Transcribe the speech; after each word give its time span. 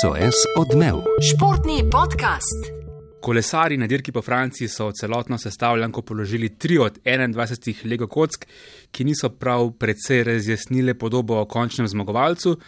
SOS 0.00 0.34
odmev. 0.56 0.94
Športni 1.30 1.84
podcast. 1.90 2.72
Kolesari 3.20 3.76
na 3.76 3.86
dirki 3.86 4.12
po 4.12 4.22
Franciji 4.22 4.68
so 4.68 4.90
celotno 4.92 5.38
sestavljanko 5.38 6.02
položili 6.02 6.48
3 6.48 6.80
od 6.80 6.98
21 7.04 7.90
Lego 7.90 8.06
kock, 8.06 8.46
ki 8.90 9.04
niso 9.04 9.28
prav 9.28 9.70
precej 9.70 10.24
razjasnile 10.24 10.94
podobo 10.94 11.40
o 11.40 11.44
končnem 11.44 11.88
zmagovalcu, 11.88 12.58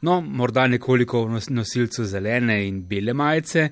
no 0.00 0.20
morda 0.20 0.66
nekoliko 0.66 1.22
o 1.22 1.40
nosilcu 1.48 2.04
zelene 2.04 2.68
in 2.68 2.82
bele 2.86 3.14
majice, 3.14 3.68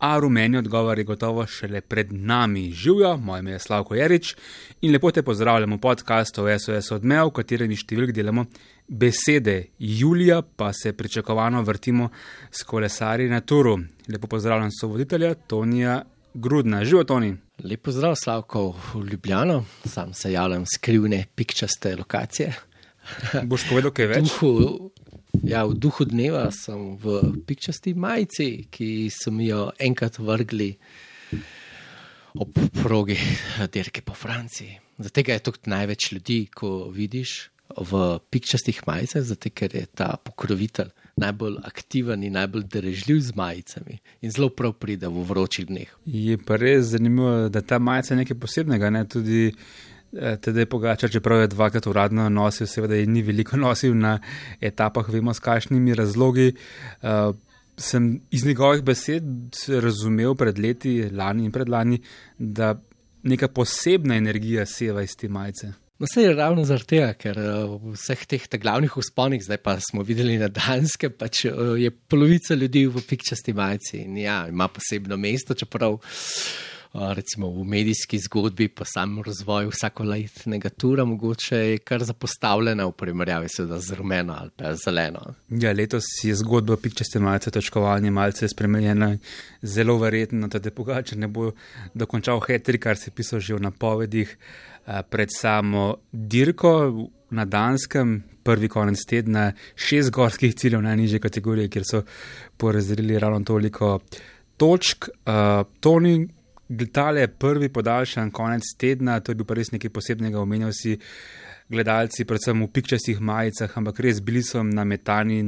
a 0.00 0.18
rumeni 0.18 0.58
odgovor 0.58 0.98
je 0.98 1.04
gotovo 1.04 1.46
šele 1.46 1.80
pred 1.80 2.12
nami. 2.12 2.70
Živijo, 2.72 3.16
moje 3.16 3.40
ime 3.40 3.50
je 3.50 3.58
Slavko 3.58 3.94
Jarič 3.94 4.34
in 4.80 4.92
lepo 4.92 5.10
te 5.10 5.22
pozdravljamo 5.22 5.76
v 5.76 5.80
podkastu 5.80 6.46
SOS 6.58 6.90
odmev, 6.96 7.28
v 7.28 7.34
katerem 7.40 7.74
številk 7.76 8.14
delamo 8.16 8.46
besede. 8.88 9.66
Julija 9.78 10.40
pa 10.42 10.72
se 10.72 10.92
pričakovano 10.92 11.62
vrtimo 11.62 12.08
s 12.50 12.62
kolesari 12.62 13.28
na 13.28 13.40
turu. 13.40 13.76
Lepo 14.08 14.26
pozdravljam 14.26 14.72
so 14.72 14.88
voditelja 14.88 15.34
Tonija 15.34 16.00
Grudna. 16.34 16.84
Živijo, 16.84 17.04
Toni. 17.04 17.36
Lepo 17.64 17.92
zdrav, 17.92 18.14
Slavko, 18.16 18.74
v 18.94 19.04
Ljubljano, 19.12 19.64
sam 19.84 20.14
se 20.14 20.32
javljam 20.32 20.64
skrivne, 20.66 21.26
pikčaste 21.34 21.96
lokacije. 21.96 22.52
Boš 23.42 23.68
povedal, 23.68 23.92
kaj 23.92 24.06
več? 24.06 24.30
Duhu, 24.30 24.90
ja, 25.42 25.64
v 25.66 25.74
duhu 25.74 26.04
dneva 26.04 26.48
sem 26.54 26.96
v 27.00 27.20
pikčasti 27.46 27.94
majici, 27.94 28.66
ki 28.70 29.10
sem 29.12 29.40
jo 29.44 29.70
enkrat 29.78 30.18
vrgli 30.18 30.74
ob 32.40 32.58
progi 32.82 33.16
dirke 33.72 34.02
po 34.02 34.14
Franciji. 34.14 34.78
Zato 34.98 35.24
je 35.26 35.38
tukaj 35.38 35.70
največ 35.70 36.12
ljudi, 36.12 36.40
ko 36.54 36.90
vidiš 36.92 37.50
v 37.76 38.18
pikčastih 38.30 38.82
majicah, 38.86 39.22
zato 39.22 39.50
ker 39.54 39.74
je 39.74 39.86
ta 39.86 40.16
pokrovitelj 40.16 40.90
najbolj 41.20 41.58
aktiven 41.64 42.22
in 42.24 42.32
najbolj 42.32 42.64
derežljiv 42.72 43.20
z 43.20 43.36
majicami 43.36 43.98
in 44.20 44.32
zelo 44.32 44.48
prav 44.48 44.72
pride 44.72 45.08
v 45.08 45.24
vročih 45.28 45.66
dneh. 45.68 45.90
Je 46.06 46.38
pa 46.38 46.56
res 46.56 46.92
zanimivo, 46.94 47.48
da 47.48 47.60
ta 47.60 47.78
majica 47.78 48.14
je 48.14 48.18
nekaj 48.22 48.38
posebnega. 48.40 48.90
Ne? 48.90 49.04
Tudi 49.08 49.52
eh, 50.12 50.36
tedaj 50.36 50.66
pogača, 50.66 51.08
čeprav 51.08 51.40
je 51.40 51.52
dvakrat 51.54 51.86
uradno 51.86 52.28
nosil, 52.28 52.66
seveda 52.66 52.94
je 52.94 53.06
ni 53.06 53.22
veliko 53.22 53.56
nosil 53.66 53.96
na 53.96 54.18
etapah, 54.60 55.08
vemo 55.08 55.34
s 55.34 55.40
kakšnimi 55.40 55.94
razlogi. 55.94 56.52
Uh, 57.02 57.34
sem 57.80 58.20
iz 58.30 58.44
njegovih 58.44 58.82
besed 58.84 59.24
razumel 59.80 60.34
pred 60.34 60.58
leti, 60.58 61.10
lani 61.12 61.46
in 61.48 61.52
predlani, 61.52 62.00
da 62.38 62.74
neka 63.22 63.48
posebna 63.48 64.16
energija 64.16 64.66
seva 64.66 65.02
iz 65.02 65.16
te 65.16 65.28
majice. 65.28 65.72
No, 66.00 66.06
se 66.06 66.22
je 66.22 66.34
ravno 66.34 66.64
zaradi 66.64 66.86
tega, 66.94 67.10
ker 67.12 67.38
eh, 67.38 67.64
v 67.68 67.92
vseh 67.92 68.22
teh 68.24 68.46
glavnih 68.62 68.94
usponih, 68.96 69.42
zdaj 69.44 69.58
pa 69.60 69.74
smo 69.84 70.00
videli 70.02 70.38
na 70.40 70.48
Danske, 70.48 71.10
pač 71.12 71.44
je 71.44 71.90
polovica 71.90 72.56
ljudi 72.56 72.86
v 72.88 73.02
pikčasti 73.08 73.52
majici 73.52 73.98
in 74.06 74.16
ja, 74.16 74.46
ima 74.48 74.68
posebno 74.68 75.18
mesto, 75.20 75.54
čeprav 75.54 75.98
recimo 76.92 77.50
v 77.50 77.64
medijski 77.64 78.18
zgodbi, 78.18 78.68
pa 78.68 78.84
sam 78.84 79.22
razvoj 79.22 79.68
vsakoletnega 79.70 80.68
tura, 80.68 81.04
mogoče 81.04 81.56
je 81.56 81.78
kar 81.78 82.04
zapostavljena 82.04 82.86
v 82.86 82.92
primerjavi 82.92 83.48
z 83.78 83.94
rumeno 83.94 84.34
ali 84.38 84.50
pa 84.56 84.74
zeleno. 84.74 85.34
Ja, 85.48 85.72
letos 85.72 86.04
je 86.22 86.34
zgodba 86.34 86.76
pikčaste 86.76 87.20
malce 87.20 87.50
točkovanje, 87.50 88.10
malce 88.10 88.48
spremenjena, 88.48 89.16
zelo 89.62 89.98
verjetno, 89.98 90.48
da 90.48 90.58
te 90.58 90.70
pogače 90.70 91.16
ne 91.16 91.28
bo 91.28 91.52
dokončal 91.94 92.40
hetri, 92.40 92.78
kar 92.78 92.96
se 92.96 93.10
pisal 93.10 93.40
že 93.40 93.54
v 93.54 93.60
napovedih 93.60 94.36
pred 95.10 95.28
samo 95.36 95.94
dirko. 96.12 97.06
Na 97.30 97.44
Danskem, 97.46 98.24
prvi 98.42 98.68
konec 98.68 99.04
tedna, 99.06 99.52
šest 99.78 100.10
gorskih 100.10 100.54
ciljev 100.54 100.80
najnižje 100.82 101.20
kategorije, 101.22 101.68
kjer 101.70 101.84
so 101.86 102.00
porazdelili 102.58 103.18
ravno 103.18 103.44
toliko 103.46 104.00
točk. 104.56 105.06
Uh, 105.08 105.62
Toni, 105.80 106.26
tale 106.92 107.28
prvi 107.28 107.68
podaljšan 107.68 108.30
konec 108.30 108.62
tedna, 108.78 109.20
to 109.20 109.32
je 109.32 109.36
bil 109.36 109.46
pa 109.46 109.56
res 109.58 109.72
nekaj 109.72 109.90
posebnega, 109.90 110.40
omenjal 110.40 110.72
si 110.74 110.96
gledalci, 111.70 112.26
predvsem 112.26 112.62
v 112.62 112.70
pikčastih 112.74 113.20
majicah, 113.20 113.76
ampak 113.78 114.00
res 114.00 114.22
bili 114.22 114.42
so 114.46 114.62
nametani. 114.62 115.42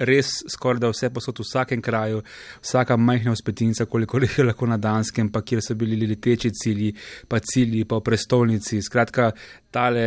Res 0.00 0.30
skoraj 0.48 0.80
da 0.80 0.88
vse 0.88 1.10
posod 1.12 1.42
v 1.42 1.44
vsakem 1.44 1.80
kraju, 1.84 2.22
vsaka 2.64 2.96
majhna 2.96 3.34
uspetinca, 3.36 3.84
koliko 3.84 4.16
jih 4.22 4.38
je 4.38 4.46
lahko 4.46 4.64
na 4.64 4.78
Danskem, 4.80 5.28
pa 5.28 5.42
kjer 5.44 5.60
so 5.60 5.76
bili 5.76 6.08
leteči 6.08 6.48
cilji, 6.56 6.94
pa 7.28 7.36
cilji, 7.44 7.84
pa 7.84 8.00
prestolnici. 8.00 8.80
Skratka, 8.80 9.28
tale 9.70 10.06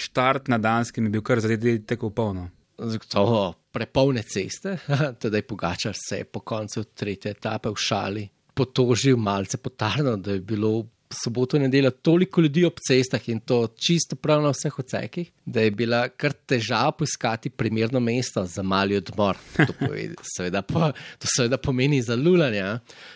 štart 0.00 0.48
na 0.48 0.56
Danskem 0.56 1.04
je 1.04 1.12
bil 1.12 1.24
kar 1.28 1.44
zadeti 1.44 1.84
tako 1.84 2.08
polno. 2.08 2.48
Zagotovo 2.80 3.50
prepolne 3.72 4.24
ceste, 4.24 4.78
tedaj 5.20 5.44
Pogačar 5.44 5.92
se 5.96 6.22
je 6.22 6.24
po 6.24 6.40
koncu 6.40 6.88
tretje 6.96 7.36
etape 7.36 7.68
v 7.68 7.76
šali 7.76 8.30
potožil 8.54 9.16
malce 9.16 9.56
potarno, 9.56 10.16
da 10.16 10.32
je 10.32 10.40
bilo 10.40 10.84
soboto 11.12 11.56
in 11.56 11.62
nedeljo 11.62 11.90
toliko 11.90 12.40
ljudi 12.40 12.64
ob 12.64 12.78
cestah 12.88 13.28
in 13.28 13.40
to 13.40 13.66
čisto 13.66 14.16
prav 14.16 14.42
na 14.42 14.50
vseh 14.50 14.78
odsekih, 14.78 15.30
da 15.44 15.60
je 15.60 15.70
bila 15.70 16.08
kar 16.08 16.32
težava 16.32 16.92
poiskati 16.92 17.50
primerno 17.50 18.00
mesto 18.00 18.44
za 18.44 18.62
mali 18.62 18.96
odmor. 18.96 19.36
To, 19.56 19.72
povedi, 19.80 20.14
seveda, 20.36 20.62
po, 20.62 20.90
to 21.18 21.28
seveda 21.36 21.58
pomeni 21.58 22.02
za 22.02 22.16
lulanje, 22.16 22.64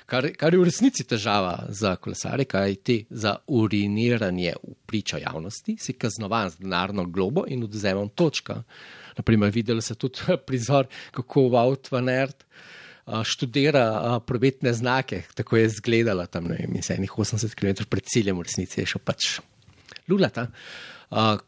kar, 0.07 0.31
kar 0.37 0.55
je 0.55 0.61
v 0.61 0.69
resnici 0.69 1.05
težava 1.05 1.57
za 1.69 1.97
kolesare, 1.97 2.45
kaj 2.45 2.75
ti 2.75 2.99
za 3.11 3.37
uriniranje 3.47 4.55
v 4.63 4.77
pričo 4.87 5.21
javnosti, 5.23 5.77
si 5.81 5.93
kaznovan 5.93 6.51
z 6.51 6.63
denarno 6.65 7.07
globo 7.07 7.47
in 7.49 7.65
odzemom 7.65 8.09
točka. 8.09 8.63
Naprimer, 9.17 9.51
videli 9.51 9.83
so 9.83 9.95
tudi 9.95 10.37
prizor, 10.47 10.91
kako 11.11 11.49
v 11.49 11.63
Outvanert 11.65 12.45
študira 13.25 14.21
prometne 14.27 14.73
znake, 14.73 15.23
tako 15.35 15.57
je 15.57 15.67
izgledala 15.67 16.27
tam, 16.27 16.45
ne 16.51 16.57
vem, 16.61 16.75
80 16.81 17.55
km 17.55 17.87
pred 17.89 18.05
ciljem, 18.05 18.39
v 18.39 18.47
resnici 18.49 18.81
je 18.81 18.87
šel 18.87 19.03
pač 19.05 19.39
lulata. 20.09 20.49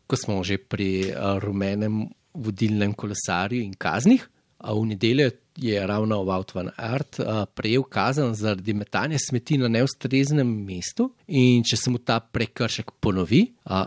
Ko 0.06 0.16
smo 0.16 0.42
že 0.46 0.58
pri 0.58 1.12
rumenem 1.42 2.06
vodilnem 2.34 2.94
kolesarju 2.94 3.62
in 3.62 3.74
kaznih, 3.74 4.28
v 4.58 4.84
nedeljo 4.86 5.30
je 5.58 5.86
ravno 5.86 6.22
Vautvan 6.26 6.70
Art 6.76 7.18
prejel 7.54 7.82
kazen 7.82 8.34
zaradi 8.34 8.74
metanja 8.74 9.18
smeti 9.18 9.58
na 9.58 9.68
neustreznem 9.68 10.46
mestu 10.46 11.12
in 11.26 11.62
če 11.66 11.76
se 11.76 11.90
mu 11.90 11.98
ta 11.98 12.20
prekršek 12.20 12.90
ponovi, 13.00 13.44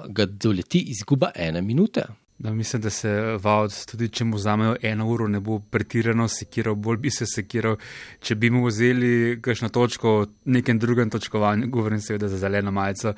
ga 0.08 0.26
doleti 0.26 0.84
izguba 0.92 1.31
ene 1.36 1.62
minute. 1.62 2.04
Da, 2.41 2.53
mislim, 2.53 2.81
da 2.81 2.90
se 2.90 3.09
Vaud, 3.38 3.74
tudi 3.85 4.07
če 4.09 4.25
mu 4.25 4.40
vzamejo 4.40 4.74
eno 4.81 5.06
uro, 5.13 5.28
ne 5.29 5.38
bo 5.46 5.59
pretirano 5.62 6.25
sekiral, 6.28 6.74
bolj 6.74 6.97
bi 7.03 7.12
se 7.13 7.28
sekiral. 7.29 7.75
Če 8.18 8.34
bi 8.35 8.50
mu 8.50 8.63
vzeli 8.66 9.35
kakšno 9.46 9.69
točko 9.69 10.13
v 10.24 10.56
nekem 10.56 10.80
drugem 10.81 11.12
točkovanju, 11.13 11.69
govorim 11.69 12.01
seveda 12.01 12.31
za 12.31 12.40
zeleno 12.41 12.74
majico 12.74 13.13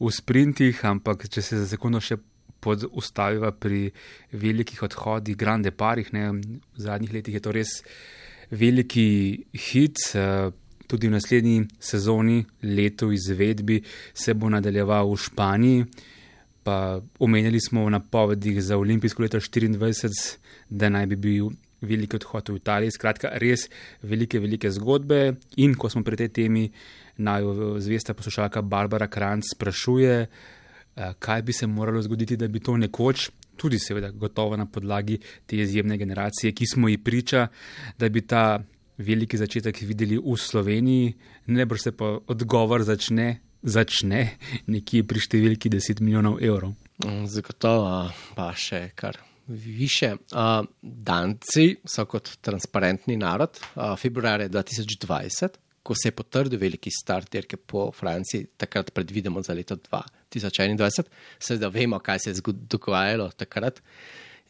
v 0.00 0.12
sprintih, 0.12 0.84
ampak 0.92 1.24
če 1.32 1.46
se 1.46 1.62
za 1.62 1.70
sekundo 1.72 2.04
še 2.04 2.20
podustaviva 2.60 3.54
pri 3.56 3.86
velikih 4.36 4.84
odhodih, 4.84 5.40
grande 5.40 5.72
parih, 5.72 6.12
ne, 6.12 6.28
v 6.36 6.84
zadnjih 6.84 7.16
letih 7.16 7.40
je 7.40 7.44
to 7.48 7.56
res 7.56 7.78
veliki 8.52 9.08
hit. 9.70 10.04
Uh, 10.12 10.52
tudi 10.90 11.06
v 11.06 11.14
naslednji 11.14 11.58
sezoni, 11.78 12.40
leto 12.66 13.12
izvedbi, 13.14 13.76
se 14.12 14.34
bo 14.34 14.48
nadaljeval 14.50 15.06
v 15.06 15.20
Španiji 15.22 15.84
pa 16.62 17.00
omenjali 17.18 17.60
smo 17.60 17.84
v 17.84 17.90
napovedih 17.90 18.62
za 18.62 18.76
olimpijsko 18.76 19.22
leto 19.22 19.40
24, 19.40 20.38
da 20.68 20.88
naj 20.88 21.06
bi 21.06 21.16
bil 21.16 21.50
veliki 21.80 22.16
odhod 22.16 22.48
v 22.52 22.60
Italiji. 22.60 22.94
Skratka, 22.94 23.32
res 23.40 23.68
velike, 24.02 24.40
velike 24.40 24.70
zgodbe. 24.70 25.36
In 25.64 25.74
ko 25.74 25.88
smo 25.88 26.04
pri 26.04 26.20
tej 26.20 26.32
temi, 26.40 26.66
naj 27.20 27.44
zvesta 27.84 28.14
poslušalka 28.14 28.62
Barbara 28.62 29.08
Kranc 29.08 29.48
sprašuje, 29.54 30.16
eh, 30.26 31.12
kaj 31.18 31.42
bi 31.42 31.52
se 31.52 31.66
moralo 31.66 32.02
zgoditi, 32.02 32.36
da 32.36 32.48
bi 32.48 32.60
to 32.60 32.76
nekoč. 32.76 33.30
Tudi, 33.56 33.78
seveda, 33.78 34.10
gotovo 34.10 34.56
na 34.56 34.66
podlagi 34.66 35.18
te 35.46 35.56
izjemne 35.56 35.98
generacije, 35.98 36.52
ki 36.52 36.66
smo 36.66 36.88
ji 36.88 36.98
priča, 36.98 37.48
da 37.98 38.08
bi 38.08 38.20
ta 38.20 38.62
veliki 38.98 39.36
začetek 39.36 39.80
videli 39.80 40.16
v 40.16 40.36
Sloveniji, 40.36 41.14
ne 41.46 41.66
bo 41.66 41.76
se 41.76 41.92
pa 41.92 42.18
odgovor 42.26 42.82
začne 42.82 43.40
začne 43.62 44.22
nekje 44.70 45.04
pri 45.06 45.22
številki 45.22 45.72
10 45.72 46.00
milijonov 46.04 46.40
evrov. 46.44 46.76
Mm, 47.04 47.26
zagotovo 47.30 48.10
pa 48.36 48.50
še 48.56 48.90
kar 48.96 49.20
više. 49.50 50.14
Danci 50.82 51.66
so 51.84 52.04
kot 52.06 52.36
transparentni 52.40 53.16
narod. 53.16 53.58
Februarja 53.98 54.48
2020, 54.48 55.58
ko 55.82 55.94
se 55.94 56.08
je 56.08 56.16
potrdil 56.16 56.60
veliki 56.60 56.90
start 56.92 57.30
dirke 57.32 57.56
po 57.56 57.90
Franciji, 57.96 58.46
takrat 58.56 58.92
predvidemo 58.94 59.42
za 59.42 59.54
leto 59.54 59.76
2021, 59.76 61.08
seveda 61.38 61.68
vemo, 61.68 61.98
kaj 61.98 62.18
se 62.18 62.30
je 62.30 62.52
dogajalo 62.52 63.30
takrat. 63.30 63.82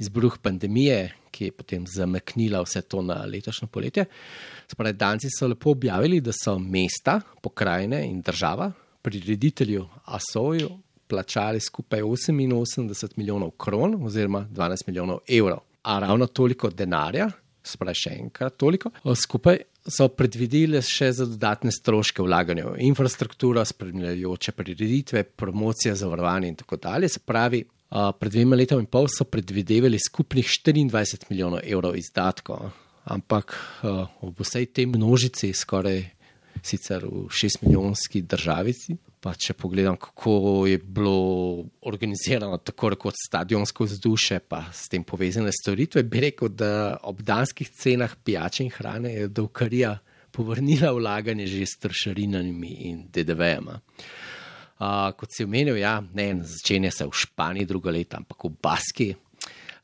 Izbruh 0.01 0.39
pandemije, 0.41 1.13
ki 1.31 1.51
je 1.51 1.53
potem 1.53 1.85
zameknila 1.87 2.63
vse 2.65 2.81
to 2.89 3.03
na 3.05 3.19
letošnjo 3.29 3.69
poletje. 3.69 4.07
Spravi, 4.69 4.97
Danci 4.97 5.29
so 5.33 5.49
lepo 5.49 5.71
objavili, 5.71 6.21
da 6.21 6.33
so 6.33 6.59
mesta, 6.59 7.21
pokrajine 7.43 8.07
in 8.09 8.23
država 8.25 8.73
prireditelju 9.03 9.89
Asoju 10.05 10.71
plačali 11.09 11.61
skupaj 11.61 12.03
88 12.03 13.17
milijonov 13.17 13.51
kron 13.51 13.99
oziroma 14.05 14.47
12 14.51 14.87
milijonov 14.87 15.19
evrov. 15.29 15.59
A 15.83 15.99
ravno 15.99 16.27
toliko 16.27 16.71
denarja 16.71 17.31
spravi 17.65 17.97
še 17.97 18.13
enkrat 18.19 18.57
toliko. 18.61 18.93
Skupaj 19.17 19.59
so 19.91 20.09
predvideli 20.13 20.81
še 20.85 21.11
za 21.17 21.27
dodatne 21.29 21.73
stroške 21.75 22.23
vlaganja 22.25 22.69
v 22.69 22.85
infrastrukturo, 22.89 23.65
spremljajoče 23.65 24.55
prireditve, 24.57 25.25
promocija, 25.25 25.97
zavarovanje 25.97 26.53
in 26.53 26.59
tako 26.61 26.79
dalje. 26.81 27.09
Se 27.09 27.23
pravi, 27.25 27.63
pred 27.91 28.33
dvema 28.33 28.59
letoma 28.59 28.85
in 28.85 28.91
pol 28.91 29.09
so 29.11 29.27
predvidevali 29.27 29.99
skupnih 29.99 30.47
24 30.47 31.31
milijonov 31.31 31.65
evrov 31.65 31.97
izdatkov, 31.99 32.71
ampak 33.11 33.57
ob 34.23 34.45
vsej 34.45 34.71
tej 34.77 34.87
množici, 34.93 35.53
skoraj 35.57 36.05
sicer 36.63 37.05
v 37.07 37.29
6 37.29 37.63
milijonski 37.63 38.23
državici, 38.23 38.97
Pa 39.21 39.35
če 39.37 39.53
pogledam, 39.53 39.99
kako 40.01 40.65
je 40.65 40.79
bilo 40.81 41.67
organizirano, 41.85 42.57
tako 42.65 42.95
kot 42.97 43.19
stadionsko 43.21 43.85
vzdušje, 43.85 44.39
pa 44.49 44.63
s 44.73 44.89
tem 44.89 45.05
povezane 45.05 45.53
storitve, 45.53 46.07
bi 46.09 46.23
rekel, 46.25 46.49
da 46.49 46.97
ob 47.05 47.21
danskih 47.21 47.69
cenah 47.69 48.15
pijače 48.25 48.65
in 48.65 48.73
hrane 48.73 49.13
je 49.13 49.29
Dovkarija 49.29 49.99
povrnila 50.33 50.95
vlaganje 50.97 51.47
že 51.53 51.67
s 51.67 51.77
trošarinami 51.83 52.73
in 52.89 53.03
DDV-jama. 53.13 53.77
Uh, 54.81 55.13
kot 55.13 55.29
si 55.37 55.45
omenil, 55.45 55.77
ja, 55.77 55.99
ne, 56.01 56.31
začenja 56.41 56.89
se 56.91 57.05
v 57.05 57.13
Španiji 57.13 57.69
druga 57.69 57.93
leta, 57.93 58.17
ampak 58.17 58.49
v 58.49 58.55
Baski. 58.57 59.11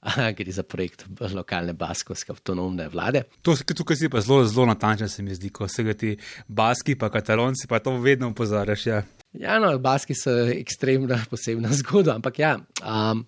Gre 0.39 0.53
za 0.53 0.63
projekt 0.63 1.07
lokalne 1.35 1.73
baskovske 1.73 2.33
avtonomne 2.33 2.89
vlade. 2.93 3.25
To, 3.43 3.57
tukaj 3.57 3.99
si 3.99 4.11
pa 4.13 4.21
zelo, 4.21 4.45
zelo 4.45 4.67
natančen, 4.71 5.09
se 5.09 5.23
mi 5.23 5.35
zdi, 5.35 5.51
ko 5.51 5.69
se 5.69 5.85
ga 5.87 5.95
ti 5.95 6.17
baski, 6.49 6.95
pa 6.99 7.11
katalonci, 7.11 7.67
pa 7.69 7.79
to 7.79 7.97
vedno 8.01 8.33
pozaraš. 8.35 8.87
Ja. 8.87 9.03
Ja, 9.37 9.59
no, 9.61 9.75
baski 9.79 10.15
so 10.17 10.33
ekstremna, 10.49 11.19
posebna 11.31 11.73
zgodba, 11.77 12.17
ampak 12.17 12.39
ja, 12.41 12.55
um, 12.81 13.25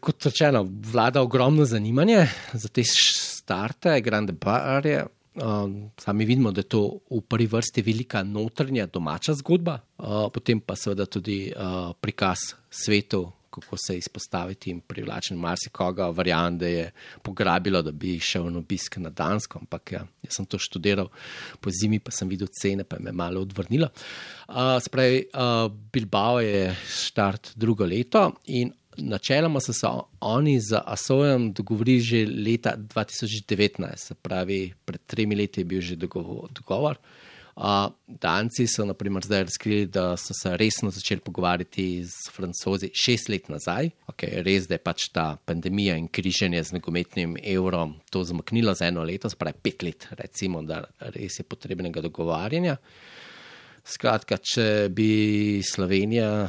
kot 0.00 0.30
rečeno, 0.30 0.64
vlada 0.92 1.22
ogromno 1.22 1.64
zanimanje 1.64 2.24
za 2.52 2.68
te 2.68 2.82
starte, 2.86 4.00
grande 4.00 4.32
barje. 4.32 5.04
Um, 5.34 5.90
sami 5.98 6.24
vidimo, 6.24 6.52
da 6.54 6.62
je 6.62 6.68
to 6.70 6.80
v 7.10 7.20
prvi 7.26 7.46
vrsti 7.50 7.82
velika 7.82 8.22
notranja 8.22 8.86
domača 8.86 9.34
zgodba, 9.34 9.80
uh, 9.98 10.28
potem 10.30 10.60
pa 10.62 10.76
seveda 10.78 11.06
tudi 11.10 11.48
uh, 11.50 11.90
prikaz 12.00 12.52
svetu, 12.70 13.24
kako 13.60 13.76
se 13.86 13.96
izpostaviti 13.98 14.70
in 14.70 14.80
privlačiti 14.80 15.34
marsikoga. 15.34 16.08
Verjamem, 16.10 16.58
da 16.58 16.66
je 16.66 16.90
pograbilo, 17.22 17.82
da 17.82 17.92
bi 17.92 18.18
šel 18.20 18.50
na 18.50 18.58
obisk 18.58 18.96
na 18.96 19.10
Dansko, 19.10 19.58
ampak 19.62 19.92
ja, 19.92 20.04
jaz 20.22 20.38
sem 20.38 20.46
to 20.46 20.58
študiral 20.58 21.10
po 21.60 21.70
zimi, 21.70 22.00
pa 22.00 22.12
sem 22.14 22.28
videl 22.28 22.48
cene, 22.60 22.84
pa 22.84 22.98
me 23.00 23.12
je 23.12 23.18
malo 23.18 23.42
odvrnilo. 23.44 23.88
Uh, 24.48 24.78
Spravi, 24.82 25.26
uh, 25.32 25.72
Bilbao 25.92 26.40
je 26.40 26.74
štart 26.90 27.52
drugo 27.56 27.86
leto 27.86 28.30
in 28.46 28.72
načeloma 28.96 29.60
so 29.60 29.72
se 29.72 29.86
oni 30.20 30.60
z 30.60 30.80
Asojem 30.84 31.52
dogovorili 31.52 32.00
že 32.00 32.26
leta 32.26 32.76
2019, 32.76 33.96
se 33.96 34.14
pravi, 34.14 34.72
pred 34.84 35.00
tremi 35.06 35.36
leti 35.36 35.60
je 35.60 35.64
bil 35.64 35.80
že 35.80 35.96
dogovor. 35.96 36.98
Danci 38.06 38.66
so 38.66 38.84
naprimer 38.84 39.22
zdaj 39.22 39.44
razkrili, 39.44 39.86
da 39.86 40.16
so 40.16 40.34
se 40.34 40.56
resno 40.56 40.90
začeli 40.90 41.20
pogovarjati 41.20 42.04
z 42.04 42.32
francozi 42.32 42.90
šest 42.94 43.28
let 43.28 43.48
nazaj. 43.48 43.90
Okay, 44.10 44.42
res 44.42 44.66
je 44.70 44.78
pač 44.78 45.06
ta 45.14 45.36
pandemija 45.36 45.94
in 45.96 46.08
križanje 46.08 46.62
z 46.64 46.74
nogometnim 46.74 47.36
evrom 47.38 47.94
to 48.10 48.24
zamaknilo 48.24 48.74
za 48.74 48.88
eno 48.90 49.04
leto, 49.04 49.30
spravi 49.30 49.62
pet 49.62 49.82
let, 49.82 50.08
recimo, 50.18 50.62
da 50.62 50.82
res 51.14 51.38
je 51.38 51.46
potrebnega 51.46 52.02
dogovarjanja. 52.02 52.76
Skratka, 53.84 54.38
če 54.42 54.88
bi 54.90 55.62
Slovenija 55.62 56.48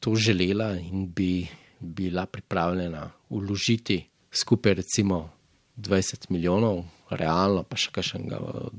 to 0.00 0.14
želela 0.14 0.72
in 0.80 1.08
bi 1.12 1.46
bila 1.80 2.26
pripravljena 2.26 3.10
uložiti 3.28 4.00
skupaj 4.32 4.74
recimo 4.74 5.30
20 5.76 6.30
milijonov, 6.30 6.84
realno 7.10 7.64
pa 7.68 7.76
še 7.76 7.90
kakšnega 7.92 8.38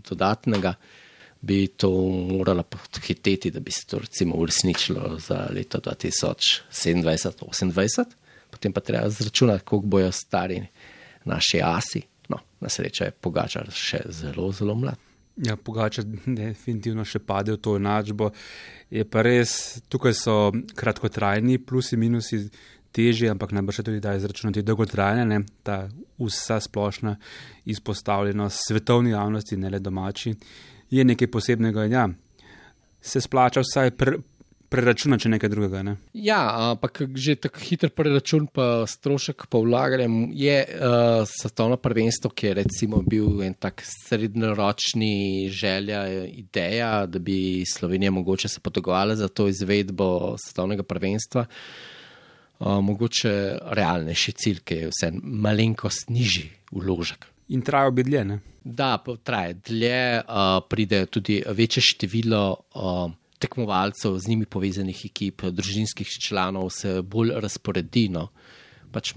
dodatnega 0.09 0.73
bi 1.47 1.67
to 1.67 1.89
morala 2.31 2.63
pohiteti, 2.63 3.51
da 3.51 3.59
bi 3.59 3.71
se 3.71 3.85
to 3.85 3.99
recimo 3.99 4.35
uresničilo 4.35 5.19
za 5.19 5.47
leto 5.55 5.79
2027-2028, 5.79 8.05
potem 8.51 8.73
pa 8.73 8.81
treba 8.81 9.09
zračunati, 9.09 9.63
koliko 9.63 9.87
bojo 9.87 10.11
stari 10.11 10.65
naši 11.25 11.61
asi. 11.63 12.01
No, 12.29 12.37
na 12.59 12.69
srečo 12.69 13.03
je 13.03 13.11
Pogačar 13.11 13.71
še 13.71 13.99
zelo, 14.09 14.51
zelo 14.51 14.75
mlad. 14.75 14.95
Ja, 15.37 15.55
Pogačar 15.55 16.03
definitivno 16.41 17.05
še 17.05 17.19
pade 17.19 17.51
v 17.55 17.61
to 17.61 17.75
enačbo. 17.79 18.31
Je 18.91 19.05
pa 19.07 19.21
res, 19.23 19.79
tukaj 19.87 20.13
so 20.17 20.51
kratkotrajni 20.75 21.57
plusi 21.63 21.95
in 21.95 21.99
minusi 22.07 22.49
težji, 22.91 23.29
ampak 23.29 23.51
najbrž 23.55 23.77
tudi 23.85 23.99
da 24.03 24.15
izračunati 24.17 24.65
dolgotrajne, 24.65 25.25
ne? 25.27 25.39
ta 25.63 25.89
vsa 26.17 26.59
splošna 26.63 27.15
izpostavljenost 27.69 28.57
svetovni 28.67 29.09
javnosti, 29.13 29.57
ne 29.57 29.69
le 29.69 29.79
domači 29.79 30.35
je 30.89 31.03
nekaj 31.03 31.27
posebnega. 31.31 31.85
Ja, 31.91 32.07
se 33.01 33.21
splača 33.21 33.61
vsaj 33.63 33.91
pre, 33.97 34.17
preračunati, 34.69 35.23
če 35.23 35.31
nekaj 35.31 35.51
drugega. 35.51 35.81
Ne? 35.85 35.95
Ja, 36.13 36.39
ampak 36.71 37.01
že 37.15 37.37
tako 37.47 37.63
hiter 37.63 37.91
preračun, 37.95 38.47
pa 38.51 38.85
strošek 38.89 39.47
pa 39.51 39.61
vlaganjem 39.63 40.17
je 40.35 40.57
uh, 40.63 41.23
svetovno 41.29 41.79
prvenstvo, 41.81 42.31
ki 42.35 42.49
je 42.49 42.55
recimo 42.61 43.01
bil 43.05 43.43
en 43.47 43.55
tak 43.55 43.83
srednjeročni 43.85 45.47
želja, 45.53 46.03
ideja, 46.27 47.05
da 47.05 47.19
bi 47.19 47.63
Slovenija 47.67 48.11
mogoče 48.11 48.51
se 48.51 48.63
potegovala 48.63 49.15
za 49.15 49.27
to 49.27 49.47
izvedbo 49.47 50.35
svetovnega 50.43 50.83
prvenstva. 50.83 51.45
Uh, 52.59 52.79
mogoče 52.81 53.31
realnejši 53.77 54.31
cilj, 54.33 54.61
ki 54.65 54.75
je 54.75 54.91
vse 54.91 55.11
malenkost 55.21 56.09
nižji 56.09 56.49
vložek. 56.71 57.27
In 57.47 57.61
trajajo 57.61 57.91
bi 57.91 58.03
dlje, 58.03 58.23
ne? 58.25 58.39
Da, 58.63 58.97
traje 59.23 59.53
dlje, 59.53 60.19
uh, 60.19 60.57
pride 60.69 61.05
tudi 61.05 61.39
večje 61.47 61.83
število 61.85 62.43
uh, 62.75 63.11
tekmovalcev, 63.39 64.17
z 64.19 64.27
njimi 64.27 64.45
povezanih 64.45 65.05
ekip, 65.05 65.41
družinskih 65.41 66.09
članov, 66.27 66.69
se 66.69 67.01
bolj 67.01 67.31
razporedino. 67.39 68.27
Pač 68.91 69.13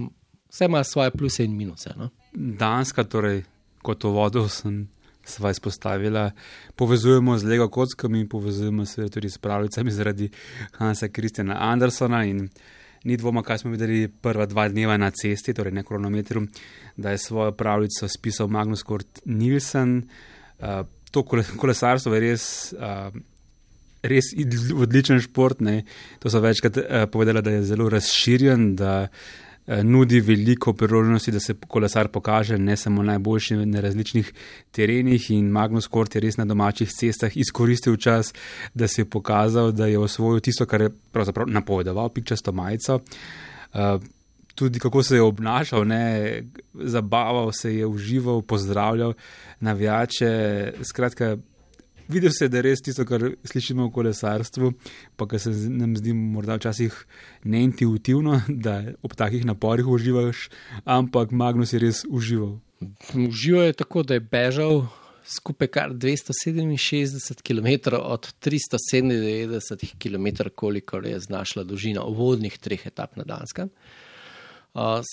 vse 0.51 0.65
ima 0.71 0.85
svoje 0.85 1.11
pluse 1.11 1.45
in 1.45 1.57
minuse. 1.57 1.91
No? 1.97 2.11
Danska, 2.33 3.05
torej, 3.05 3.43
kot 3.83 4.05
v 4.05 4.15
vodu 4.15 4.47
sem 4.49 4.85
sva 5.25 5.51
izpostavila, 5.51 6.31
povezujemo 6.77 7.39
z 7.39 7.45
Lego 7.45 7.69
kockami 7.69 8.21
in 8.21 8.29
povezujemo 8.29 8.87
se 8.87 9.09
tudi 9.09 9.31
s 9.31 9.39
pravljicami 9.39 9.91
zaradi 9.91 10.31
Hansa 10.79 11.09
Kristjana 11.09 11.57
Andersona 11.59 12.25
in 12.25 12.49
ni 13.05 13.17
dvoma, 13.17 13.43
kaj 13.43 13.63
smo 13.63 13.71
videli 13.71 14.09
prva 14.09 14.47
dva 14.47 14.69
dneva 14.69 14.97
na 15.01 15.11
cesti, 15.11 15.55
torej 15.55 15.73
na 15.73 15.83
kronometru, 15.83 16.45
da 16.97 17.11
je 17.11 17.19
svojo 17.19 17.53
pravljico 17.53 18.09
spisal 18.09 18.49
Magnus 18.49 18.83
Kort 18.83 19.21
Nielsen. 19.25 20.09
Uh, 20.59 20.87
to 21.11 21.25
kolesarstvo 21.57 22.15
je 22.15 22.21
res, 22.21 22.47
uh, 22.77 23.09
res 24.03 24.33
odličen 24.77 25.21
šport. 25.21 25.61
Ne? 25.61 25.85
To 26.19 26.31
so 26.31 26.41
večkrat 26.41 26.77
uh, 26.77 26.85
povedali, 27.13 27.43
da 27.43 27.51
je 27.51 27.69
zelo 27.73 27.89
razširjen. 27.89 28.75
Da, 28.77 29.07
Eh, 29.07 29.50
nudi 29.83 30.21
veliko 30.21 30.73
priložnosti, 30.73 31.31
da 31.31 31.41
se 31.41 31.55
kolesar 31.69 32.09
pokaže 32.09 32.59
ne 32.59 32.77
samo 32.77 33.03
najboljši 33.03 33.57
na 33.57 33.81
različnih 33.81 34.33
terenih 34.71 35.31
in 35.31 35.51
Magnus 35.51 35.87
Kort 35.87 36.15
je 36.15 36.21
res 36.21 36.37
na 36.37 36.45
domačih 36.45 36.91
cestah 36.91 37.37
izkoristil 37.37 37.97
čas, 37.97 38.35
da 38.75 38.89
se 38.89 39.03
je 39.03 39.11
pokazal, 39.11 39.73
da 39.73 39.87
je 39.87 39.99
osvojil 39.99 40.41
tisto, 40.41 40.67
kar 40.67 40.81
je 40.81 40.91
pravzaprav 41.13 41.47
napovedoval, 41.49 42.09
pikčasto 42.09 42.53
majico. 42.53 43.01
Uh, 43.75 44.03
tudi 44.55 44.79
kako 44.79 45.03
se 45.03 45.15
je 45.15 45.23
obnašal, 45.23 45.85
ne, 45.85 46.43
zabaval 46.75 47.53
se 47.53 47.77
je, 47.77 47.87
užival, 47.87 48.43
pozdravljal 48.43 49.13
navijače. 49.61 50.73
Skratka, 50.83 51.37
videl 52.11 52.33
se, 52.35 52.49
da 52.49 52.61
je 52.61 52.67
res 52.69 52.83
tisto, 52.85 53.05
kar 53.09 53.25
slišimo 53.47 53.89
v 53.89 53.95
kolesarstvu, 53.95 54.73
pa 55.17 55.29
kar 55.31 55.43
se 55.43 55.53
nam 55.71 55.97
zdi 55.99 56.15
morda 56.17 56.59
včasih 56.61 56.97
neintuitivno, 57.45 58.41
da 58.67 58.81
ob 59.03 59.17
takih 59.19 59.47
naporih 59.49 59.89
uživaš, 59.89 60.49
ampak 60.85 61.33
Magnus 61.33 61.75
je 61.75 61.83
res 61.83 62.05
užival. 62.09 62.59
Užival 63.15 63.71
je 63.71 63.79
tako, 63.83 64.03
da 64.03 64.17
je 64.17 64.25
bežal 64.25 64.87
skupaj 65.31 65.69
kar 65.69 65.91
267 65.93 67.43
km 67.45 67.97
od 67.97 68.33
397 68.43 69.99
km, 69.99 70.49
kolikor 70.55 71.07
je 71.07 71.21
znašla 71.21 71.65
dolžina 71.65 72.05
uvodnih 72.05 72.59
treh 72.59 72.87
etap 72.87 73.17
na 73.17 73.25
Danskem. 73.25 73.71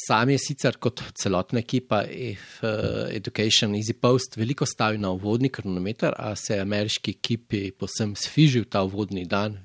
Sam 0.08 0.30
je 0.30 0.38
sicer 0.38 0.78
kot 0.78 1.02
celotna 1.22 1.60
ekipa 1.60 2.04
F, 2.04 2.60
uh, 2.64 3.08
Education 3.10 3.74
Easy 3.76 3.94
Post 3.94 4.38
veliko 4.38 4.66
stavil 4.66 5.02
na 5.02 5.12
uvodni 5.12 5.50
kronometer, 5.50 6.14
a 6.18 6.36
se 6.36 6.56
je 6.56 6.62
ameriški 6.62 7.16
ekipi 7.18 7.72
posem 7.72 8.16
sfižil 8.16 8.66
ta 8.70 8.84
uvodni 8.84 9.26
dan. 9.26 9.58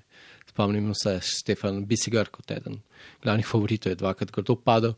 Spomnimo 0.48 0.94
se, 0.94 1.18
Stefan 1.24 1.84
Bisigar 1.88 2.28
kot 2.28 2.50
eden 2.50 2.82
glavnih 3.22 3.46
favoritov 3.46 3.92
je 3.92 4.00
dvakrat 4.00 4.30
grdo 4.30 4.56
padel. 4.56 4.94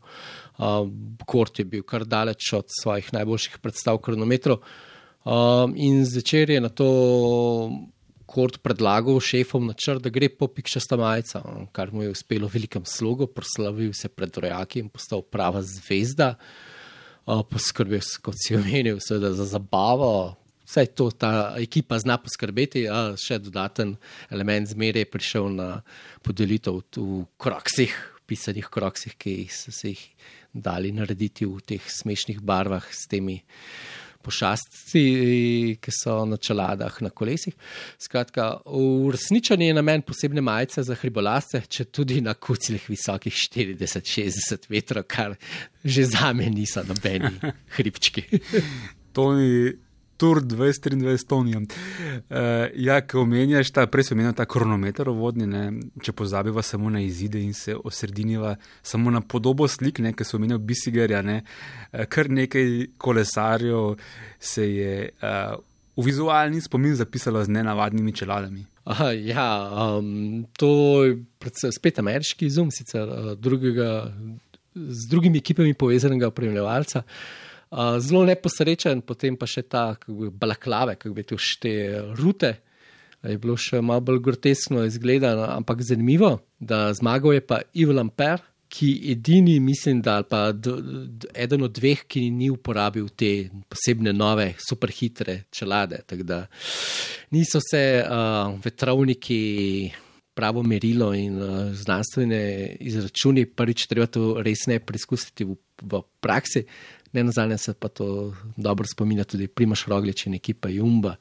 Uh, 0.57 0.87
Kort 1.25 1.59
je 1.59 1.65
bil 1.65 1.83
kar 1.83 2.05
daleč 2.05 2.53
od 2.53 2.69
svojih 2.81 3.13
najboljših 3.13 3.59
predstav 3.61 3.99
kronometrov. 4.03 4.61
Uh, 5.25 5.71
in 5.75 6.03
zvečer 6.05 6.49
je 6.49 6.61
na 6.61 6.69
to 6.69 6.89
Kort 8.25 8.57
predlagal 8.65 9.19
šefom 9.21 9.67
načrt, 9.69 10.01
da 10.03 10.09
gre 10.09 10.29
po 10.33 10.47
pikšasta 10.49 10.97
majica, 10.97 11.43
kar 11.75 11.91
mu 11.93 12.03
je 12.03 12.13
uspelo 12.15 12.49
v 12.49 12.57
velikem 12.57 12.85
slogu, 12.89 13.27
proslavil 13.27 13.93
se 13.93 14.09
pred 14.09 14.37
rojaki 14.37 14.81
in 14.81 14.89
postal 14.89 15.21
prava 15.21 15.61
zvezda. 15.61 16.35
uh, 17.25 17.43
poskrbel, 17.49 18.03
kot 18.23 18.37
si 18.39 18.55
omenil, 18.57 18.99
seveda 19.03 19.33
za 19.33 19.45
zabavo. 19.55 20.35
Vse 20.65 20.85
to 20.97 21.11
ta 21.13 21.53
ekipa 21.61 21.97
zna 22.01 22.17
poskrbeti, 22.17 22.87
a 22.89 23.13
še 23.21 23.37
dodaten 23.41 23.95
element 24.33 24.69
zmeraj 24.71 25.05
je 25.05 25.11
prišel 25.13 25.49
na 25.53 25.69
podelitev 26.25 26.81
v 26.97 27.25
kroksih, 27.37 27.93
pisanih 28.25 28.69
kroksih, 28.73 29.13
ki 29.17 29.45
so 29.53 29.73
se 29.73 29.93
jih 29.93 30.01
dali 30.55 30.89
narediti 30.95 31.45
v 31.45 31.61
teh 31.61 31.83
smešnih 31.83 32.41
barvah 32.41 32.85
s 32.89 33.05
temi 33.11 33.43
pošastci, 34.25 35.03
ki 35.81 35.93
so 35.93 36.17
na 36.25 36.39
čeladah, 36.41 36.97
na 37.05 37.11
kolesih. 37.13 37.53
Skratka, 38.01 38.49
uresničen 38.65 39.61
je 39.61 39.77
namen 39.77 40.03
posebne 40.05 40.41
majice 40.45 40.83
za 40.83 40.97
hribolasce, 40.97 41.61
če 41.69 41.87
tudi 41.93 42.19
na 42.25 42.33
kuclih 42.33 42.89
visokih 42.89 43.37
40-60 43.45 44.69
metrov, 44.73 45.05
kar 45.07 45.37
že 45.85 46.07
za 46.09 46.33
me 46.33 46.49
niso 46.49 46.83
nobeni 46.87 47.37
hribčki. 47.77 48.25
To 49.13 49.31
ni 49.37 49.84
Tour 50.17 50.39
2023 50.41 51.27
Tonijem. 51.27 51.65
Uh, 51.65 52.71
ja, 52.75 53.01
ko 53.03 53.25
omenjaš 53.25 53.71
ta, 53.75 53.83
prej 53.91 54.09
sem 54.09 54.17
omenil 54.17 54.35
ta 54.37 54.45
kronometer 54.47 55.09
vodni, 55.11 55.47
ne, 55.49 55.65
če 56.03 56.15
pozabiva 56.15 56.63
samo 56.63 56.91
na 56.93 57.01
izide 57.03 57.41
in 57.43 57.53
se 57.53 57.75
osrediniva 57.75 58.55
samo 58.83 59.11
na 59.11 59.21
podobo 59.21 59.67
slik, 59.67 59.99
ne, 59.99 60.13
ki 60.15 60.27
so 60.27 60.39
omenil 60.39 60.61
Bisigerja, 60.63 61.21
ne, 61.25 61.41
uh, 61.43 62.05
kar 62.07 62.31
nekaj 62.31 62.95
kolesarjev 62.97 63.95
se 64.39 64.69
je 64.71 64.97
uh, 65.19 65.55
v 65.95 66.07
vizualni 66.07 66.61
spomin 66.63 66.95
zapisalo 66.95 67.43
z 67.43 67.51
nenavadnimi 67.55 68.15
čeladami. 68.15 68.65
Aha, 68.85 69.11
ja, 69.17 69.49
um, 69.97 70.45
to 70.55 70.69
je 71.03 71.71
spet 71.73 71.99
ameriški 71.99 72.47
izum, 72.47 72.71
sicer 72.71 73.09
uh, 73.09 73.33
drugega, 73.35 74.13
z 74.75 75.09
drugimi 75.11 75.43
ekipami 75.43 75.73
povezanega 75.73 76.29
upravljalca. 76.31 77.03
Uh, 77.03 77.45
zelo 77.99 78.25
neposrečen, 78.25 79.01
potem 79.01 79.37
pa 79.37 79.47
še 79.49 79.65
ta 79.67 79.95
balaklave, 80.31 80.95
kako 80.99 81.13
bi 81.15 81.23
to 81.23 81.37
šte 81.39 82.01
rute. 82.15 82.55
Je 83.25 83.39
bilo 83.41 83.55
še 83.57 83.81
malo 83.81 84.03
bolj 84.05 84.21
groteskno 84.21 84.83
izgledano, 84.85 85.47
ampak 85.49 85.81
zanimivo, 85.81 86.37
da 86.59 86.93
zmagal 86.93 87.33
je 87.33 87.41
pa 87.41 87.61
Ivo 87.73 87.95
Lamper, 87.97 88.43
ki 88.69 89.11
edini, 89.11 89.59
mislim, 89.59 90.01
da 90.01 90.19
pa 90.27 90.49
d, 90.51 90.73
d, 90.81 91.29
eden 91.37 91.65
od 91.67 91.73
dveh, 91.77 92.05
ki 92.09 92.27
ni 92.33 92.49
uporabil 92.51 93.07
te 93.17 93.49
posebne 93.71 94.13
nove, 94.13 94.49
superhitre 94.61 95.43
čelade. 95.53 96.01
Tako 96.07 96.25
da 96.27 96.39
niso 97.35 97.61
vse 97.61 97.83
uh, 98.01 98.57
vetrovniki 98.63 99.39
pravo 100.35 100.63
merilo 100.63 101.13
in 101.15 101.37
uh, 101.39 101.71
znanstvene 101.71 102.41
izračuni, 102.83 103.45
prvič 103.45 103.87
treba 103.87 104.09
to 104.11 104.41
res 104.43 104.65
ne 104.67 104.81
preizkusiti 104.83 105.47
v, 105.47 105.55
v 105.81 106.03
praksi. 106.19 106.65
Ne 107.15 107.23
na 107.23 107.31
zadnje 107.31 107.57
se 107.57 107.73
pa 107.73 107.87
to 107.87 108.33
dobro 108.57 108.87
spominja 108.87 109.23
tudi 109.23 109.47
Primaš 109.47 109.85
Roglič 109.85 110.25
in 110.27 110.33
ekipa 110.33 110.69
Jumba 110.69 111.15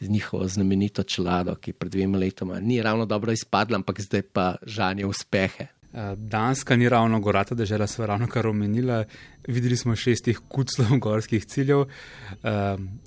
z 0.00 0.08
njihovo 0.08 0.48
znamenito 0.48 1.02
čelado, 1.02 1.54
ki 1.54 1.72
pred 1.72 1.92
dvema 1.92 2.18
letoma 2.18 2.60
ni 2.60 2.82
ravno 2.82 3.06
dobro 3.06 3.32
izpadla, 3.32 3.76
ampak 3.76 4.00
zdaj 4.00 4.22
pa 4.22 4.54
žanje 4.62 5.06
uspehe. 5.06 5.66
Eh, 5.66 6.14
Danska 6.16 6.76
ni 6.76 6.88
ravno 6.88 7.20
gorata, 7.20 7.54
da 7.54 7.64
žela 7.64 7.86
sva 7.86 8.06
ravno 8.06 8.26
kar 8.26 8.46
omenila. 8.46 9.04
Videli 9.46 9.76
smo 9.76 9.96
šestih 9.96 10.38
kuclov 10.48 10.98
gorskih 11.04 11.44
ciljev. 11.44 11.80
Uh, 11.80 11.88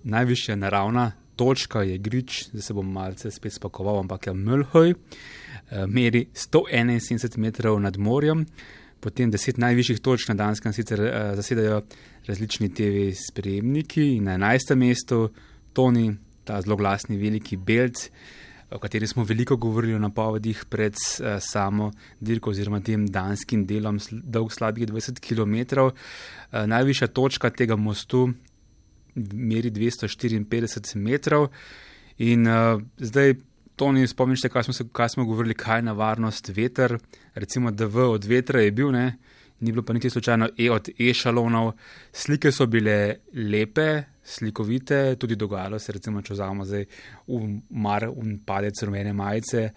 najvišja 0.04 0.56
naravna 0.56 1.12
točka 1.36 1.82
je 1.82 1.98
Grič, 1.98 2.46
zdaj 2.50 2.62
se 2.62 2.74
bom 2.74 2.92
malce 2.92 3.32
spet 3.32 3.54
spakoval, 3.54 4.00
ampak 4.00 4.28
je 4.28 4.34
Mlhoj, 4.34 4.92
uh, 4.92 5.86
meri 5.88 6.26
171 6.34 7.38
metrov 7.38 7.80
nad 7.80 7.98
morjem. 7.98 8.46
Potem 9.04 9.32
deset 9.32 9.58
najvišjih 9.60 10.00
točk 10.00 10.30
na 10.32 10.38
Danskem 10.40 10.74
sicer 10.74 11.02
uh, 11.04 11.34
zasedajo 11.36 11.82
različni 12.28 12.70
TV 12.72 13.10
sprejemniki 13.18 14.14
in 14.16 14.30
na 14.30 14.38
11. 14.38 14.76
mestu 14.80 15.28
Toni, 15.74 16.14
ta 16.48 16.62
zelo 16.62 16.78
glasni 16.80 17.18
veliki 17.20 17.58
belc, 17.58 18.06
o 18.72 18.80
kateri 18.80 19.08
smo 19.08 19.26
veliko 19.28 19.58
govorili 19.58 19.96
o 19.96 20.00
napovedih 20.00 20.64
pred 20.70 20.96
uh, 20.96 21.36
samo 21.44 21.92
dirko 22.20 22.54
oziroma 22.56 22.80
tem 22.80 23.06
danskim 23.06 23.66
delom, 23.68 24.00
dolg 24.12 24.54
slabih 24.56 24.88
20 24.88 25.20
km. 25.20 25.90
Uh, 25.90 26.64
najvišja 26.66 27.12
točka 27.12 27.52
tega 27.52 27.76
mostu 27.76 28.30
meri 29.34 29.72
254 29.72 30.96
metrov 30.96 31.50
in 32.18 32.48
uh, 32.48 32.80
zdaj. 32.98 33.36
To 33.84 33.92
ni 33.92 34.08
spomniš, 34.08 34.42
kaj, 34.48 34.64
kaj 34.96 35.10
smo 35.10 35.26
govorili, 35.26 35.54
kaj 35.54 35.78
je 35.78 35.84
na 35.84 35.92
varnost 35.92 36.50
veter. 36.56 36.94
Recimo, 37.36 37.72
da 37.72 37.86
v 37.86 38.06
od 38.14 38.26
vetra 38.26 38.62
je 38.62 38.72
bil, 38.72 38.94
ne, 38.96 39.18
ni 39.60 39.72
bilo 39.72 39.84
pa 39.84 39.94
niti 39.94 40.10
slučajno 40.10 40.48
e 40.58 40.70
od 40.72 40.88
e-šalonov. 41.00 41.74
Slike 42.12 42.52
so 42.52 42.66
bile 42.66 43.16
lepe, 43.34 44.04
slikovite, 44.24 45.16
tudi 45.20 45.36
dogajalo 45.36 45.80
se, 45.80 45.92
recimo, 45.92 46.22
če 46.22 46.34
vzamemo 46.34 46.66
zdaj 46.66 46.86
umar 47.28 48.08
in 48.24 48.40
padec 48.46 48.86
rumene 48.88 49.14
majice. 49.14 49.68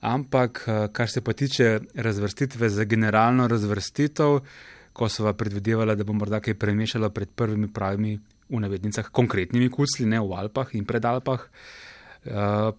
Ampak, 0.00 0.64
eh, 0.66 0.88
kar 0.92 1.10
se 1.10 1.20
pa 1.20 1.32
tiče 1.32 1.80
razvrstitve 1.94 2.68
za 2.68 2.84
generalno 2.84 3.48
razvrstitev, 3.48 4.40
ko 4.92 5.08
so 5.08 5.32
predvidevali, 5.32 5.96
da 5.96 6.04
bo 6.04 6.12
morda 6.12 6.40
kaj 6.40 6.54
premešalo 6.54 7.10
pred 7.10 7.28
prvimi 7.28 7.68
pravimi, 7.68 8.18
v 8.48 8.60
navednicah, 8.60 9.08
konkretnimi 9.12 9.68
kucli, 9.68 10.06
ne 10.06 10.20
v 10.20 10.32
Alpah 10.32 10.74
in 10.74 10.84
pred 10.84 11.04
Alpah, 11.04 11.40
uh, 11.40 11.83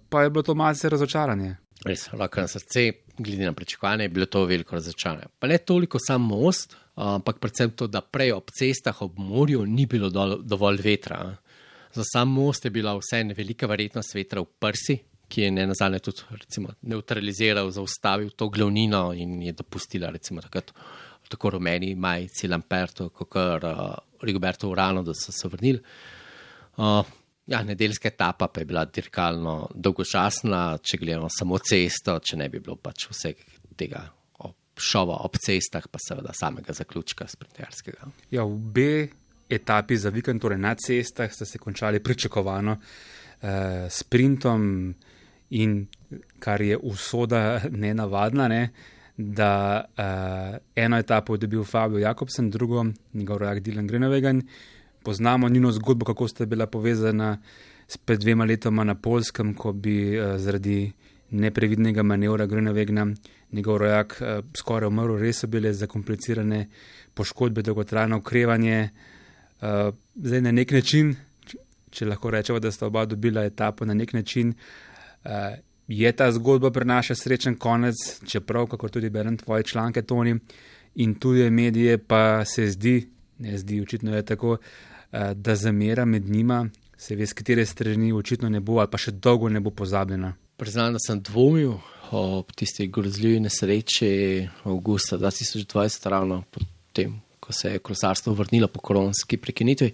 pa 0.10 0.24
je 0.24 0.30
bilo 0.30 0.44
to 0.44 0.56
malce 0.56 0.90
razočaranje. 0.90 1.56
Res, 1.86 2.08
roko 2.14 2.42
na 2.42 2.50
srce, 2.50 2.92
glede 3.18 3.46
na 3.46 3.54
pričakovanje, 3.54 4.04
je 4.04 4.10
bilo 4.10 4.26
to 4.26 4.46
veliko 4.46 4.76
razočaranje. 4.76 5.28
Pa 5.40 5.48
ne 5.48 5.58
toliko 5.58 6.00
sam 6.02 6.22
most, 6.22 6.76
ampak 6.96 7.40
predvsem 7.40 7.76
to, 7.78 7.88
da 7.88 8.02
prej 8.02 8.32
ob 8.34 8.50
cestah, 8.58 9.02
ob 9.02 9.20
morju 9.20 9.66
ni 9.66 9.86
bilo 9.86 10.10
do, 10.10 10.40
dovolj 10.42 10.82
vetra. 10.82 11.20
Za 11.94 12.04
sam 12.14 12.32
most 12.34 12.66
je 12.66 12.72
bila 12.72 12.96
vseeno 12.98 13.36
velika 13.38 13.68
verjetnost 13.68 14.16
vetra 14.16 14.42
v 14.42 14.50
prsi, 14.60 14.98
ki 15.28 15.42
je 15.42 15.52
ne 15.52 15.66
nazadnje 15.68 16.00
tudi 16.06 16.26
recimo, 16.40 16.74
neutraliziral, 16.82 17.70
zaustavil 17.72 18.30
to 18.38 18.50
glavnino 18.50 19.12
in 19.14 19.42
je 19.44 19.54
dopustila 19.54 20.10
recimo, 20.14 20.42
takrat, 20.42 20.72
tako 21.30 21.56
rumeni 21.56 21.96
majici 21.96 22.48
Lamperto, 22.48 23.10
kot 23.10 23.36
uh, 23.36 23.96
Rigoberto 24.22 24.70
Urano, 24.70 25.04
da 25.04 25.14
so 25.14 25.32
se 25.32 25.50
vrnili. 25.50 25.82
Uh, 26.78 27.02
Ja, 27.48 27.62
nedeljska 27.64 28.08
etapa 28.08 28.48
pa 28.48 28.62
je 28.62 28.66
bila 28.66 28.86
dirkalno 28.86 29.68
dolgočasna, 29.74 30.78
če 30.82 30.98
gledamo 30.98 31.28
samo 31.30 31.60
cesto, 31.62 32.18
če 32.20 32.40
ne 32.42 32.50
bi 32.50 32.60
bilo 32.60 32.76
pač 32.82 33.06
vsega 33.12 33.46
tega 33.78 34.02
šova 34.76 35.22
ob 35.24 35.38
cestah, 35.40 35.86
pa 35.88 36.00
seveda 36.02 36.34
samega 36.36 36.74
zaključka 36.76 37.28
sprinterskega. 37.32 38.10
Ja, 38.32 38.44
v 38.44 38.58
B 38.58 38.88
etapi 39.50 39.98
za 39.98 40.10
vikend, 40.10 40.42
torej 40.42 40.60
na 40.60 40.74
cestah, 40.76 41.32
ste 41.32 41.46
se 41.46 41.62
končali 41.62 42.02
pričakovano 42.04 42.76
eh, 42.76 43.88
sprintom 43.90 44.94
in 45.50 45.78
kar 46.40 46.62
je 46.62 46.78
usoda 46.78 47.62
nenavadna, 47.86 48.48
ne, 48.48 48.70
da 49.18 49.86
eh, 49.86 50.58
eno 50.76 50.98
etapo 51.00 51.36
je 51.36 51.46
dobil 51.46 51.64
Fabio 51.64 52.00
Jakobsen, 52.00 52.50
drugo 52.52 52.86
njegov 53.14 53.38
rojak 53.38 53.64
Dylan 53.64 53.88
Grenovegan 53.88 54.42
poznamo 55.06 55.50
njeno 55.50 55.72
zgodbo, 55.72 56.06
kako 56.06 56.28
sta 56.28 56.46
bila 56.46 56.66
povezana 56.68 57.38
s 57.88 57.98
pred 57.98 58.20
dvema 58.20 58.46
letoma 58.46 58.84
na 58.84 58.96
Polskem, 58.96 59.54
ko 59.54 59.74
bi 59.74 60.20
uh, 60.20 60.38
zaradi 60.38 60.92
neprevidnega 61.32 62.04
manevra 62.04 62.48
Grunewegna 62.48 63.16
njegov 63.52 63.78
rojak 63.78 64.18
uh, 64.22 64.46
skoraj 64.58 64.88
umrl, 64.88 65.20
res 65.22 65.44
so 65.44 65.48
bile 65.48 65.74
zakomplicirane 65.74 66.66
poškodbe, 67.14 67.62
dolgotrajno 67.62 68.18
okrevanje. 68.18 68.90
Uh, 69.62 69.94
zdaj 70.16 70.42
na 70.42 70.52
nek 70.52 70.72
način, 70.72 71.16
če, 71.92 72.10
lahko 72.10 72.34
rečemo, 72.34 72.60
da 72.60 72.72
sta 72.72 72.90
oba 72.90 73.06
dobila 73.06 73.46
etapo 73.46 73.86
na 73.86 73.94
nek 73.94 74.14
način. 74.14 74.54
Uh, 75.24 75.56
Je 75.88 76.12
ta 76.12 76.32
zgodba 76.32 76.72
prinaša 76.72 77.16
srečen 77.16 77.56
konec, 77.56 77.96
čeprav, 78.28 78.66
kako 78.68 78.90
tudi 78.90 79.10
berem 79.10 79.38
tvoje 79.38 79.64
članke, 79.64 80.02
Toni, 80.02 80.36
in 80.96 81.14
tudi 81.16 81.50
medije, 81.50 81.98
pa 81.98 82.46
se 82.46 82.68
zdi, 82.68 83.10
ne 83.40 83.58
zdi, 83.58 83.82
očitno 83.82 84.16
je 84.16 84.26
tako, 84.26 84.58
da 85.12 85.56
zamera 85.56 86.06
med 86.06 86.30
njima, 86.30 86.70
se 86.98 87.16
ve, 87.16 87.26
z 87.26 87.34
katere 87.34 87.66
strani 87.66 88.14
očitno 88.14 88.50
ne 88.50 88.60
bo 88.60 88.80
ali 88.80 88.92
pa 88.92 88.98
še 88.98 89.12
dolgo 89.12 89.50
ne 89.50 89.60
bo 89.60 89.72
pozabljena. 89.72 90.34
Priznam, 90.58 90.96
da 90.96 91.02
sem 91.04 91.20
dvomil 91.20 91.74
o 92.16 92.44
tisti 92.56 92.88
grozljivi 92.88 93.42
nesreči 93.44 94.48
avgusta 94.64 95.18
2020, 95.20 96.10
ravno 96.10 96.44
potem, 96.52 97.18
ko 97.40 97.54
se 97.54 97.74
je 97.74 97.84
kolesarstvo 97.84 98.34
vrnilo 98.34 98.70
po 98.72 98.80
koronski 98.80 99.38
prekinitvi. 99.38 99.92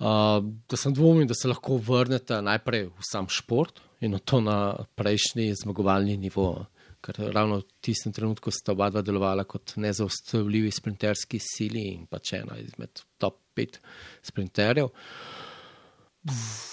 Uh, 0.00 0.40
da 0.68 0.78
sem 0.80 0.94
dvomil, 0.96 1.26
da 1.28 1.36
se 1.36 1.48
lahko 1.48 1.76
vrnete 1.76 2.40
najprej 2.42 2.86
v 2.88 3.04
sam 3.04 3.28
šport 3.28 3.82
in 4.00 4.16
to 4.24 4.40
na 4.40 4.72
prejšnji 4.96 5.52
zmagovalni 5.60 6.16
nivo. 6.16 6.64
Ker 7.04 7.16
ravno 7.32 7.60
v 7.60 7.80
tistem 7.84 8.12
trenutku 8.12 8.52
sta 8.52 8.72
oba 8.72 8.90
dva 8.92 9.00
delovala 9.04 9.44
kot 9.48 9.76
nezaustavljivi 9.80 10.72
sprinterski 10.72 11.40
sili 11.40 11.84
in 11.94 12.06
pač 12.08 12.34
ena 12.36 12.58
izmed 12.60 13.04
top 13.20 13.38
pet 13.60 13.80
sprinterjev. 14.22 14.90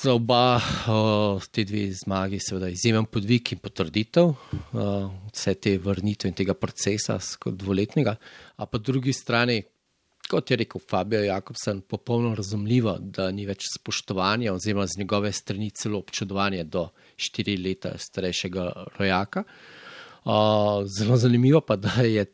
Za 0.01 0.11
oba 0.11 0.59
te 1.51 1.63
dve 1.63 1.85
zmagi, 1.95 2.39
seveda, 2.43 2.67
izjemen 2.67 3.05
podvig 3.07 3.53
in 3.55 3.61
potrditev 3.63 4.33
vse 4.73 5.53
te 5.55 5.77
vrnitve 5.79 6.31
in 6.31 6.35
tega 6.35 6.55
procesa, 6.59 7.15
kot 7.39 7.55
dvoletnega, 7.55 8.17
a 8.57 8.67
po 8.67 8.81
drugi 8.83 9.15
strani 9.15 9.61
kot 10.27 10.51
je 10.51 10.57
rekel 10.59 10.81
Fabio 10.89 11.21
Jakobsen, 11.23 11.81
popolnoma 11.87 12.35
razumljivo, 12.35 12.97
da 12.99 13.29
ni 13.31 13.45
več 13.47 13.69
spoštovanja 13.71 14.53
oziroma 14.53 14.83
z 14.87 14.99
njegove 14.99 15.31
strani 15.31 15.69
celo 15.71 16.01
občudovanje 16.03 16.65
do 16.67 16.89
štiri 17.15 17.55
leta 17.63 17.93
starejšega 17.97 18.65
rojaka. 18.97 19.43
Uh, 20.27 20.83
zelo 20.99 21.17
zanimivo 21.17 21.61
pa, 21.63 21.77
da 21.79 22.03
je 22.03 22.25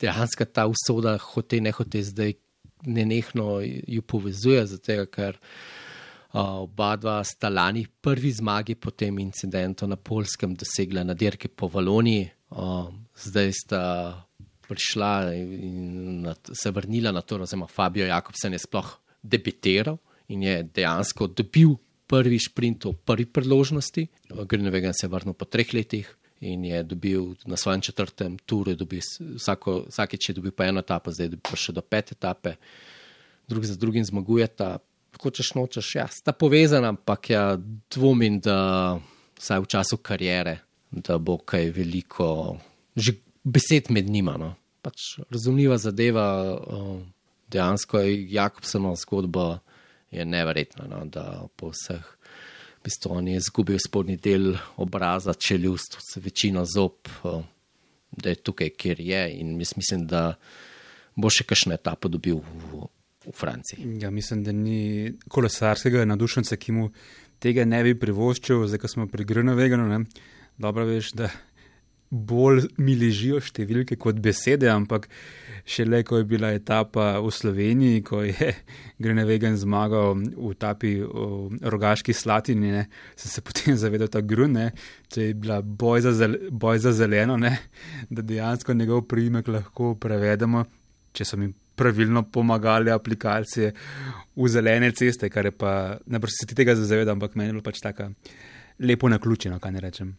dejansko 0.00 0.44
ta 0.44 0.66
usoda 0.66 1.16
hote 1.18 1.60
ne 1.60 1.70
hote 1.70 2.02
zdaj 2.02 2.34
nenehno 2.86 3.60
ju 3.62 4.02
povezuje, 4.02 4.66
zato 4.66 5.06
ker 5.10 5.38
uh, 5.38 6.64
oba 6.64 6.94
dva 6.96 7.18
sta 7.24 7.48
lani 7.48 7.86
prvi 8.00 8.32
zmagi 8.32 8.74
po 8.74 8.90
tem 8.90 9.18
incidentu 9.18 9.86
na 9.86 9.96
Polskem 9.96 10.54
dosegla 10.54 11.04
na 11.04 11.14
dirki 11.14 11.48
po 11.48 11.68
Valoniji, 11.68 12.28
uh, 12.50 12.88
zdaj 13.16 13.52
sta 13.52 13.82
prišla 14.68 15.34
in 15.34 16.28
se 16.52 16.70
vrnila 16.70 17.12
na 17.12 17.22
to, 17.24 17.40
oziroma 17.40 17.66
Fabio 17.66 18.06
Jakobsen 18.06 18.52
je 18.52 18.58
sploh 18.58 18.98
debitiral 19.22 19.96
in 20.28 20.42
je 20.42 20.62
dejansko 20.62 21.26
dobil 21.32 21.78
prvi 22.08 22.38
sprint 22.40 22.84
v 22.84 22.92
prvi 23.04 23.26
priložnosti. 23.26 24.06
Greenwegen 24.48 24.92
se 24.92 25.06
je 25.06 25.12
vrnil 25.12 25.34
po 25.36 25.44
treh 25.44 25.72
letih 25.74 26.08
in 26.40 26.64
je 26.64 26.82
dobil 26.82 27.34
na 27.46 27.56
svojem 27.56 27.80
četrtem 27.80 28.38
turu, 28.38 28.76
vsako, 29.36 29.84
vsakeč 29.88 30.28
je 30.28 30.34
dobil 30.34 30.52
pa 30.52 30.64
eno 30.64 30.80
etapo, 30.80 31.12
zdaj 31.12 31.26
je 31.26 31.36
prišel 31.36 31.74
do 31.74 31.82
pete 31.82 32.14
etape, 32.14 32.54
drug 33.48 33.64
za 33.64 33.76
drugim 33.76 34.04
zmagujeta. 34.04 34.78
Hočeš 35.18 35.54
nočeš, 35.54 35.94
ja, 35.94 36.06
sta 36.06 36.32
povezana, 36.32 36.92
ampak 36.94 37.30
ja, 37.30 37.58
dvomim, 37.90 38.38
da 38.40 39.00
vsaj 39.38 39.64
v 39.64 39.66
času 39.66 39.96
karijere, 39.96 40.58
da 40.90 41.18
bo 41.18 41.38
kaj 41.38 41.72
veliko, 41.74 42.58
že 42.94 43.16
besed 43.42 43.90
med 43.90 44.06
njima. 44.06 44.36
No. 44.38 44.52
Pač 44.82 45.16
razumljiva 45.30 45.78
zadeva, 45.78 46.26
dejansko 47.50 47.98
je 47.98 48.32
Jakobsenova 48.32 48.96
zgodba 48.96 49.58
je 50.10 50.24
neverjetna, 50.24 50.86
no, 50.88 51.02
da 51.04 51.48
po 51.56 51.72
vseh, 51.74 52.04
v 52.88 52.90
bistvu 52.90 53.12
on 53.12 53.28
je 53.28 53.36
izgubil 53.36 53.78
spodnji 53.78 54.16
del 54.16 54.54
obraza, 54.80 55.34
čeljust, 55.34 55.98
večino 56.16 56.64
zob, 56.64 57.08
da 58.10 58.32
je 58.32 58.34
tukaj, 58.40 58.70
kjer 58.70 59.00
je 59.00 59.22
in 59.40 59.56
mislim, 59.56 60.06
da 60.08 60.38
bo 61.14 61.28
še 61.28 61.44
kakšno 61.44 61.74
etapo 61.76 62.08
dobil 62.08 62.40
v, 62.40 62.86
v 63.26 63.34
Franciji. 63.36 63.98
Ja, 64.00 64.10
mislim, 64.10 64.40
da 64.46 64.54
ni 64.56 65.12
kolesarskega 65.28 66.06
nadušenca, 66.08 66.56
ki 66.56 66.72
mu 66.72 66.88
tega 67.44 67.66
ne 67.68 67.82
bi 67.84 67.92
privoščil, 67.98 68.64
zdaj 68.70 68.80
ko 68.80 68.88
smo 68.88 69.06
pri 69.12 69.26
Grnoveganu, 69.28 70.04
dobro 70.56 70.86
veš, 70.88 71.12
da 71.12 71.28
bolj 72.10 72.64
mi 72.80 72.94
ležijo 72.96 73.40
številke 73.44 73.98
kot 74.00 74.18
besede, 74.22 74.68
ampak 74.72 75.08
šele 75.68 76.00
ko 76.08 76.20
je 76.20 76.26
bila 76.28 76.50
etapa 76.56 77.18
v 77.20 77.32
Sloveniji, 77.34 78.02
ko 78.06 78.22
je 78.24 78.52
Grenevegen 79.02 79.58
zmagal 79.60 80.16
v 80.32 80.52
tapi 80.58 80.94
v 81.04 81.60
rogaški 81.60 82.16
slatini, 82.16 82.72
ne, 82.72 82.86
sem 83.16 83.32
se 83.32 83.44
potem 83.44 83.76
zavedal 83.82 84.08
ta 84.12 84.24
grun, 84.24 84.56
če 85.12 85.30
je 85.30 85.36
bila 85.36 85.60
boj 85.62 86.06
za, 86.08 86.14
zel, 86.16 86.38
boj 86.50 86.80
za 86.84 86.94
zeleno, 86.96 87.36
ne, 87.36 87.54
da 88.14 88.24
dejansko 88.24 88.74
njegov 88.74 89.04
primek 89.10 89.48
lahko 89.52 89.94
prevedemo, 90.00 90.64
če 91.12 91.28
so 91.28 91.40
mi 91.40 91.52
pravilno 91.78 92.24
pomagali 92.26 92.90
aplikacije 92.90 93.68
v 94.34 94.48
zelene 94.50 94.90
ceste, 94.96 95.28
kar 95.30 95.46
je 95.46 95.52
pa, 95.54 95.98
ne 96.10 96.18
boš 96.18 96.40
se 96.40 96.48
ti 96.48 96.56
tega 96.58 96.74
zavedal, 96.74 97.14
ampak 97.14 97.36
meni 97.38 97.52
je 97.52 97.58
bilo 97.58 97.66
pač 97.66 97.78
tako 97.84 98.10
lepo 98.82 99.10
naključeno, 99.12 99.60
kaj 99.62 99.76
ne 99.76 99.84
rečem. 99.84 100.16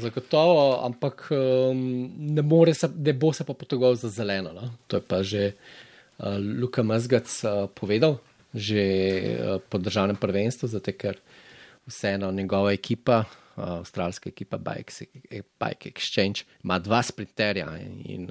Zagotovo, 0.00 0.84
ampak 0.84 1.28
um, 1.30 2.10
ne, 2.18 2.74
se, 2.74 2.88
ne 2.96 3.12
bo 3.12 3.32
se 3.32 3.44
pa 3.44 3.54
potegoval 3.54 3.94
za 3.94 4.08
zeleno. 4.08 4.52
No? 4.52 4.72
To 4.86 4.96
je 4.96 5.02
pa 5.02 5.22
že 5.22 5.52
uh, 5.52 6.38
Luka 6.38 6.82
Mazgac 6.82 7.28
uh, 7.44 7.68
povedal, 7.68 8.18
že 8.54 8.82
uh, 8.82 9.60
po 9.68 9.78
državnem 9.78 10.16
prvenstvu, 10.16 10.68
zato 10.68 10.92
ker 10.92 11.20
vseeno 11.86 12.32
njegova 12.32 12.72
ekipa, 12.72 13.24
uh, 13.56 13.84
avstralska 13.84 14.30
ekipa 14.30 14.58
Bike, 14.58 15.06
Bike 15.60 15.92
Exchange, 15.92 16.44
ima 16.64 16.78
dva 16.78 17.02
sprinterja. 17.02 17.68
In, 17.78 18.00
in 18.04 18.26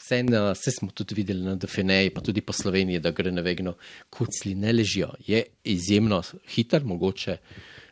vseeno, 0.00 0.50
vse 0.56 0.70
smo 0.80 0.90
tudi 0.90 1.14
videli 1.14 1.44
na 1.44 1.54
Defeneji, 1.54 2.10
pa 2.10 2.20
tudi 2.20 2.40
po 2.40 2.52
Sloveniji, 2.52 3.04
da 3.04 3.12
gre 3.12 3.30
na 3.30 3.44
vegno, 3.44 3.76
kucli 4.10 4.54
ne 4.54 4.72
ležijo. 4.72 5.12
Je 5.26 5.44
izjemno 5.64 6.22
hiter, 6.56 6.84
mogoče 6.84 7.36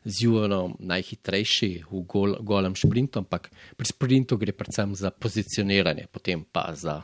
z 0.04 0.22
Juvenom 0.22 0.76
najhitrejši 0.78 1.84
v 1.90 2.02
gol, 2.04 2.36
golem 2.44 2.76
sprintu, 2.76 3.24
ampak 3.24 3.48
pri 3.76 3.86
sprintu 3.88 4.36
gre 4.36 4.52
predvsem 4.52 4.92
za 4.94 5.10
pozicioniranje, 5.10 6.06
potem 6.12 6.44
pa 6.44 6.72
za 6.76 7.00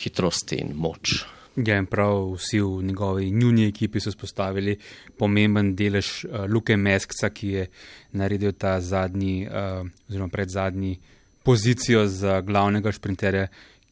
hitrost 0.00 0.52
in 0.56 0.72
moč. 0.74 1.24
Ja, 1.58 1.74
in 1.74 1.88
prav 1.90 2.36
vsi 2.38 2.60
v 2.62 2.82
njegovi 2.86 3.30
njuni 3.30 3.66
ekipi 3.66 4.00
so 4.00 4.12
spostavili 4.14 4.76
pomemben 5.18 5.74
delež 5.74 6.24
uh, 6.24 6.46
Luke 6.46 6.76
Meskca, 6.76 7.30
ki 7.34 7.48
je 7.48 7.64
naredil 8.12 8.52
ta 8.54 8.78
zadnji, 8.80 9.46
uh, 9.46 9.82
oziroma 10.08 10.30
predzadnji 10.30 10.98
pozicijo 11.42 12.06
za 12.06 12.40
glavnega 12.40 12.92
šprinterja 12.92 13.48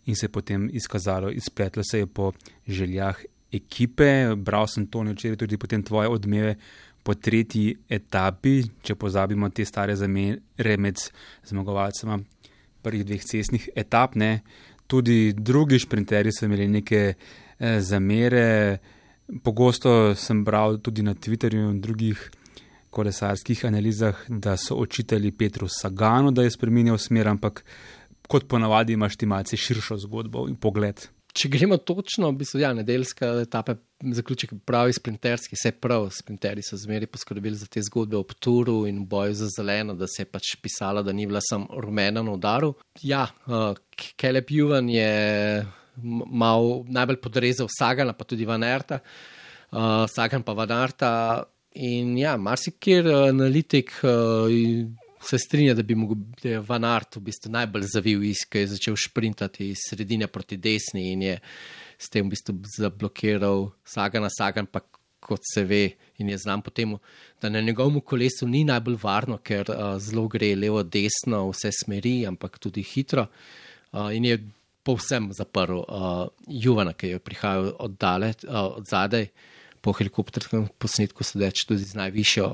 in 0.07 0.15
se 0.15 0.27
je 0.27 0.31
potem 0.31 0.71
izkazalo, 0.73 1.31
izpletlo 1.31 1.83
se 1.83 1.99
je 1.99 2.07
po 2.07 2.33
željah 2.69 3.19
ekipe. 3.53 4.35
Bral 4.37 4.67
sem 4.67 4.87
to 4.87 5.03
včeraj 5.03 5.37
tudi 5.37 5.59
potem 5.59 5.83
tvoje 5.83 6.09
odmeve 6.09 6.55
po 7.07 7.15
tretji 7.15 7.71
etapi, 7.89 8.59
če 8.83 8.97
pozabimo 8.99 9.51
te 9.55 9.65
stare 9.65 9.95
zamere 9.95 10.77
med 10.83 10.99
zmagovalcema 11.47 12.19
prvih 12.83 13.05
dveh 13.07 13.23
cestnih 13.23 13.69
etap, 13.79 14.17
ne, 14.19 14.41
tudi 14.91 15.33
drugi 15.33 15.79
šprinterji 15.83 16.35
so 16.35 16.47
imeli 16.47 16.67
neke 16.81 17.03
eh, 17.15 17.81
zamere. 17.81 18.47
Pogosto 19.43 20.15
sem 20.15 20.45
bral 20.47 20.79
tudi 20.79 21.03
na 21.03 21.15
Twitterju 21.15 21.71
in 21.71 21.81
drugih 21.83 22.21
kolesarskih 22.95 23.65
analizah, 23.67 24.23
da 24.29 24.55
so 24.57 24.79
očitali 24.79 25.33
Petru 25.35 25.67
Saganu, 25.69 26.31
da 26.31 26.47
je 26.47 26.55
spremenil 26.55 26.99
smer, 26.99 27.29
ampak 27.29 27.65
kot 28.31 28.47
ponavadi 28.49 28.95
imaš 28.95 29.19
ti 29.19 29.27
malce 29.27 29.59
širšo 29.59 29.99
zgodbo 30.07 30.47
in 30.49 30.55
pogled 30.57 31.09
če 31.37 31.51
gremo 31.53 31.77
točno, 31.77 32.31
v 32.33 32.41
bistvu, 32.41 32.61
ja, 32.63 32.73
nedeljska 32.77 33.29
etapa, 33.45 33.77
zaključek 34.19 34.55
pravi 34.69 34.95
sprinterski, 34.97 35.57
vse 35.57 35.73
prav, 35.81 36.09
sprinterji 36.15 36.65
so 36.65 36.79
zmeri 36.81 37.09
poskrbeli 37.11 37.57
za 37.59 37.69
te 37.71 37.83
zgodbe 37.85 38.19
o 38.19 38.25
Pturu 38.27 38.79
in 38.89 39.05
boju 39.09 39.37
za 39.37 39.49
zeleno, 39.53 39.95
da 39.97 40.09
se 40.11 40.25
je 40.25 40.31
pač 40.31 40.55
pisalo, 40.63 41.05
da 41.07 41.15
ni 41.17 41.27
bila 41.29 41.43
sam 41.45 41.67
rumena 41.71 42.25
na 42.25 42.37
udaru. 42.37 42.75
Ja, 43.03 43.27
uh, 43.47 43.77
Kelep 44.17 44.53
Juvan 44.53 44.91
je 44.93 45.65
mal 45.97 46.85
najbolj 46.93 47.21
podrezal 47.25 47.71
Sagana, 47.73 48.17
pa 48.17 48.25
tudi 48.29 48.49
Vanerta, 48.49 49.01
uh, 49.73 50.05
Sagan 50.13 50.45
pa 50.45 50.57
Vanerta 50.57 51.11
in 51.77 52.17
ja, 52.21 52.37
marsikir 52.41 53.09
uh, 53.09 53.27
analitik. 53.31 53.93
Uh, 54.05 54.97
se 55.21 55.39
strinja, 55.39 55.75
da 55.75 55.83
bi 55.83 55.95
mogel 55.95 56.17
biti 56.17 56.57
Van 56.57 56.85
Art 56.85 57.17
v 57.17 57.25
bistvu 57.29 57.51
najbolj 57.53 57.87
zavil 57.93 58.25
iz, 58.25 58.45
ki 58.49 58.65
je 58.65 58.73
začel 58.75 58.97
sprintati 59.01 59.71
iz 59.73 59.87
sredine 59.89 60.27
proti 60.27 60.57
desni 60.57 61.13
in 61.13 61.23
je 61.23 61.39
s 61.99 62.11
tem 62.13 62.27
v 62.27 62.35
bistvu 62.35 62.59
zablokiral 62.77 63.71
Sagan 63.85 64.27
na 64.27 64.31
Sagan, 64.33 64.67
pa 64.67 64.83
kot 65.27 65.43
se 65.43 65.65
ve 65.65 65.97
in 66.19 66.29
je 66.29 66.39
znam 66.39 66.63
potem, 66.63 66.97
da 67.43 67.49
na 67.49 67.61
njegovem 67.61 68.01
kolesu 68.01 68.47
ni 68.49 68.65
najbolj 68.65 68.99
varno, 69.03 69.39
ker 69.43 69.71
uh, 69.71 69.97
zelo 69.99 70.29
gre 70.29 70.55
levo, 70.57 70.83
desno, 70.83 71.49
vse 71.51 71.73
smeri, 71.75 72.21
ampak 72.27 72.59
tudi 72.63 72.85
hitro 72.87 73.27
uh, 73.27 74.15
in 74.15 74.25
je 74.25 74.39
povsem 74.87 75.33
zaprl 75.35 75.83
uh, 75.83 76.29
Juvana, 76.47 76.95
ki 76.95 77.17
je 77.17 77.19
prihajal 77.19 77.73
od, 77.79 77.99
dale, 77.99 78.33
uh, 78.47 78.79
od 78.79 78.87
zadaj. 78.91 79.29
Po 79.83 79.93
helikopterskem 79.95 80.65
posnetku 80.83 81.23
sedeč 81.23 81.63
tudi 81.67 81.85
z 81.87 81.95
najvišjo 81.95 82.47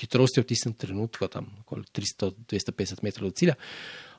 hitrosti 0.00 0.40
v 0.40 0.48
tistem 0.48 0.74
trenutku, 0.74 1.28
tam 1.28 1.50
okoli 1.64 1.84
300-250 1.92 3.02
metrov 3.04 3.32
od 3.32 3.36
cilja. 3.36 3.56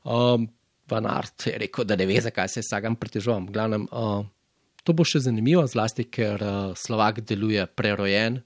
Um, 0.04 0.48
Van 0.90 1.06
Art 1.08 1.48
je 1.48 1.58
rekel, 1.58 1.88
da 1.88 1.96
ne 1.96 2.06
ve, 2.06 2.20
zakaj 2.22 2.50
se 2.52 2.64
sagam 2.66 2.96
pritežujem. 3.00 3.48
Glavnem, 3.54 3.88
uh, 3.92 4.26
to 4.84 4.94
bo 4.94 5.06
še 5.08 5.24
zanimivo, 5.24 5.64
zlasti 5.68 6.06
ker 6.12 6.44
uh, 6.44 6.74
Slovak 6.78 7.24
deluje 7.24 7.66
prerojen, 7.72 8.42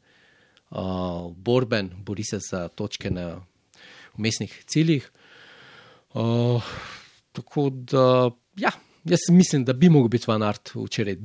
uh, 0.69 1.27
borben, 1.33 1.91
bori 2.05 2.25
se 2.27 2.39
za 2.43 2.67
točke 2.69 3.11
na 3.11 3.41
umestnih 4.17 4.53
ciljih. 4.69 5.09
Uh, 6.13 6.63
tako 7.33 7.69
da, 7.69 8.29
ja, 8.57 8.71
jaz 9.03 9.27
mislim, 9.33 9.65
da 9.65 9.73
bi 9.73 9.89
mogel 9.89 10.13
biti 10.13 10.29
Van 10.29 10.45
Art 10.45 10.71
včeraj 10.75 11.17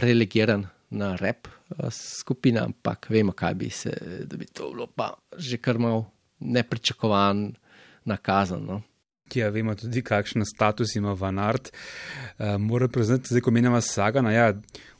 relegiran 0.00 0.66
na 0.96 1.14
rep 1.20 1.48
eh, 1.48 1.88
skupina, 1.92 2.64
ampak 2.64 3.10
vemo, 3.12 3.32
kaj 3.36 3.54
bi 3.54 3.70
se, 3.70 3.92
da 4.26 4.36
bi 4.36 4.46
to 4.46 4.70
bilo 4.72 4.86
pa 4.86 5.12
že 5.36 5.60
kar 5.60 5.78
malo 5.78 6.06
nepričakovan 6.40 7.54
nakazan. 8.04 8.64
No. 8.64 8.82
Ja, 9.34 9.48
vemo 9.50 9.74
tudi, 9.74 10.02
kakšen 10.06 10.44
status 10.46 10.94
ima 10.96 11.12
Vanart. 11.12 11.72
Uh, 12.38 12.54
moram 12.62 12.90
priznati, 12.92 13.34
da 13.34 13.40
ko 13.42 13.50
menjava 13.50 13.80
Sagana, 13.82 14.30
ja, 14.30 14.52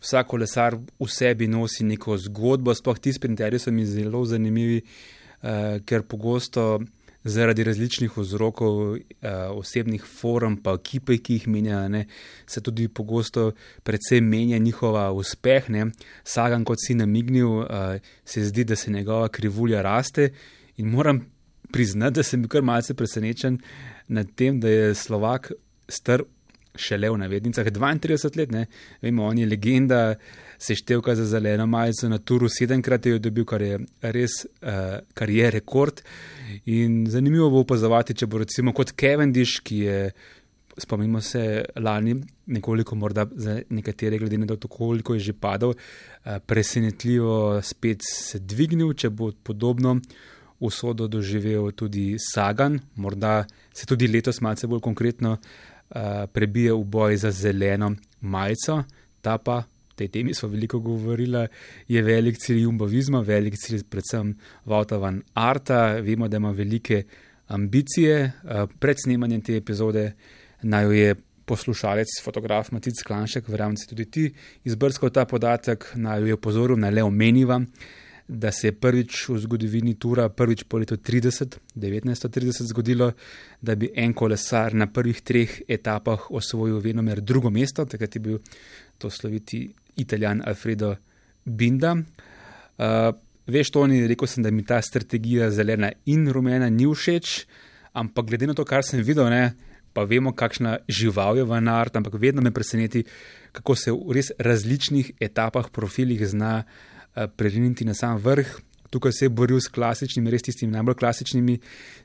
vsak 0.03 0.27
kolesar 0.33 0.75
v 0.75 1.09
sebi 1.09 1.47
nosi 1.47 1.87
neko 1.87 2.17
zgodbo, 2.19 2.75
sploh 2.75 2.99
ti 2.99 3.13
sprinterji 3.15 3.63
so 3.63 3.71
mi 3.71 3.87
zelo 3.87 4.25
zanimivi, 4.27 4.81
uh, 4.83 5.79
ker 5.87 6.03
pogosto 6.03 6.81
zaradi 7.27 7.65
različnih 7.65 8.17
vzrokov, 8.17 8.79
uh, 8.95 8.99
osebnih 9.59 10.05
forum, 10.05 10.57
pa 10.63 10.77
ekipe, 10.79 11.19
ki 11.19 11.41
jih 11.41 11.49
menjajo, 11.49 11.89
ne, 11.93 12.05
se 12.47 12.63
tudi 12.63 12.89
pogosto 12.89 13.51
predvsem 13.83 14.25
menja 14.25 14.59
njihova 14.59 15.11
uspeh. 15.13 15.71
Ne. 15.71 15.91
Sagan, 16.25 16.65
kot 16.65 16.83
si 16.83 16.95
namignil, 16.95 17.59
uh, 17.65 17.99
se 18.25 18.45
zdi, 18.47 18.65
da 18.65 18.77
se 18.77 18.91
njegova 18.91 19.29
krivulja 19.29 19.83
raste 19.83 20.31
in 20.77 20.89
moram 20.91 21.25
priznati, 21.73 22.21
da 22.21 22.23
sem 22.23 22.43
bil 22.43 22.49
kar 22.49 22.63
malce 22.63 22.95
presenečen 22.95 23.59
nad 24.09 24.27
tem, 24.35 24.61
da 24.61 24.69
je 24.69 24.95
Slovak 24.95 25.53
star 25.89 26.23
šele 26.77 27.11
v 27.11 27.19
navednicah 27.19 27.67
32 27.67 28.37
let, 28.37 28.51
ne. 28.51 28.67
vemo, 29.03 29.25
on 29.27 29.39
je 29.39 29.47
legenda 29.47 30.15
seštevka 30.59 31.15
za 31.15 31.25
zeleno 31.25 31.67
majico 31.67 32.09
na 32.09 32.19
turu, 32.19 32.49
sedemkrat 32.49 33.07
je 33.07 33.19
dobil, 33.19 33.45
kar 33.45 33.63
je 33.63 33.79
res, 34.03 34.45
uh, 34.63 34.99
kar 35.15 35.31
je 35.31 35.51
rekord. 35.51 36.03
In 36.67 37.05
zanimivo 37.11 37.51
bo 37.51 37.65
opazovati, 37.65 38.15
če 38.15 38.27
bo 38.27 38.43
recimo 38.45 38.73
kot 38.77 38.95
Cavendish, 38.99 39.61
ki 39.65 39.79
je, 39.85 39.99
spomnimo 40.79 41.21
se, 41.21 41.65
lani 41.81 42.17
nekoliko 42.53 42.97
morda 42.97 43.27
za 43.37 43.61
nekatere, 43.71 44.19
glede 44.19 44.39
na 44.39 44.57
to, 44.57 44.69
koliko 44.69 45.15
je 45.15 45.29
že 45.31 45.33
padal, 45.33 45.75
uh, 45.75 46.39
presenetljivo 46.47 47.61
spet 47.63 48.05
se 48.07 48.41
dvignil, 48.41 48.95
če 48.95 49.11
bo 49.11 49.33
podobno. 49.33 50.01
Usodo 50.57 51.05
doživel 51.05 51.67
tudi 51.77 52.15
Sagan, 52.17 52.79
morda 52.97 53.43
se 53.77 53.85
tudi 53.85 54.07
letos 54.09 54.41
malce 54.41 54.65
bolj 54.67 54.81
konkretno 54.81 55.35
uh, 55.37 56.25
prebije 56.33 56.73
v 56.73 56.85
boj 56.85 57.17
za 57.21 57.31
zeleno 57.31 57.91
majico, 58.25 58.79
ta 59.21 59.37
pa 59.37 59.67
tej 59.97 60.09
temi 60.13 60.35
smo 60.35 60.49
veliko 60.53 60.79
govorili, 60.81 61.47
je 61.89 62.03
velik 62.03 62.39
cilj 62.39 62.63
jumbovizma, 62.63 63.21
velik 63.21 63.57
cilj 63.59 63.85
predvsem 63.91 64.35
Vauta 64.65 64.97
van 65.01 65.23
Arta. 65.35 66.01
Vemo, 66.05 66.29
da 66.29 66.37
ima 66.37 66.51
velike 66.51 67.05
ambicije. 67.47 68.17
Eh, 68.21 68.67
pred 68.79 68.97
snemanjem 69.05 69.41
te 69.41 69.57
epizode 69.57 70.13
naj 70.63 70.85
jo 70.85 70.93
je 70.93 71.15
poslušalec, 71.47 72.19
fotograf 72.25 72.73
Matic 72.75 73.03
Klanšek, 73.07 73.49
verjamem, 73.49 73.77
si 73.77 73.87
tudi 73.87 74.09
ti 74.11 74.25
izbrskal 74.67 75.13
ta 75.15 75.25
podatek, 75.25 75.93
naj 75.95 76.21
jo 76.21 76.35
je 76.35 76.41
pozoril 76.41 76.81
na 76.81 76.91
le 76.91 77.05
omeniva. 77.07 77.61
Da 78.29 78.51
se 78.51 78.67
je 78.67 78.73
prvič 78.75 79.29
v 79.29 79.37
zgodovini 79.39 79.93
Tura, 80.03 80.25
prvič 80.29 80.65
po 80.67 80.81
letu 80.83 80.97
30, 80.99 81.61
1930 81.79 82.67
zgodilo, 82.73 83.13
da 83.63 83.77
bi 83.79 83.93
en 83.95 84.15
kolesar 84.15 84.75
na 84.75 84.89
prvih 84.91 85.21
treh 85.23 85.61
etapah 85.69 86.25
osvojil 86.35 86.81
venomer 86.83 87.21
drugo 87.21 87.51
mesto, 87.55 87.85
takrat 87.87 88.17
je 88.17 88.21
bil 88.21 88.41
to 88.99 89.11
sloviti 89.11 89.69
italijan 89.97 90.43
Alfredo 90.47 90.95
Binda. 91.45 91.95
Uh, 91.97 93.13
veš, 93.47 93.71
Toni, 93.75 94.03
rekel 94.07 94.29
sem, 94.29 94.45
da 94.45 94.51
mi 94.51 94.65
ta 94.67 94.81
strategija 94.83 95.51
zelena 95.55 95.93
in 96.11 96.27
rumena 96.33 96.69
ni 96.71 96.89
všeč, 96.91 97.47
ampak 97.97 98.29
glede 98.29 98.51
na 98.51 98.57
to, 98.57 98.67
kar 98.69 98.85
sem 98.85 99.03
videl, 99.05 99.31
ne, 99.33 99.55
pa 99.97 100.05
vemo, 100.05 100.35
kakšna 100.37 100.79
žival 100.89 101.41
je 101.41 101.47
v 101.49 101.61
nart, 101.65 101.97
ampak 101.97 102.19
vedno 102.21 102.45
me 102.45 102.53
preseneti, 102.53 103.07
kako 103.57 103.77
se 103.79 103.95
v 103.95 104.19
res 104.19 104.33
različnih 104.39 105.15
etapah, 105.21 105.71
profilih 105.73 106.21
zna 106.29 106.61
uh, 106.63 107.27
preriniti 107.33 107.87
na 107.89 107.95
sam 107.97 108.21
vrh. 108.21 108.59
Tukaj 108.93 109.13
se 109.13 109.25
je 109.25 109.33
boril 109.33 109.59
s 109.61 109.73
klasičnimi, 109.73 110.31
res 110.31 110.45
tistimi 110.47 110.75
najbolj 110.77 110.99
klasičnimi 111.01 111.57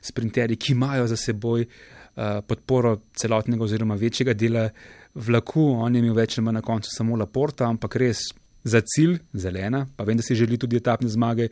sprinterji, 0.02 0.56
ki 0.56 0.72
imajo 0.72 1.06
za 1.12 1.18
seboj 1.20 1.66
uh, 1.66 2.40
podporo 2.46 2.96
celotnega 3.18 3.68
oziroma 3.68 3.94
večjega 4.00 4.34
dela 4.34 4.70
vlaku, 5.14 5.64
on 5.84 5.94
je 5.94 6.02
imel 6.02 6.16
več 6.16 6.38
ali 6.38 6.46
manj 6.46 6.60
na 6.60 6.64
koncu 6.64 6.90
samo 6.92 7.16
Laporta, 7.16 7.68
ampak 7.68 7.96
res 8.00 8.28
za 8.64 8.80
cilj, 8.86 9.18
zelena, 9.34 9.86
pa 9.96 10.04
vem, 10.06 10.16
da 10.16 10.22
si 10.22 10.38
želi 10.38 10.58
tudi 10.58 10.78
etapne 10.78 11.10
zmage, 11.10 11.48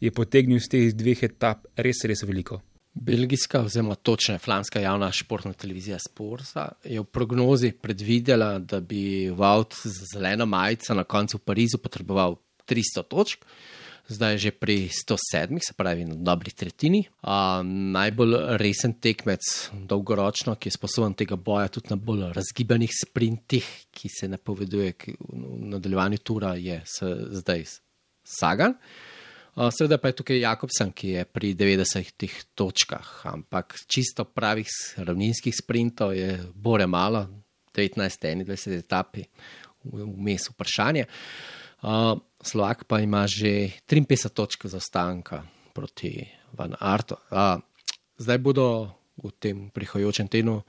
je 0.00 0.10
potegnil 0.12 0.60
iz 0.60 0.68
teh 0.68 0.90
dveh 0.92 1.22
etap 1.30 1.64
res, 1.76 2.04
res 2.04 2.24
veliko. 2.28 2.60
Belgijska, 2.90 3.62
oziroma 3.68 3.94
točna 3.94 4.38
flamska 4.42 4.80
javna 4.82 5.12
športna 5.14 5.52
televizija 5.54 5.98
Sporsa 6.02 6.72
je 6.84 7.00
v 7.00 7.06
prognozi 7.06 7.70
predvidela, 7.72 8.58
da 8.58 8.80
bi 8.80 9.30
Vaut 9.30 9.76
z 9.84 10.10
zeleno 10.12 10.46
majico 10.46 10.94
na 10.94 11.04
koncu 11.04 11.38
v 11.38 11.44
Parizu 11.46 11.78
potreboval 11.78 12.36
300 12.66 13.06
točk 13.08 13.46
zdaj 14.08 14.38
že 14.38 14.50
pri 14.50 14.88
107, 14.88 15.58
se 15.60 15.74
pravi 15.76 16.04
na 16.04 16.14
dobri 16.14 16.50
tretjini. 16.50 17.04
Um, 17.22 17.92
najbolj 17.92 18.56
resen 18.60 18.96
tekmec, 19.00 19.70
dolgoročno, 19.72 20.56
ki 20.56 20.70
je 20.70 20.76
sposoben 20.76 21.14
tega 21.14 21.36
boja 21.36 21.68
tudi 21.68 21.92
na 21.92 21.96
bolj 21.96 22.30
razgibanih 22.36 22.90
sprintih, 22.90 23.66
ki 23.90 24.08
se 24.08 24.28
napoveduje 24.28 24.94
v 25.08 25.70
nadaljevanju 25.74 26.18
tura, 26.24 26.54
je 26.54 26.80
zdaj 27.42 27.64
Sagan. 28.24 28.74
Uh, 29.54 29.68
seveda 29.74 29.98
pa 29.98 30.10
je 30.10 30.18
tukaj 30.22 30.40
Jakobsen, 30.40 30.92
ki 30.94 31.14
je 31.18 31.24
pri 31.24 31.54
90 31.58 32.26
točkah, 32.54 33.08
ampak 33.34 33.74
čisto 33.90 34.24
pravih 34.24 34.68
ravninskih 34.96 35.54
sprintov 35.54 36.14
je 36.14 36.38
bore 36.54 36.86
malo, 36.86 37.26
19, 37.74 38.26
21 38.46 38.78
etapi, 38.78 39.24
vmes 39.84 40.50
vprašanje. 40.50 41.06
Uh, 41.06 41.59
Slovak 42.40 42.84
pa 42.84 43.00
ima 43.00 43.24
že 43.28 43.80
53 43.88 44.32
točk 44.32 44.66
za 44.66 44.80
stanka 44.80 45.44
proti 45.72 46.24
Van 46.52 46.74
Artu. 46.80 47.16
Uh, 47.30 47.60
zdaj 48.18 48.38
bodo 48.38 48.66
v 49.20 49.32
tem 49.38 49.56
prihajajočem 49.72 50.28
tednu 50.28 50.60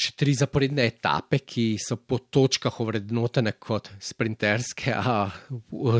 še 0.00 0.14
tri 0.16 0.32
zaporedne 0.36 0.86
etape, 0.88 1.42
ki 1.44 1.76
so 1.80 1.98
po 2.00 2.20
točkah 2.32 2.72
ovrednotene 2.80 3.52
kot 3.60 3.90
sprinterske, 4.00 4.94
a 4.94 5.28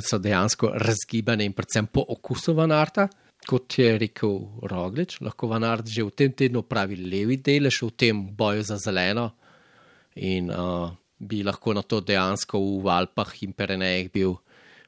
so 0.00 0.20
dejansko 0.22 0.72
razgibane 0.80 1.44
in 1.44 1.56
predvsem 1.56 1.90
po 1.92 2.06
okusu 2.14 2.54
Van 2.56 2.72
Arta. 2.72 3.08
Kot 3.40 3.78
je 3.80 3.96
rekel 3.98 4.36
Roglič, 4.68 5.18
lahko 5.24 5.48
Van 5.48 5.64
Art 5.64 5.88
že 5.88 6.04
v 6.04 6.12
tem 6.12 6.32
tednu 6.32 6.62
pravi 6.68 6.96
levi 7.00 7.40
delež 7.40 7.82
v 7.88 7.92
tem 7.96 8.16
boju 8.36 8.64
za 8.64 8.76
zeleno 8.76 9.32
in 10.20 10.52
uh, 10.52 10.92
bi 11.20 11.42
lahko 11.44 11.74
na 11.76 11.82
to 11.82 12.00
dejansko 12.00 12.58
v 12.80 12.88
Alpah 12.88 13.32
in 13.44 13.52
Perenejih 13.52 14.10
bil 14.12 14.34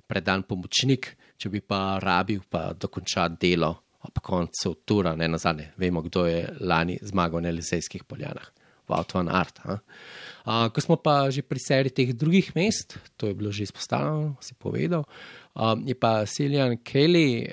predan 0.08 0.44
pomočnik, 0.48 1.12
če 1.36 1.50
bi 1.52 1.60
pa 1.60 1.98
rabil 2.02 2.42
pa 2.48 2.72
dokončati 2.72 3.36
delo 3.40 3.72
ob 4.02 4.18
koncu 4.18 4.74
tura, 4.84 5.14
ne 5.16 5.28
na 5.28 5.38
zadnje. 5.38 5.70
Vemo, 5.78 6.02
kdo 6.02 6.26
je 6.26 6.42
lani 6.60 6.98
zmagal 7.02 7.44
na 7.44 7.52
Elizejskih 7.52 8.02
poljanah, 8.04 8.48
Vautvan 8.90 9.28
Art. 9.30 9.60
A, 9.62 10.68
ko 10.74 10.82
smo 10.82 10.98
pa 10.98 11.30
že 11.30 11.44
pri 11.46 11.60
seriji 11.62 11.94
teh 11.94 12.10
drugih 12.10 12.50
mest, 12.58 12.98
to 13.16 13.30
je 13.30 13.34
bilo 13.38 13.52
že 13.52 13.68
izpostavljeno, 13.68 14.36
si 14.42 14.58
povedal, 14.58 15.06
a, 15.54 15.76
je 15.78 15.94
pa 15.94 16.26
Siljan 16.26 16.80
Kelly, 16.82 17.46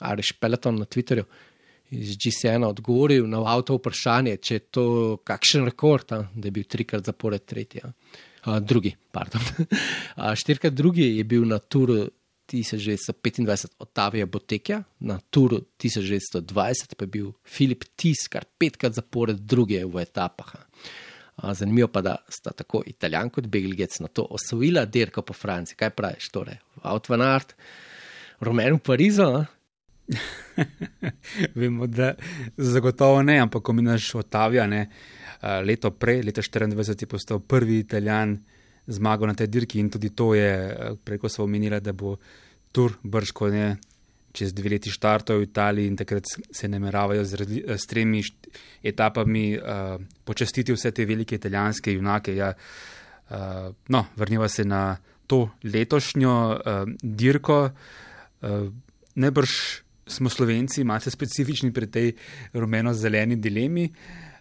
ali 0.00 0.22
Špeleton 0.22 0.80
na 0.80 0.88
Twitterju, 0.88 1.28
GCN 1.94 2.64
odgovoril 2.66 3.28
na 3.30 3.42
avto 3.54 3.78
vprašanje, 3.78 4.36
če 4.42 4.58
je 4.58 4.64
to 4.74 4.86
kakšen 5.26 5.68
rekord, 5.70 6.12
a, 6.12 6.24
da 6.34 6.48
je 6.48 6.54
bil 6.54 6.66
trikrat 6.68 7.06
zapored 7.06 7.44
tretji. 7.46 7.84
A, 8.44 8.58
drugi, 8.60 8.94
pardon. 9.12 9.40
A, 10.20 10.34
štirikrat 10.36 10.74
drugi 10.74 11.14
je 11.18 11.24
bil 11.24 11.46
na 11.48 11.58
turu 11.58 12.04
1925 12.52 13.66
Otavija 13.78 14.26
Botekja, 14.26 14.82
na 15.00 15.18
turu 15.30 15.62
1920 15.80 16.94
pa 16.96 17.04
je 17.04 17.08
bil 17.08 17.32
Filip 17.48 17.86
Tis, 17.96 18.26
kar 18.28 18.44
petkrat 18.58 18.98
zapored 18.98 19.40
drugi 19.40 19.80
v 19.84 20.02
etapah. 20.04 20.54
A, 21.36 21.54
zanimivo 21.54 21.88
pa, 21.88 22.02
da 22.04 22.16
sta 22.28 22.52
tako 22.52 22.82
italijan 22.86 23.30
kot 23.30 23.46
belgijec 23.50 23.98
na 24.00 24.08
to 24.08 24.26
osvojila 24.30 24.84
dirko 24.84 25.22
po 25.22 25.32
Franciji. 25.34 25.80
Kaj 25.80 25.90
praviš, 25.96 26.28
torej? 26.30 26.60
Outvanart, 26.82 27.56
Romen 28.40 28.76
v 28.76 28.84
Parizu. 28.84 29.30
Vemo, 31.58 31.86
da 31.86 32.14
zagotovo 32.56 33.22
ne, 33.22 33.38
ampak 33.40 33.62
ko 33.62 33.72
mi 33.72 33.82
naš 33.82 34.14
Otavija, 34.14 34.66
ne, 34.66 34.88
leto 35.64 35.90
prej, 35.90 36.22
leta 36.22 36.42
24, 36.42 37.00
je 37.00 37.06
postal 37.06 37.40
prvi 37.40 37.78
italijan 37.78 38.38
zmagal 38.86 39.28
na 39.28 39.34
tej 39.34 39.46
dirki 39.46 39.80
in 39.80 39.90
tudi 39.90 40.10
to 40.10 40.34
je, 40.34 40.76
preko 41.04 41.28
so 41.28 41.44
omenila, 41.44 41.80
da 41.80 41.92
bo 41.92 42.16
tur 42.72 42.92
brško 43.02 43.48
ne 43.48 43.76
čez 44.34 44.50
dve 44.54 44.74
leti 44.74 44.90
štartov 44.90 45.38
v 45.38 45.46
Italiji 45.46 45.86
in 45.86 45.96
takrat 45.96 46.26
se 46.26 46.68
nameravajo 46.68 47.22
z, 47.24 47.46
z 47.78 47.86
tremi 47.86 48.22
etapami 48.82 49.54
uh, 49.54 49.94
počastiti 50.26 50.74
vse 50.74 50.90
te 50.90 51.06
velike 51.06 51.38
italijanske 51.38 51.94
junake. 51.94 52.34
Ja, 52.34 52.50
uh, 52.50 53.70
no, 53.88 54.06
vrniva 54.16 54.48
se 54.48 54.64
na 54.64 54.96
to 55.26 55.48
letošnjo 55.62 56.34
uh, 56.50 56.82
dirko. 57.02 57.70
Uh, 58.42 58.72
Nebrž 59.14 59.83
smo 60.06 60.28
slovenci, 60.28 60.84
malo 60.84 61.00
specifični 61.00 61.72
pri 61.72 61.86
tej 61.86 62.12
rumeno-zeleni 62.52 63.36
dilemi. 63.36 63.88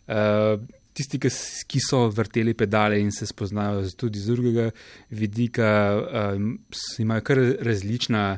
Uh, 0.07 0.59
tisti, 0.93 1.19
ki, 1.19 1.79
so 1.79 2.07
vrteli 2.11 2.53
pedale 2.53 2.99
in 2.99 3.11
se 3.11 3.25
spoznajo 3.25 3.85
tudi 3.97 4.19
z 4.19 4.35
drugega 4.35 4.69
vidika, 5.09 5.69
uh, 5.95 6.99
imajo 6.99 7.21
kar 7.21 7.41
različna 7.59 8.37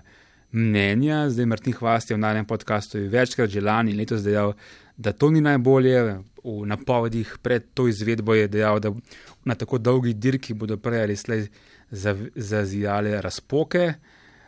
mnenja. 0.52 1.30
Zdaj, 1.30 1.46
Martin 1.46 1.74
Hvast 1.74 2.10
je 2.10 2.16
v 2.16 2.24
najnem 2.24 2.46
podkastu 2.46 3.02
večkrat 3.10 3.50
že 3.50 3.62
lani 3.62 3.92
in 3.92 3.98
letos 3.98 4.24
dejal, 4.24 4.54
da 4.98 5.12
to 5.12 5.30
ni 5.32 5.42
najbolje. 5.42 6.22
V 6.46 6.62
napovedih 6.70 7.38
pred 7.42 7.64
to 7.74 7.88
izvedbo 7.90 8.36
je 8.38 8.48
dejal, 8.48 8.80
da 8.80 8.92
na 9.46 9.56
tako 9.56 9.78
dolgi 9.78 10.14
dirki 10.14 10.54
bodo 10.54 10.78
prej 10.78 11.02
ali 11.04 11.16
slej 11.18 11.48
zazijale 12.36 13.22
razpoke. 13.22 13.94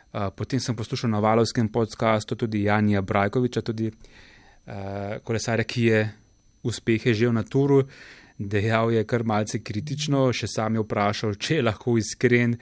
Uh, 0.08 0.30
potem 0.32 0.60
sem 0.60 0.72
poslušal 0.76 1.10
na 1.10 1.20
valovskem 1.20 1.68
podkastu 1.68 2.32
tudi 2.36 2.62
Janja 2.64 3.02
Brajkoviča, 3.02 3.60
tudi 3.60 3.90
uh, 3.92 5.20
kolesarja, 5.20 5.64
ki 5.68 5.82
je 5.84 5.98
uspehe 6.64 7.12
že 7.12 7.28
v 7.28 7.36
naturu. 7.36 7.84
Dejal 8.38 8.94
je 8.94 9.02
kar 9.04 9.20
malce 9.26 9.58
kritično, 9.60 10.30
še 10.32 10.46
sam 10.48 10.78
je 10.78 10.84
vprašal, 10.84 11.34
če 11.36 11.58
je 11.58 11.64
lahko 11.66 11.98
iskren, 11.98 12.54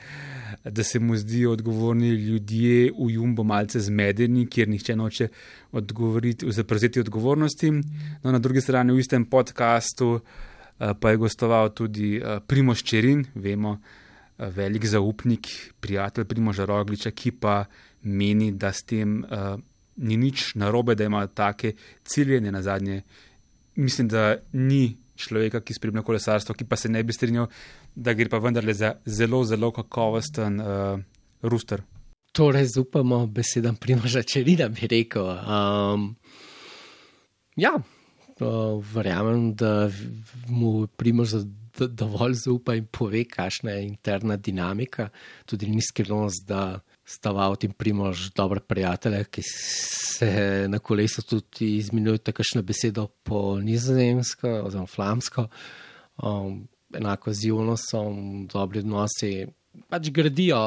da 0.64 0.82
se 0.82 0.98
mu 0.98 1.14
zdijo 1.14 1.52
odgovorni 1.52 2.16
ljudje 2.16 2.90
v 2.96 3.10
Jumbo 3.12 3.44
malce 3.44 3.78
zmedeni, 3.84 4.48
kjer 4.50 4.66
nihče 4.72 4.96
noče 4.96 5.28
odgovoriti, 5.76 6.48
zaprezeti 6.50 7.04
odgovornosti. 7.04 7.70
No, 8.24 8.32
na 8.32 8.40
drugi 8.42 8.64
strani 8.64 8.96
v 8.96 9.04
istem 9.04 9.28
podkastu 9.30 10.16
uh, 10.16 10.96
pa 10.98 11.14
je 11.14 11.22
gostoval 11.22 11.70
tudi 11.70 12.16
uh, 12.18 12.40
Primoš 12.42 12.82
Čerin, 12.82 13.22
vemo, 13.38 13.76
uh, 13.76 14.02
velik 14.38 14.84
zaupnik, 14.86 15.48
prijatelj 15.80 16.24
Primoža 16.24 16.64
Rogliča, 16.64 17.10
ki 17.10 17.32
pa 17.40 17.64
meni, 18.02 18.52
da 18.52 18.72
s 18.72 18.84
tem 18.84 19.22
uh, 19.24 19.56
ni 19.96 20.16
nič 20.16 20.54
narobe, 20.54 20.94
da 20.94 21.04
ima 21.04 21.26
take 21.26 21.72
cilje, 22.04 22.40
ne 22.40 22.52
na 22.52 22.62
zadnje. 22.62 23.02
Mislim, 23.76 24.08
da 24.08 24.36
ni 24.52 24.96
človeka, 25.16 25.60
ki 25.60 25.74
spremlja 25.74 26.04
kolesarstvo, 26.04 26.54
ki 26.54 26.68
pa 26.68 26.76
se 26.76 26.88
ne 26.92 27.02
bi 27.02 27.12
strinjal, 27.16 27.48
da 27.94 28.12
gre 28.12 28.28
pa 28.28 28.40
vendarle 28.42 28.74
za 28.74 28.94
zelo, 29.06 29.42
zelo 29.44 29.72
kakovosten 29.72 30.60
uh, 30.60 31.00
ruster. 31.42 31.82
Torej, 32.36 32.68
upamo 32.80 33.24
besedam 33.26 33.78
primoža, 33.80 34.22
če 34.22 34.44
ni 34.44 34.56
da 34.60 34.68
bi 34.68 34.88
rekel. 34.90 35.24
Um, 35.24 36.10
ja, 37.56 37.72
uh, 37.80 38.84
verjamem, 38.92 39.54
da 39.56 39.88
mu 40.52 40.86
primož 41.00 41.38
dovolj 41.78 42.34
zaupa 42.44 42.74
in 42.74 42.86
pove, 42.86 43.24
kakšna 43.24 43.76
je 43.76 43.86
interna 43.86 44.36
dinamika. 44.36 45.08
Tudi 45.46 45.68
ni 45.70 45.82
skrivnost, 45.82 46.46
da 46.48 46.80
sta 47.06 47.30
Vaut 47.32 47.64
in 47.64 47.72
Primož 47.72 48.30
dobre 48.34 48.60
prijatelje, 48.60 49.24
ki 49.30 49.42
se 49.42 50.30
na 50.68 50.78
kolesu 50.78 51.22
tudi 51.22 51.76
izmenjujete 51.76 52.32
kakšno 52.32 52.62
besedo 52.62 53.06
po 53.22 53.60
nizozemsko 53.62 54.48
oziroma 54.66 54.90
flamsko. 54.90 55.46
Um, 56.22 56.66
enako 56.94 57.32
z 57.32 57.50
Jonosom, 57.50 58.46
dobri 58.52 58.80
odnosi, 58.82 59.46
pač 59.88 60.10
gradijo 60.10 60.58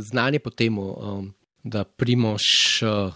znanje 0.00 0.38
po 0.38 0.50
tem, 0.50 0.78
um, 0.78 1.32
da 1.64 1.84
Primož 1.84 2.44
uh, 2.82 3.14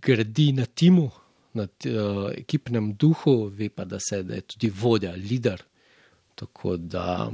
gradi 0.00 0.52
na 0.52 0.66
timu, 0.66 1.10
na 1.54 1.66
uh, 1.66 2.30
ekipnem 2.36 2.92
duhu, 2.94 3.50
ve 3.50 3.68
pa, 3.68 3.84
da, 3.84 3.98
se, 4.00 4.22
da 4.22 4.38
je 4.38 4.46
tudi 4.54 4.70
vodja, 4.70 5.12
lider. 5.16 5.64
Tako 6.40 6.76
da. 6.76 7.30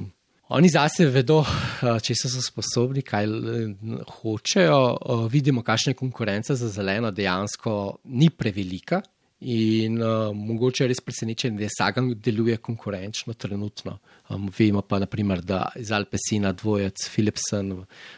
Oni 0.49 0.69
zase 0.71 1.07
vedo, 1.11 1.41
eh, 1.43 1.99
če 2.03 2.15
so 2.19 2.31
sposobni, 2.43 3.03
kaj 3.07 3.27
eh, 3.27 3.99
hočejo. 4.21 4.79
Eh, 4.95 5.27
vidimo, 5.31 5.63
kakšna 5.67 5.95
je 5.95 5.99
konkurenca 5.99 6.55
za 6.55 6.71
zeleno, 6.71 7.11
dejansko 7.15 7.77
ni 8.05 8.31
prevelika. 8.31 9.03
In 9.47 9.99
uh, 10.01 10.31
mogoče 10.33 10.85
je 10.85 10.89
res 10.89 11.03
presenečen, 11.05 11.59
da 11.59 11.67
je 11.67 11.75
Sagan 11.75 12.07
deluje 12.25 12.57
konkurenčno 12.57 13.35
trenutno. 13.37 13.99
Um, 14.33 14.47
vemo 14.59 14.81
pa, 14.81 14.97
naprimer, 14.99 15.43
da 15.45 15.67
iz 15.77 15.91
Alpesina 15.93 16.55
dvojec 16.57 17.05
Philipsen, 17.13 17.75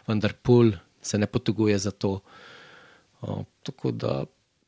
vendar 0.06 0.36
Pul 0.38 0.70
se 1.02 1.18
ne 1.18 1.26
poteguje 1.26 1.78
za 1.82 1.90
to. 1.90 2.20
Uh, 3.20 3.42
tako 3.66 3.90
da 3.90 4.20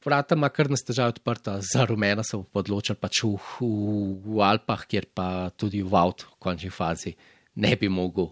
vrata 0.05 0.35
ima 0.35 0.49
kar 0.49 0.71
nas 0.71 0.85
težave 0.87 1.17
odprta, 1.17 1.59
za 1.61 1.85
rumena 1.85 2.23
se 2.25 2.37
bo 2.37 2.47
odločil 2.61 2.97
pač 2.97 3.23
v, 3.25 3.37
v, 3.61 3.69
v 4.25 4.41
Alpah, 4.47 4.87
kjer 4.89 5.11
pa 5.15 5.51
tudi 5.57 5.83
v 5.83 5.95
Avtu 5.97 6.31
v 6.31 6.41
končni 6.41 6.71
fazi 6.71 7.15
ne 7.55 7.77
bi 7.77 7.89
mogel 7.89 8.31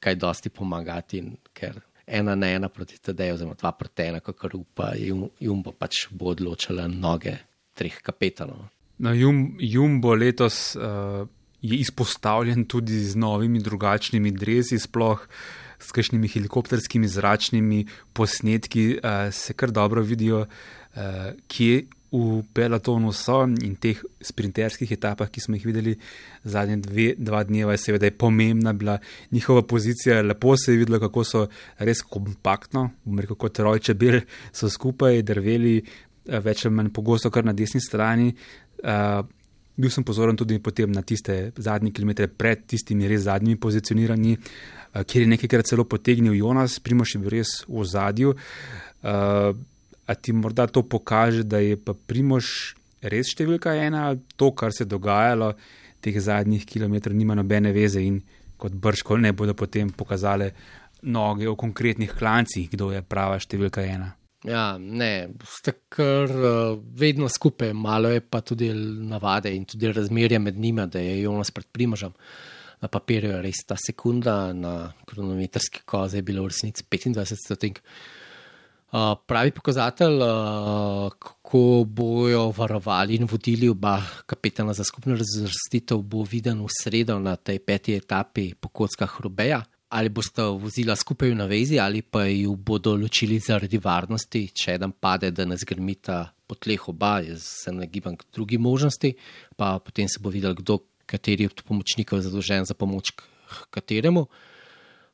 kaj 0.00 0.16
dosti 0.16 0.50
pomagati, 0.50 1.22
ker 1.52 1.80
ena 2.06 2.34
na 2.34 2.48
ena 2.50 2.68
proti 2.68 2.98
TD, 2.98 3.32
oziroma 3.34 3.54
dva 3.58 3.72
proti 3.76 4.08
ena, 4.08 4.20
kako 4.20 4.50
upa, 4.54 4.92
jum 4.96 5.62
bo 5.62 5.72
pač 5.72 6.06
bo 6.10 6.32
odločila 6.32 6.88
noge 6.88 7.36
treh 7.76 8.00
kapetanov. 8.02 8.68
Na 9.00 9.12
jum, 9.16 9.56
Jumbo 9.60 10.14
letos 10.14 10.76
uh, 10.76 11.24
je 11.62 11.76
izpostavljen 11.80 12.66
tudi 12.68 12.98
z 13.00 13.16
novimi 13.16 13.60
drugačnimi 13.60 14.32
drezi, 14.32 14.78
sploh 14.78 15.22
s 15.80 15.94
kakšnimi 15.96 16.28
helikopterskimi 16.28 17.08
zračnimi 17.08 17.86
posnetki, 18.12 18.98
uh, 18.98 19.32
se 19.32 19.56
kar 19.56 19.72
dobro 19.72 20.02
vidijo, 20.04 20.44
kje 21.48 21.86
v 22.10 22.42
pelotonu 22.52 23.12
so 23.14 23.44
in 23.46 23.76
teh 23.78 23.98
sprinterskih 24.18 24.90
etapah, 24.90 25.30
ki 25.30 25.40
smo 25.40 25.54
jih 25.54 25.66
videli 25.66 25.94
zadnje 26.42 26.80
dve, 26.82 27.06
dva 27.14 27.44
dneva, 27.46 27.76
je 27.76 27.84
seveda 27.84 28.10
pomembna 28.10 28.72
bila 28.72 28.98
njihova 29.30 29.62
pozicija. 29.62 30.22
Lepo 30.22 30.56
se 30.56 30.72
je 30.72 30.78
videlo, 30.78 30.98
kako 31.00 31.24
so 31.24 31.46
res 31.78 32.02
kompaktno, 32.02 32.90
bom 33.04 33.20
rekel, 33.22 33.38
kot 33.38 33.58
rojče 33.58 33.94
bil, 33.94 34.20
so 34.52 34.68
skupaj 34.68 35.22
drveli, 35.22 35.76
eh, 36.26 36.40
več 36.40 36.66
ali 36.66 36.74
manj 36.74 36.90
pogosto 36.90 37.30
kar 37.30 37.44
na 37.44 37.52
desni 37.52 37.80
strani. 37.80 38.34
Uh, 38.80 39.20
bil 39.76 39.90
sem 39.92 40.04
pozoren 40.04 40.36
tudi 40.36 40.56
potem 40.58 40.88
na 40.92 41.02
tiste 41.04 41.52
zadnje 41.56 41.90
kilometre 41.92 42.30
pred 42.32 42.62
tistimi 42.64 43.08
res 43.08 43.26
zadnjimi 43.26 43.60
pozicioniranji, 43.60 44.38
uh, 44.38 45.02
kjer 45.04 45.26
je 45.26 45.32
nekajkrat 45.36 45.68
celo 45.68 45.84
potegnil 45.84 46.34
Jonas, 46.34 46.78
Primoš 46.80 47.14
je 47.14 47.20
bil 47.20 47.34
res 47.36 47.58
v 47.68 47.84
zadju. 47.84 48.32
Uh, 49.04 49.52
A 50.10 50.14
ti 50.18 50.34
morda 50.34 50.66
to 50.66 50.82
pokaže, 50.82 51.44
da 51.46 51.62
je 51.62 51.76
pa 51.78 51.94
Primož 51.94 52.74
res 53.00 53.30
številka 53.30 53.76
ena, 53.78 54.10
to, 54.36 54.50
kar 54.50 54.74
se 54.74 54.82
je 54.82 54.90
dogajalo 54.90 55.54
teh 56.02 56.16
zadnjih 56.18 56.64
kilometrov, 56.66 57.14
nima 57.14 57.36
nobene 57.38 57.70
veze 57.72 58.02
in 58.02 58.18
kot 58.60 58.74
brško 58.74 59.20
ne 59.20 59.32
bodo 59.36 59.54
potem 59.56 59.92
pokazale 59.94 60.50
noge 61.06 61.46
v 61.48 61.56
konkretnih 61.56 62.12
klancih, 62.12 62.68
kdo 62.72 62.90
je 62.92 63.04
prava 63.06 63.38
številka 63.40 63.84
ena. 63.86 64.10
Ja, 64.44 64.80
ne, 64.80 65.30
ste 65.44 65.76
kar 65.92 66.30
uh, 66.32 66.76
vedno 66.96 67.28
skupaj, 67.28 67.74
malo 67.76 68.08
je 68.08 68.22
pa 68.24 68.40
tudi 68.40 68.70
navade 68.72 69.52
in 69.52 69.66
tudi 69.68 69.92
razmerje 69.92 70.40
med 70.40 70.56
njima, 70.56 70.86
da 70.88 71.00
je 71.00 71.20
Jonas 71.22 71.52
pred 71.52 71.68
Primožem. 71.68 72.16
Na 72.80 72.88
papirju 72.88 73.34
je 73.34 73.42
res 73.44 73.60
ta 73.68 73.76
sekunda, 73.76 74.54
na 74.56 74.88
kronometrski 75.08 75.84
kozi 75.84 76.18
je 76.20 76.24
bilo 76.24 76.46
v 76.46 76.52
resnici 76.54 76.86
25 76.88 77.36
stotink. 77.44 77.84
Uh, 77.84 78.19
pravi 79.26 79.50
pokazatelj, 79.50 80.16
uh, 80.22 81.12
kako 81.18 81.84
bojo 81.86 82.50
varovali 82.56 83.14
in 83.14 83.28
vodili 83.30 83.68
oba 83.68 84.02
kapetana 84.26 84.72
za 84.72 84.84
skupno 84.84 85.14
razvrstitev, 85.16 85.98
bo 85.98 86.24
viden 86.24 86.62
v 86.64 86.68
sredo 86.82 87.18
na 87.18 87.36
tej 87.36 87.58
peti 87.58 87.94
etapi 87.94 88.54
po 88.54 88.68
kockah 88.68 89.20
Rubeja. 89.20 89.62
Ali 89.90 90.08
boste 90.08 90.42
vozila 90.42 90.94
skupaj 90.96 91.32
v 91.32 91.34
navezi, 91.34 91.78
ali 91.78 92.02
pa 92.02 92.24
ju 92.24 92.54
bodo 92.56 92.94
ločili 92.94 93.40
zaradi 93.42 93.78
varnosti, 93.78 94.44
če 94.54 94.76
eden 94.78 94.92
pade, 94.92 95.32
da 95.34 95.44
ne 95.44 95.56
zgrmita 95.58 96.22
po 96.46 96.54
tleh 96.54 96.88
oba, 96.88 97.18
jaz 97.26 97.42
se 97.64 97.72
ne 97.74 97.88
gibam 97.90 98.14
k 98.16 98.26
drugi 98.34 98.58
možnosti, 98.58 99.14
pa 99.56 99.78
potem 99.78 100.06
se 100.08 100.22
bo 100.22 100.30
videl, 100.30 100.54
kdo, 100.54 100.78
kateri 101.10 101.46
od 101.50 101.62
pomočnikov 101.66 102.18
je 102.18 102.28
zadolžen 102.28 102.70
za 102.70 102.74
pomoč 102.74 103.10
kateremu. 103.70 104.28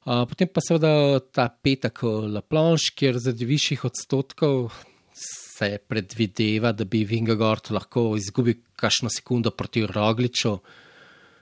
Potem 0.07 0.47
pa 0.55 0.63
seveda 0.63 1.19
ta 1.35 1.49
petek 1.51 2.05
La 2.31 2.43
Planche, 2.47 2.93
kjer 2.95 3.19
zaradi 3.19 3.49
višjih 3.49 3.85
odstotkov 3.89 4.69
se 5.17 5.79
predvideva, 5.83 6.71
da 6.73 6.85
bi 6.87 7.03
Vingegord 7.09 7.73
lahko 7.75 8.13
izgubil 8.15 8.61
kakšno 8.79 9.11
sekundo 9.11 9.51
proti 9.51 9.83
Rogliču, 9.89 10.53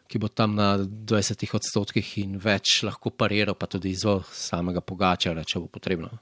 ki 0.09 0.21
bo 0.23 0.31
tam 0.33 0.55
na 0.57 0.79
20 0.79 1.45
odstotkih 1.59 2.13
in 2.23 2.39
več 2.41 2.81
lahko 2.87 3.13
pariral, 3.13 3.59
pa 3.59 3.69
tudi 3.69 3.93
izvo 3.93 4.21
samega 4.33 4.81
Pogačara, 4.81 5.45
če 5.45 5.61
bo 5.61 5.69
potrebno. 5.69 6.13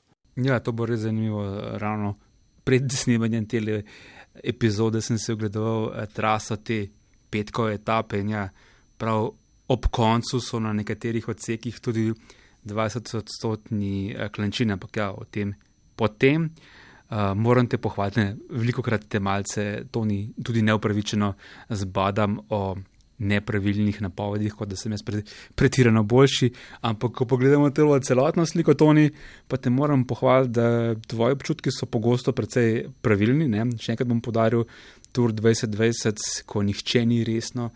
Ja, 0.42 0.58
to 0.64 0.72
bo 0.74 0.88
res 0.88 1.04
zanimivo. 1.04 1.44
Ravno 1.78 2.14
pred 2.64 2.90
snemanjem 2.90 3.46
te 3.46 3.62
epizode 4.42 5.02
sem 5.02 5.18
se 5.18 5.34
ogledoval 5.34 5.92
eh, 5.92 6.06
traso 6.10 6.56
te 6.56 6.86
petkove 7.30 7.74
etape 7.78 8.18
in 8.22 8.34
ja, 8.34 8.48
prav 8.98 9.30
ob 9.72 9.88
koncu 9.90 10.40
so 10.40 10.60
na 10.60 10.72
nekaterih 10.76 11.28
odsekih 11.28 11.80
tudi 11.80 12.10
20-odstotni 12.68 14.12
eh, 14.12 14.28
klančine, 14.28 14.76
ampak 14.76 14.96
ja, 14.96 15.10
o 15.12 15.24
tem 15.24 15.54
potem. 15.96 16.50
Uh, 17.12 17.34
moram 17.36 17.66
te 17.68 17.76
pohvaliti, 17.76 18.22
veliko 18.56 18.80
krat 18.80 19.02
te 19.04 19.20
malce 19.20 19.82
to 19.92 20.00
ni 20.08 20.30
tudi 20.40 20.62
neupravičeno 20.64 21.34
zbadam 21.68 22.38
o 22.48 22.60
nepravilnih 23.22 24.00
napovedih, 24.02 24.54
kot 24.56 24.70
da 24.70 24.76
sem 24.76 24.92
jaz 24.92 25.02
pretirano 25.54 26.02
boljši. 26.08 26.50
Ampak, 26.88 27.12
ko 27.18 27.26
pogledamo 27.28 27.70
telo 27.70 27.98
celotno 28.00 28.46
sliko, 28.46 28.74
Toni, 28.74 29.10
pa 29.48 29.56
te 29.56 29.70
moram 29.70 30.06
pohvaliti, 30.08 30.52
da 30.56 30.94
tvoji 31.06 31.36
občutki 31.36 31.70
so 31.70 31.86
pogosto 31.86 32.32
precej 32.32 32.86
pravilni. 33.02 33.48
Ne? 33.48 33.68
Še 33.78 33.94
enkrat 33.94 34.10
bom 34.10 34.24
podaril 34.24 34.64
Tour 35.12 35.34
2020, 35.36 36.42
ko 36.48 36.64
nihče 36.64 37.04
ni 37.06 37.22
resno 37.28 37.70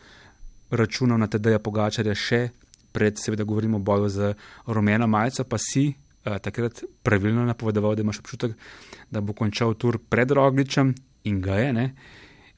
računal 0.71 1.19
na 1.19 1.29
je 1.33 1.59
pogačarja 1.59 2.15
še, 2.15 2.49
pred, 2.93 3.19
seveda, 3.21 3.45
govorimo 3.45 3.77
o 3.77 3.85
boju 3.85 4.09
z 4.09 4.35
rumeno 4.67 5.07
majico, 5.07 5.45
pa 5.45 5.59
si 5.59 5.91
uh, 5.93 6.39
takrat 6.39 6.83
pravilno 7.03 7.45
napovedoval, 7.45 7.95
da 7.95 8.03
imaš 8.03 8.23
občutek, 8.25 8.57
da 9.11 9.21
bo 9.21 9.33
končal 9.37 9.75
tur 9.75 9.99
pred 9.99 10.31
Rogličem 10.31 10.95
in 11.25 11.41
ga 11.41 11.61
je. 11.61 11.91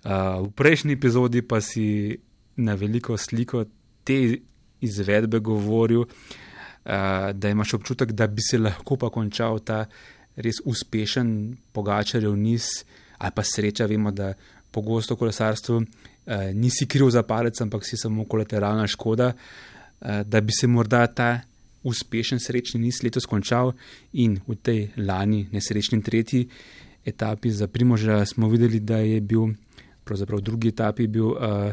Uh, 0.05 0.47
v 0.47 0.53
prejšnji 0.55 0.95
epizodi 0.95 1.43
pa 1.43 1.61
si 1.61 2.19
na 2.57 2.75
veliko 2.75 3.17
sliko 3.19 3.65
te 4.05 4.39
izvedbe 4.81 5.41
govoril, 5.41 6.07
uh, 6.07 7.33
da 7.35 7.51
imaš 7.51 7.75
občutek, 7.75 8.13
da 8.13 8.27
bi 8.27 8.43
se 8.43 8.59
lahko 8.59 8.97
pa 8.97 9.11
končal 9.11 9.59
ta 9.59 9.87
res 10.39 10.63
uspešen 10.65 11.59
pogačarjev 11.75 12.37
niz 12.37 12.85
ali 13.19 13.35
pa 13.35 13.43
sreča, 13.43 13.87
vemo, 13.91 14.13
da 14.15 14.35
pogosto 14.71 15.17
v 15.17 15.19
kolesarstvu 15.19 15.81
eh, 16.29 16.53
nisi 16.55 16.87
kriv 16.87 17.11
za 17.11 17.23
palec, 17.23 17.61
ampak 17.61 17.87
si 17.89 17.97
samo 17.97 18.25
kolateralna 18.25 18.87
škoda, 18.87 19.33
eh, 19.33 20.25
da 20.25 20.41
bi 20.41 20.53
se 20.53 20.67
morda 20.67 21.07
ta 21.07 21.41
uspešen 21.83 22.39
srečni 22.41 22.81
niz 22.81 23.03
letos 23.03 23.27
končal 23.27 23.73
in 24.13 24.41
v 24.47 24.55
tej 24.55 24.89
lani 24.97 25.49
nesrečni 25.53 26.03
tretji 26.03 26.49
etapi 27.09 27.51
za 27.51 27.67
Primoža 27.67 28.25
smo 28.25 28.49
videli, 28.49 28.81
da 28.81 28.99
je 28.99 29.21
bil, 29.21 29.55
pravzaprav 30.05 30.41
v 30.41 30.43
drugi 30.43 30.69
etapi 30.69 31.07
bil 31.07 31.33
uh, 31.33 31.73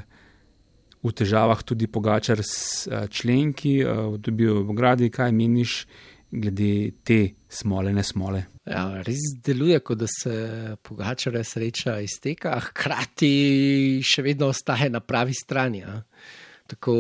v 1.04 1.12
težavah 1.12 1.62
tudi 1.64 1.88
pogačar 1.88 2.40
s 2.40 2.88
uh, 2.88 3.06
členki, 3.12 3.84
uh, 3.84 4.16
dobil 4.18 4.64
v 4.64 4.76
gradi, 4.78 5.10
kaj 5.10 5.32
meniš 5.32 5.86
glede 6.42 6.92
te 7.04 7.20
smole, 7.50 7.94
ne 7.94 8.04
smole. 8.04 8.44
Ja, 8.66 8.86
res 9.06 9.22
deluje, 9.46 9.80
kot 9.86 10.00
da 10.02 10.08
se 10.10 10.36
pogačare 10.84 11.44
sreča 11.46 12.00
izteka, 12.02 12.56
hkrati 12.70 13.32
še 14.06 14.26
vedno 14.26 14.50
ostaje 14.54 14.90
na 14.90 15.04
pravi 15.06 15.36
strani. 15.38 15.84
Ja. 15.84 16.00
Tako 16.72 16.96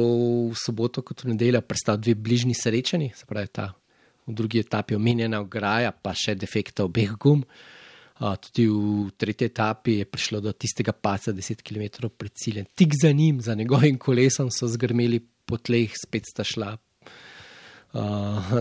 v 0.52 0.60
soboto 0.62 1.02
kot 1.06 1.26
v 1.26 1.34
nedeljo 1.34 1.64
predstavlja 1.66 2.04
dve 2.06 2.16
bližnji 2.28 2.54
srečani, 2.58 3.10
se 3.18 3.26
pravi 3.30 3.50
ta 3.50 3.72
v 4.26 4.34
drugi 4.34 4.62
etapi 4.62 4.98
omenjena 4.98 5.42
ograja, 5.42 5.92
pa 5.92 6.14
še 6.18 6.38
defekta 6.38 6.86
obeh 6.86 7.14
gum. 7.22 7.44
Uh, 8.16 8.38
tudi 8.40 8.64
v 8.70 9.12
tretji 9.20 9.50
etapi 9.52 10.00
je 10.00 10.06
prišlo 10.08 10.40
do 10.40 10.54
tistega 10.56 10.94
paca 10.96 11.34
10 11.36 11.62
km 11.66 12.08
pred 12.08 12.32
ciljem. 12.32 12.66
Tik 12.76 12.94
za 13.02 13.12
njim, 13.12 13.42
za 13.42 13.56
njegovim 13.56 13.98
kolesom 13.98 14.52
so 14.52 14.70
zgrmeli 14.72 15.20
po 15.46 15.58
tleh, 15.58 15.92
spet 15.92 16.30
sta 16.32 16.44
šla 16.44 16.78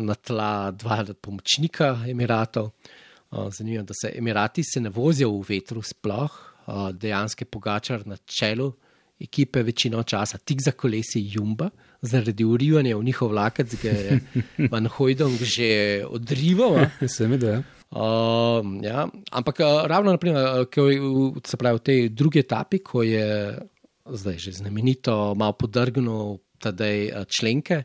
na 0.00 0.14
tla 0.14 0.70
dva 0.70 1.04
pomočnika 1.20 2.04
Emiratov. 2.08 2.70
Uh, 3.34 3.50
zanimivo 3.50 3.80
je, 3.80 3.86
da 3.86 3.94
se 3.94 4.12
Emirati 4.14 4.62
se 4.62 4.80
ne 4.80 4.88
vozijo 4.88 5.30
v 5.30 5.44
vetru 5.48 5.82
sploh, 5.82 6.30
uh, 6.66 6.90
dejansko 6.90 7.42
je 7.42 7.50
pogačar 7.50 8.06
na 8.06 8.16
čelu 8.16 8.72
ekipe 9.20 9.62
večino 9.62 10.02
časa 10.02 10.38
tik 10.38 10.62
za 10.62 10.70
kolesi 10.70 11.22
Jumba, 11.32 11.70
zaradi 12.02 12.44
urivanja 12.44 12.96
v 12.96 13.04
njihov 13.04 13.30
vlakec, 13.30 13.74
ki 13.80 13.86
je 13.86 14.20
Van 14.72 14.86
Hojdong 14.86 15.42
že 15.42 16.04
odrival. 16.06 16.86
Se 17.14 17.28
mi 17.28 17.38
da. 17.38 17.50
Ja. 17.50 17.62
Uh, 17.90 18.82
ja. 18.82 19.08
Ampak 19.30 19.60
uh, 19.60 19.86
ravno 19.86 20.10
naprimer, 20.10 20.66
uh, 20.66 20.66
v, 20.66 21.56
pravi, 21.58 21.78
v 21.78 21.82
tej 21.82 22.08
drugi 22.08 22.42
etapi, 22.42 22.82
ko 22.82 23.02
je 23.02 23.54
zdaj 24.04 24.38
že 24.38 24.52
znamenito 24.52 25.34
malo 25.34 25.54
podrgnil 25.56 26.38
uh, 26.38 27.24
členke, 27.30 27.84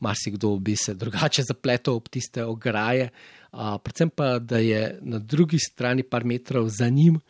marsikdo 0.00 0.56
bi 0.58 0.76
se 0.76 0.94
drugače 0.94 1.42
zapletel 1.42 1.94
ob 1.94 2.08
tiste 2.08 2.44
ograje, 2.44 3.10
uh, 3.52 3.76
predvsem 3.82 4.10
pa, 4.10 4.38
da 4.38 4.58
je 4.58 4.98
na 5.02 5.18
drugi 5.18 5.58
strani 5.58 6.02
par 6.02 6.24
metrov 6.24 6.68
za 6.68 6.88
njim 6.88 7.20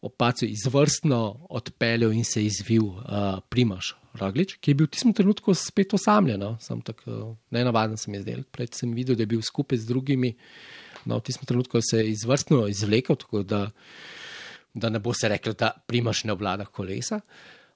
opacu 0.00 0.46
izvrstno 0.46 1.46
odpeljal 1.50 2.12
in 2.12 2.24
se 2.24 2.44
izvil 2.44 2.84
uh, 2.84 3.38
Primoš 3.48 3.94
Roglič, 4.14 4.56
ki 4.60 4.70
je 4.70 4.74
bil 4.74 4.86
v 4.86 4.94
tistem 4.94 5.12
trenutku 5.12 5.54
spet 5.54 5.94
osamljen. 5.94 6.40
No? 6.40 6.56
Sam 6.60 6.80
tako 6.84 7.10
uh, 7.10 7.34
nenavaden 7.50 7.98
sem 8.00 8.14
izdelal. 8.14 8.46
Prej 8.52 8.72
sem 8.78 8.94
videl, 8.96 9.16
da 9.16 9.24
je 9.24 9.32
bil 9.34 9.42
skupaj 9.42 9.82
z 9.82 9.88
drugimi. 9.90 10.32
No, 11.06 11.20
v 11.20 11.26
tistem 11.28 11.46
trenutku 11.46 11.80
se 11.82 12.00
je 12.00 12.10
izvrstno 12.14 12.64
izvlekel, 12.68 13.16
tako 13.16 13.42
da, 13.46 13.66
da 14.74 14.90
ne 14.90 14.98
bo 14.98 15.14
se 15.14 15.28
rekel, 15.30 15.54
da 15.54 15.70
Primoš 15.86 16.24
ne 16.24 16.34
obvlada 16.34 16.66
kolesa. 16.66 17.20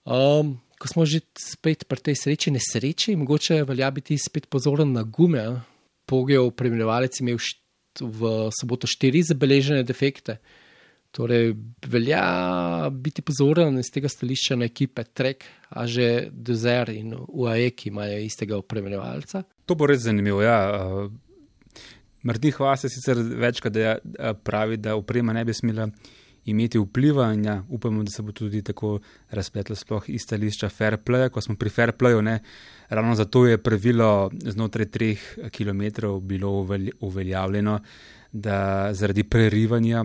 Um, 0.04 0.56
ko 0.81 0.88
smo 0.88 1.05
že 1.05 1.21
spet 1.37 1.85
pri 1.85 2.01
tej 2.01 2.16
sreči, 2.16 2.51
nesreči, 2.55 3.12
mogoče 3.21 3.61
velja 3.69 3.90
biti 3.93 4.16
spet 4.16 4.49
pozoren 4.49 4.95
na 4.97 5.05
gume. 5.05 5.61
Pogel, 6.09 6.49
premljevalec 6.57 7.21
imel 7.21 7.37
v 8.01 8.49
soboto 8.57 8.88
štiri 8.88 9.21
zabeležene 9.23 9.85
defekte. 9.85 10.40
Torej, 11.12 11.53
velja 11.90 12.23
biti 12.90 13.23
pozoren 13.23 13.77
iz 13.79 13.90
tega 13.93 14.09
stališča 14.09 14.57
na 14.57 14.69
ekipe 14.71 15.05
Trek, 15.05 15.45
a 15.75 15.85
že 15.87 16.31
Dozer 16.33 16.95
in 16.95 17.12
UAE, 17.19 17.75
ki 17.75 17.90
imajo 17.90 18.19
istega 18.25 18.57
opremljevalca. 18.59 19.43
To 19.66 19.77
bo 19.77 19.90
res 19.90 20.07
zanimivo. 20.07 20.40
Ja. 20.43 20.71
Mrdi 22.27 22.55
Hvas 22.57 22.87
je 22.87 22.93
sicer 22.95 23.21
večkrat 23.21 23.77
pravi, 24.47 24.79
da 24.81 24.97
oprema 24.97 25.35
ne 25.37 25.45
bi 25.45 25.55
smela 25.55 25.88
imeti 26.44 26.79
vpliva 26.79 27.33
in 27.33 27.44
ja, 27.44 27.64
upamo, 27.68 28.03
da 28.03 28.11
se 28.11 28.22
bo 28.22 28.33
tudi 28.33 28.62
tako 28.62 28.98
razpletlo 29.31 29.76
sploh 29.76 30.09
iz 30.09 30.22
stališča 30.24 30.68
fair 30.68 30.96
play, 30.96 31.29
ko 31.29 31.40
smo 31.40 31.57
pri 31.57 31.70
fair 31.70 31.92
playu, 31.92 32.22
ne, 32.22 32.38
ravno 32.88 33.14
zato 33.14 33.46
je 33.46 33.59
pravilo 33.59 34.31
znotraj 34.42 34.87
treh 34.87 35.20
kilometrov 35.50 36.20
bilo 36.20 36.66
uveljavljeno, 37.00 37.81
da 38.33 38.88
zaradi 38.92 39.24
prerivanja 39.24 40.05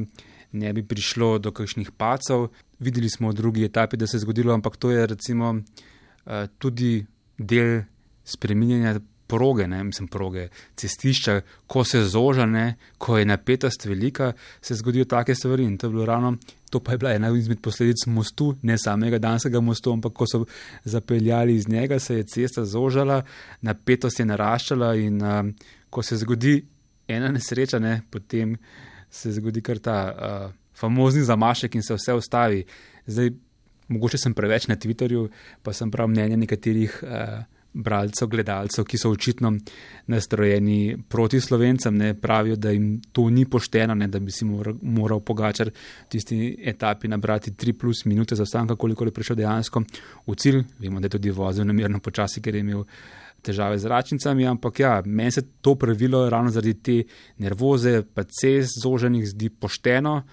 ne 0.52 0.74
bi 0.74 0.84
prišlo 0.84 1.38
do 1.40 1.52
kakšnih 1.52 1.92
pacov. 1.92 2.48
Videli 2.80 3.10
smo 3.10 3.30
v 3.30 3.34
drugi 3.34 3.66
etapi, 3.66 3.98
da 3.98 4.08
se 4.08 4.18
je 4.18 4.22
zgodilo, 4.22 4.54
ampak 4.54 4.78
to 4.78 4.92
je 4.92 5.08
recimo 5.08 5.56
eh, 5.56 6.48
tudi 6.58 7.06
del 7.38 7.82
spreminjanja 8.24 9.00
proge, 9.28 9.68
ne 9.68 9.84
mislim 9.84 10.08
proge, 10.08 10.48
cestišča, 10.76 11.42
ko 11.68 11.84
se 11.84 12.04
zoža, 12.04 12.46
ne, 12.46 12.76
ko 12.98 13.18
je 13.18 13.26
napetost 13.26 13.86
velika, 13.86 14.34
se 14.62 14.76
zgodijo 14.76 15.06
take 15.06 15.36
stvari 15.36 15.64
in 15.64 15.78
to 15.78 15.88
je 15.88 15.92
bilo 15.92 16.06
ravno. 16.06 16.38
To 16.70 16.80
pa 16.80 16.92
je 16.92 16.98
bila 16.98 17.14
ena 17.14 17.30
izmed 17.38 17.62
posledic 17.62 18.06
mostu, 18.06 18.56
ne 18.62 18.78
samega 18.78 19.20
danskega 19.20 19.60
mostu, 19.60 19.94
ampak 19.94 20.14
ko 20.14 20.28
so 20.28 20.44
zapeljali 20.84 21.56
iz 21.56 21.68
njega, 21.70 22.00
se 22.00 22.16
je 22.16 22.24
cesta 22.24 22.66
zožala, 22.66 23.24
napetost 23.62 24.20
je 24.20 24.26
naraščala 24.26 24.96
in 24.96 25.22
uh, 25.22 25.46
ko 25.90 26.04
se 26.04 26.18
zgodi 26.18 26.66
ena 27.08 27.32
nesreča, 27.32 27.80
ne, 27.80 28.02
potem 28.10 28.58
se 29.10 29.32
zgodi 29.32 29.62
kar 29.62 29.80
ta 29.80 29.98
uh, 30.12 30.54
famozni 30.76 31.24
zamašek 31.24 31.76
in 31.76 31.84
se 31.84 31.96
vse 31.96 32.14
ustavi. 32.14 32.66
Zdaj, 33.08 33.32
mogoče 33.88 34.18
sem 34.18 34.34
preveč 34.34 34.68
na 34.68 34.76
Twitterju, 34.76 35.30
pa 35.64 35.74
sem 35.74 35.92
prav 35.92 36.10
mnenje 36.10 36.38
nekaterih 36.38 37.00
uh, 37.04 37.46
bralcev, 37.76 38.30
gledalcev, 38.32 38.86
ki 38.88 38.98
so 38.98 39.12
očitno 39.12 39.52
nastrojeni 40.08 40.98
proti 41.10 41.42
slovencem, 41.42 41.98
ne 41.98 42.14
pravijo, 42.20 42.56
da 42.56 42.72
jim 42.72 43.02
to 43.12 43.30
ni 43.30 43.46
pošteno, 43.46 43.96
ne, 43.96 44.08
da 44.08 44.20
bi 44.20 44.32
si 44.32 44.46
moral, 44.46 44.78
moral 44.82 45.20
pogačar 45.20 45.70
v 45.70 46.10
tisti 46.10 46.40
etapi 46.64 47.12
nabrati 47.12 47.52
3 47.52 47.78
plus 47.80 48.06
minute 48.06 48.36
za 48.36 48.46
stanka, 48.46 48.76
koliko 48.76 49.06
je 49.06 49.12
prišel 49.12 49.36
dejansko 49.36 49.84
v 50.28 50.36
cilj. 50.36 50.64
Vemo, 50.80 51.00
da 51.00 51.06
je 51.06 51.18
tudi 51.18 51.32
vozil 51.36 51.68
namerno 51.68 52.00
počasi, 52.00 52.42
ker 52.42 52.56
je 52.56 52.64
imel 52.64 52.86
težave 53.46 53.78
z 53.78 53.92
račnicami, 53.92 54.48
ampak 54.48 54.80
ja, 54.80 55.02
meni 55.06 55.32
se 55.32 55.44
to 55.62 55.76
pravilo 55.76 56.30
ravno 56.30 56.52
zaradi 56.52 56.74
te 56.74 57.04
nervoze, 57.38 58.02
pa 58.14 58.24
cest 58.24 58.82
zoženih 58.82 59.28
zdi 59.28 59.50
pošteno. 59.50 60.24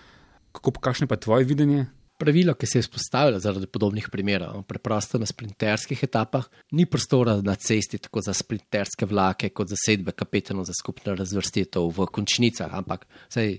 Kako 0.53 0.71
kakšno 0.81 1.07
pa 1.09 1.17
tvoje 1.17 1.45
videnje? 1.45 1.87
Pravilo, 2.23 2.55
ki 2.55 2.67
se 2.71 2.79
je 2.79 2.87
vzpostavilo 2.87 3.41
zaradi 3.43 3.67
podobnih 3.67 4.07
primerov, 4.13 4.63
preprosto 4.71 5.19
na 5.19 5.27
sprinterskih 5.27 6.05
etapah, 6.07 6.47
ni 6.79 6.87
prostora 6.87 7.41
na 7.43 7.57
cesti 7.59 7.99
tako 7.99 8.23
za 8.23 8.35
sprinterske 8.37 9.09
vlake, 9.11 9.51
kot 9.51 9.73
za 9.73 9.79
sedbe 9.81 10.15
kapetanov 10.15 10.69
za 10.69 10.77
skupno 10.79 11.17
razvrstitev 11.19 11.91
v 11.91 12.07
končnicah. 12.07 12.71
Ampak 12.79 13.09
sej, 13.27 13.59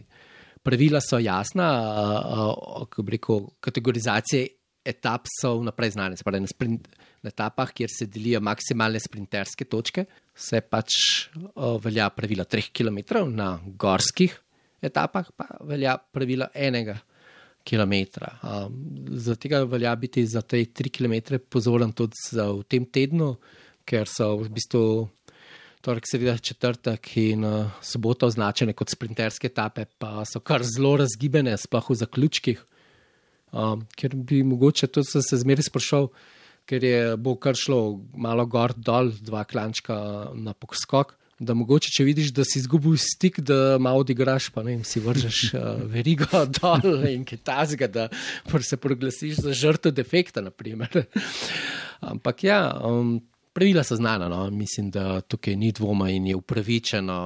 pravila 0.63 1.03
so 1.03 1.19
jasna, 1.19 1.67
kako 2.87 3.03
bi 3.03 3.17
rekel, 3.17 3.47
kategorizacije 3.59 4.47
etap 4.85 5.27
so 5.27 5.57
vnaprej 5.59 5.97
znane. 5.97 6.15
Se 6.15 6.23
pravi, 6.23 6.43
na 6.43 6.51
sprinterskih 6.51 7.11
na 7.23 7.31
etapah, 7.31 7.71
kjer 7.71 7.89
se 7.89 8.07
delijo 8.11 8.41
maksimalne 8.43 8.99
sprinterske 8.99 9.65
točke, 9.65 10.05
se 10.35 10.59
pač 10.61 10.97
o, 11.55 11.77
velja 11.83 12.09
pravilo 12.11 12.43
3 12.43 12.71
km, 12.75 13.23
na 13.31 13.55
gorskih 13.65 14.35
etapah 14.83 15.31
pa 15.35 15.47
velja 15.63 15.97
pravilo 15.97 16.49
1 16.53 16.83
km. 16.83 17.12
Um, 17.71 18.73
Zato 19.17 19.39
tega 19.39 19.63
velja 19.63 19.95
biti 19.95 20.25
za 20.27 20.41
te 20.41 20.57
3 20.65 20.91
km 20.91 21.39
pozoren 21.49 21.91
tudi 21.91 22.19
za, 22.31 22.49
v 22.51 22.63
tem 22.67 22.85
tednu, 22.85 23.37
ker 23.85 24.07
so 24.07 24.35
v 24.37 24.49
bistvu. 24.49 25.09
Torek, 25.83 26.05
seveda, 26.07 26.37
četrtek 26.39 27.09
in 27.19 27.43
uh, 27.43 27.71
sobota 27.83 28.29
označene 28.29 28.71
kot 28.71 28.87
sprinterske 28.87 29.49
etape, 29.51 29.83
pa 29.99 30.23
so 30.23 30.39
kar 30.39 30.63
zelo 30.63 30.93
razgibene, 31.01 31.57
sploh 31.59 31.89
v 31.91 31.97
zaključkih. 31.99 32.61
Um, 33.51 33.83
ker 33.99 34.15
bi 34.15 34.39
mogoče 34.47 34.87
to 34.87 35.03
se, 35.03 35.19
se 35.21 35.41
zmeraj 35.41 35.67
sprašal, 35.67 36.07
ker 36.65 36.83
je 36.87 37.17
bo 37.19 37.35
kar 37.35 37.59
šlo 37.59 37.99
malo 38.15 38.45
gor 38.47 38.71
dol, 38.79 39.11
dva 39.27 39.43
klančka 39.43 40.31
na 40.39 40.55
poskok. 40.55 41.17
Da 41.43 41.55
mogoče, 41.57 41.91
če 41.91 42.05
vidiš, 42.07 42.31
da 42.35 42.45
si 42.47 42.61
izgubil 42.61 42.95
stik, 42.99 43.41
da 43.43 43.77
malo 43.81 44.03
odigraš, 44.03 44.47
pa 44.53 44.63
ne, 44.63 44.77
si 44.87 45.01
vržeš 45.03 45.41
uh, 45.53 45.81
verigo 45.93 46.45
dol 46.59 47.03
in 47.09 47.25
kaj 47.27 47.41
tazga, 47.43 47.87
da 47.87 48.07
se 48.63 48.77
proglasiš 48.77 49.43
za 49.43 49.53
žrtev 49.53 49.95
defekta. 49.95 50.41
Naprimer. 50.41 51.03
Ampak 52.13 52.43
ja, 52.43 52.61
um, 52.83 53.17
Pravila 53.53 53.83
so 53.83 53.95
znana, 53.95 54.27
no? 54.29 54.49
mislim, 54.49 54.89
da 54.91 55.21
tukaj 55.21 55.55
ni 55.55 55.71
dvoma 55.71 56.09
in 56.09 56.25
je 56.27 56.35
upravičeno, 56.35 57.17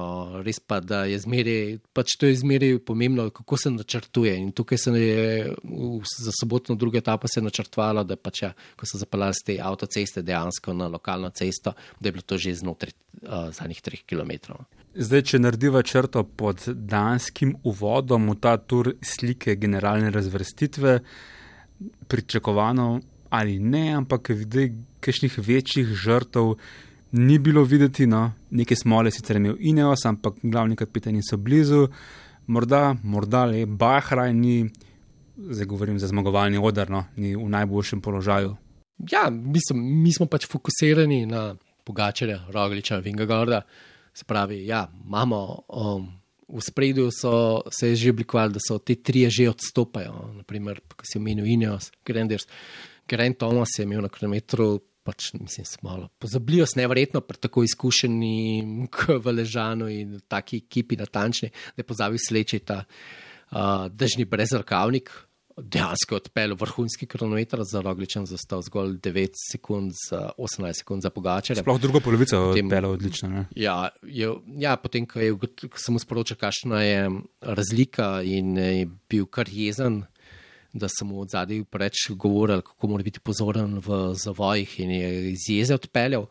res 0.44 0.60
pa, 0.60 0.80
da 0.80 1.06
je 1.08 1.18
zmeraj, 1.18 1.78
pač 1.96 2.18
to 2.20 2.28
je 2.28 2.36
zmeraj 2.36 2.78
pomembno, 2.84 3.30
kako 3.30 3.56
se 3.56 3.70
načrtuje. 3.70 4.34
In 4.36 4.50
tukaj 4.52 4.78
se 4.78 4.90
je 4.90 5.54
za 6.18 6.32
sobotno 6.40 6.74
drugo 6.74 6.98
etapo 6.98 7.28
se 7.28 7.40
načrtovalo, 7.42 8.04
da 8.04 8.16
pač, 8.16 8.42
ja, 8.42 8.52
ko 8.76 8.86
so 8.86 9.00
zapeljali 9.00 9.40
z 9.40 9.46
te 9.46 9.58
avtoceste 9.62 10.22
dejansko 10.22 10.76
na 10.76 10.88
lokalno 10.92 11.30
cesto, 11.30 11.72
da 12.00 12.08
je 12.08 12.12
bilo 12.12 12.22
to 12.22 12.36
že 12.38 12.54
znotraj 12.60 12.92
uh, 12.92 13.48
zadnjih 13.48 13.80
treh 13.80 14.04
km. 14.04 14.52
Zdaj, 14.94 15.22
če 15.22 15.38
narediva 15.40 15.82
črto 15.82 16.24
pod 16.24 16.68
danskim 16.68 17.56
uvodom 17.64 18.28
v 18.34 18.36
ta 18.36 18.58
tur 18.60 18.98
slike 19.00 19.56
generalne 19.56 20.10
razvrstitve, 20.12 20.98
pričakovano 22.08 22.98
ali 23.30 23.58
ne, 23.58 23.92
ampak 23.94 24.30
zdaj 24.30 24.70
kakšnih 25.00 25.38
večjih 25.38 25.86
žrtev 25.86 26.54
ni 27.12 27.38
bilo 27.38 27.64
videti. 27.64 28.06
No. 28.06 28.32
Neke 28.50 28.76
smole 28.76 29.10
sicer 29.10 29.36
imel 29.36 29.56
Ineos, 29.58 30.04
ampak 30.06 30.40
glavni 30.42 30.76
kapitani 30.76 31.22
so 31.22 31.36
blizu. 31.36 31.88
Morda, 32.46 32.96
morda 33.02 33.44
le 33.44 33.66
Bahraj 33.66 34.32
ni, 34.32 34.62
zdaj 35.36 35.66
govorim 35.66 35.98
za 35.98 36.08
zmagovalni 36.08 36.58
odr, 36.58 36.88
no, 36.90 37.04
ni 37.16 37.34
v 37.36 37.48
najboljšem 37.48 38.00
položaju. 38.00 38.54
Ja, 39.10 39.28
mislim, 39.30 39.82
mi 40.02 40.12
smo 40.12 40.26
pač 40.26 40.46
fokusirani 40.48 41.26
na 41.26 41.54
Pogačarja, 41.84 42.46
Rogliča, 42.52 42.98
Vingagorda. 43.04 43.60
Se 44.14 44.24
pravi, 44.24 44.62
ja, 44.66 44.86
imamo 45.06 45.42
um, 45.68 46.08
v 46.48 46.62
spredju, 46.64 47.10
so 47.12 47.62
se 47.70 47.94
že 47.94 48.10
oblikovali, 48.10 48.56
da 48.56 48.60
so 48.64 48.78
te 48.78 48.94
tri 48.94 49.28
že 49.30 49.50
odstopajo. 49.50 50.32
Naprimer, 50.40 50.80
ko 50.96 51.04
si 51.04 51.18
omenil 51.20 51.46
Ineos, 51.46 51.92
Granders. 52.04 52.48
Grant 53.08 53.38
Thomas 53.38 53.78
je 53.78 53.86
imel 53.86 54.02
na 54.04 54.10
kilometru, 54.12 54.78
pač 55.08 55.32
mislim, 55.32 55.66
malo. 55.82 56.08
Pozablijo 56.18 56.66
se 56.66 56.80
nevrjetno, 56.80 57.20
pri 57.20 57.40
tako 57.40 57.64
izkušeni 57.64 58.34
v 59.24 59.36
ležanu 59.40 59.88
in 59.92 60.18
taki 60.28 60.62
ekipi 60.64 60.98
natančni, 61.00 61.50
da 61.76 61.84
je 61.84 61.88
pozabil 61.88 62.20
sleči 62.20 62.60
ta 62.60 62.82
uh, 62.84 63.88
držni 63.88 64.28
brezrkavnik. 64.28 65.10
Dejansko 65.58 66.14
je 66.14 66.16
odpeljal 66.16 66.56
vrhunski 66.60 67.06
kronometer 67.10 67.58
za 67.66 67.80
Rogličem, 67.82 68.26
zastal 68.30 68.62
zgolj 68.62 68.92
9 69.02 69.40
sekund, 69.50 69.92
za 70.10 70.30
18 70.38 70.82
sekund 70.82 71.02
za 71.02 71.10
Pogačarja. 71.10 71.64
Sploh 71.64 71.80
druga 71.80 72.00
polovica 72.00 72.36
je 72.36 72.42
odpeljala 72.42 72.88
odlično. 72.88 73.28
Ne? 73.28 73.44
Ja, 73.56 73.88
je, 74.02 74.30
ja, 74.58 74.76
potem, 74.76 75.06
ko 75.06 75.18
je 75.18 75.34
samo 75.74 75.98
sporočil, 75.98 76.38
kakšna 76.38 76.82
je 76.84 77.10
razlika 77.40 78.20
in 78.22 78.54
je 78.56 78.86
bil 79.10 79.26
kar 79.26 79.50
jezen, 79.50 80.04
da 80.72 80.88
sem 80.88 81.08
mu 81.08 81.20
od 81.20 81.30
zadaj 81.32 81.64
preveč 81.64 82.10
govoril, 82.10 82.60
kako 82.62 82.88
mora 82.88 83.02
biti 83.02 83.20
pozoren 83.20 83.78
v 83.84 84.12
zavojih 84.14 84.80
in 84.80 84.90
je 84.90 85.08
iz 85.32 85.48
jeze 85.48 85.74
odpeljal. 85.74 86.26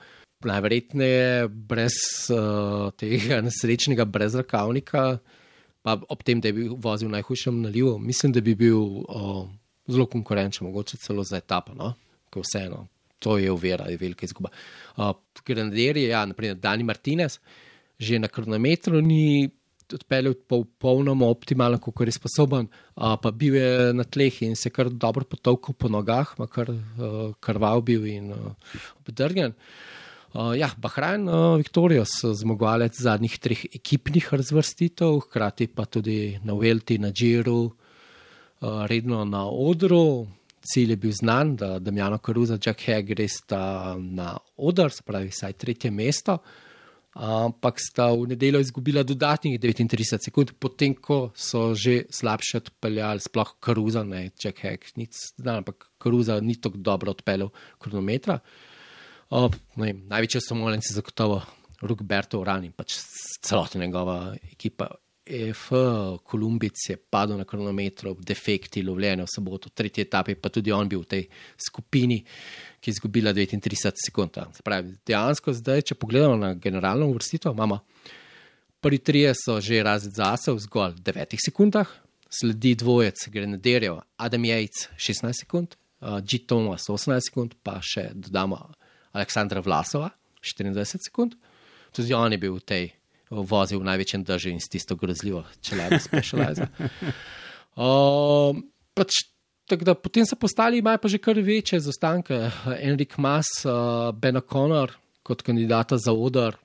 Najverjetneje 0.45 1.47
brez 1.47 1.97
uh, 2.29 2.91
tega 2.93 3.41
nesrečnega 3.41 4.05
brezrakavnika 4.05 5.17
pa 5.87 5.95
ob 6.11 6.23
tem, 6.27 6.41
da 6.43 6.51
bi 6.51 6.67
vozil 6.67 7.07
v 7.07 7.15
najhujšem 7.15 7.61
nalivu, 7.63 7.95
mislim, 8.03 8.33
da 8.35 8.41
bi 8.43 8.57
bil 8.59 8.81
o, 9.07 9.47
zelo 9.87 10.05
konkurenčen, 10.11 10.67
mogoče 10.67 10.97
celo 10.99 11.23
za 11.23 11.39
etapo, 11.39 11.71
no? 11.77 11.93
ko 12.27 12.43
vseeno, 12.43 12.81
to 13.23 13.37
je 13.39 13.51
uvera, 13.51 13.85
je 13.87 13.95
velika 13.97 14.27
izguba. 14.27 14.51
Grenadierji, 15.47 16.09
ja, 16.09 16.25
naprimer 16.27 16.57
Dani 16.59 16.83
Martinez, 16.83 17.39
že 17.99 18.19
na 18.19 18.27
kronometru 18.27 18.99
ni 19.01 19.47
odpeljal 19.93 20.33
popolnoma 20.47 21.27
optimalno, 21.27 21.79
kako 21.79 22.03
je 22.03 22.15
sposoben, 22.15 22.67
a, 22.95 23.15
pa 23.21 23.31
bil 23.31 23.55
je 23.55 23.93
na 23.93 24.03
tleh 24.03 24.41
in 24.43 24.55
se 24.55 24.69
kar 24.69 24.89
dobro 24.89 25.23
potolkal 25.23 25.75
po 25.77 25.89
nogah, 25.89 26.33
kar 26.51 26.73
krval 27.39 27.81
bil 27.81 28.05
in 28.05 28.33
obdrgen. 28.99 29.55
Uh, 30.37 30.51
ja, 30.53 30.67
Bahrajn, 30.77 31.23
uh, 31.31 31.55
Viktorijos, 31.57 32.19
zmagovalec 32.35 32.97
zadnjih 32.99 33.37
treh 33.39 33.61
ekipnih 33.79 34.27
razvrstitev, 34.33 35.21
hkrati 35.23 35.69
pa 35.71 35.85
tudi 35.87 36.35
na 36.43 36.53
Velti, 36.53 36.97
na 36.99 37.09
Džiru, 37.09 37.61
uh, 37.63 38.83
redno 38.91 39.23
na 39.25 39.45
odru. 39.47 40.27
Cilj 40.67 40.91
je 40.91 40.99
bil 40.99 41.13
znan, 41.15 41.55
da 41.55 41.79
Damjano 41.79 42.19
Karuza, 42.19 42.59
Jack 42.59 42.83
Hag 42.85 43.13
res 43.15 43.39
sta 43.39 43.95
na 43.97 44.35
odr, 44.57 44.91
se 44.91 45.01
pravi, 45.07 45.31
saj 45.31 45.55
tretje 45.57 45.91
mesto. 45.91 46.37
Ampak 47.17 47.81
sta 47.81 48.11
v 48.13 48.29
nedeljo 48.29 48.61
izgubila 48.61 49.01
dodatnih 49.01 49.57
39 49.57 50.21
sekund, 50.29 50.53
potem 50.61 50.93
ko 50.93 51.31
so 51.33 51.73
že 51.73 52.05
slabše 52.13 52.61
odpeljali, 52.61 53.23
sploh 53.23 53.57
Karuza, 53.57 54.03
ne 54.05 54.29
Jack 54.37 54.61
Hag, 54.61 54.85
nič 55.01 55.33
znan, 55.41 55.65
ampak 55.65 55.89
Karuza 55.97 56.37
ni 56.45 56.59
tako 56.61 56.77
dobro 56.77 57.15
odpeljal 57.17 57.49
kronometra. 57.81 58.37
Oh, 59.33 59.49
vem, 59.75 60.05
največje 60.05 60.45
so 60.45 60.55
molenci 60.55 60.93
zagotovo 60.93 61.41
Rukberto 61.81 62.37
Uran 62.37 62.69
in 62.69 62.77
pač 62.77 63.01
celotna 63.41 63.81
njegova 63.81 64.37
ekipa. 64.53 64.93
EF, 65.27 65.67
Kolumbic 66.23 66.89
je 66.89 66.97
padel 66.97 67.37
na 67.37 67.45
kronometru, 67.45 68.15
defekti, 68.19 68.83
lovljene 68.83 69.25
v 69.25 69.31
soboto, 69.31 69.69
tretji 69.69 70.05
etapi, 70.07 70.35
pa 70.35 70.49
tudi 70.49 70.71
on 70.71 70.89
bil 70.89 71.03
v 71.03 71.11
tej 71.11 71.27
skupini, 71.67 72.21
ki 72.79 72.91
je 72.91 72.95
izgubila 72.95 73.33
39 73.35 74.05
sekund. 74.05 74.39
Pravi, 74.63 74.95
dejansko 75.05 75.53
zdaj, 75.53 75.83
če 75.91 75.99
pogledamo 75.99 76.37
na 76.39 76.53
generalno 76.55 77.09
uvrstitev, 77.11 77.53
imamo 77.53 77.81
prvi 78.79 78.97
trije 78.97 79.33
so 79.35 79.61
že 79.61 79.83
razred 79.83 80.13
zase 80.13 80.51
v 80.51 80.59
zgolj 80.63 80.93
9 81.03 81.35
sekundah, 81.45 81.89
sledi 82.29 82.75
dvojec 82.75 83.27
grenaderjev 83.27 83.99
Adam 84.17 84.45
Jejc 84.45 84.87
16 84.95 85.43
sekund, 85.43 85.75
uh, 85.99 86.19
G. 86.21 86.39
Thomas 86.47 86.89
18 86.89 87.29
sekund, 87.29 87.55
pa 87.63 87.81
še 87.81 88.11
dodamo. 88.13 88.59
Aleksandra 89.17 89.63
Vlasova, 89.65 90.11
24 90.43 91.01
sekund. 91.01 91.35
Tudi 91.91 92.13
on 92.13 92.31
je 92.31 92.37
bil 92.37 92.59
v 92.59 92.63
tej 92.63 92.83
vozi 93.29 93.75
v 93.75 93.83
največjem 93.87 94.23
državi 94.23 94.53
in 94.55 94.61
s 94.63 94.69
tisto 94.71 94.95
grozljivo 94.95 95.43
čelado 95.61 95.99
specializer. 95.99 96.69
Uh, 97.75 98.55
pač, 98.97 99.23
da, 99.67 99.95
potem 99.95 100.25
so 100.25 100.39
postali, 100.39 100.79
imajo 100.79 101.01
pa 101.03 101.11
že 101.11 101.19
kar 101.19 101.39
večje 101.39 101.79
zastanke. 101.83 102.39
Enrik 102.79 103.17
Mas, 103.17 103.49
uh, 103.65 104.11
Ben 104.15 104.39
O'Connor 104.39 104.95
kot 105.27 105.43
kandidata 105.43 105.97
za 105.99 106.13
odor, 106.15 106.55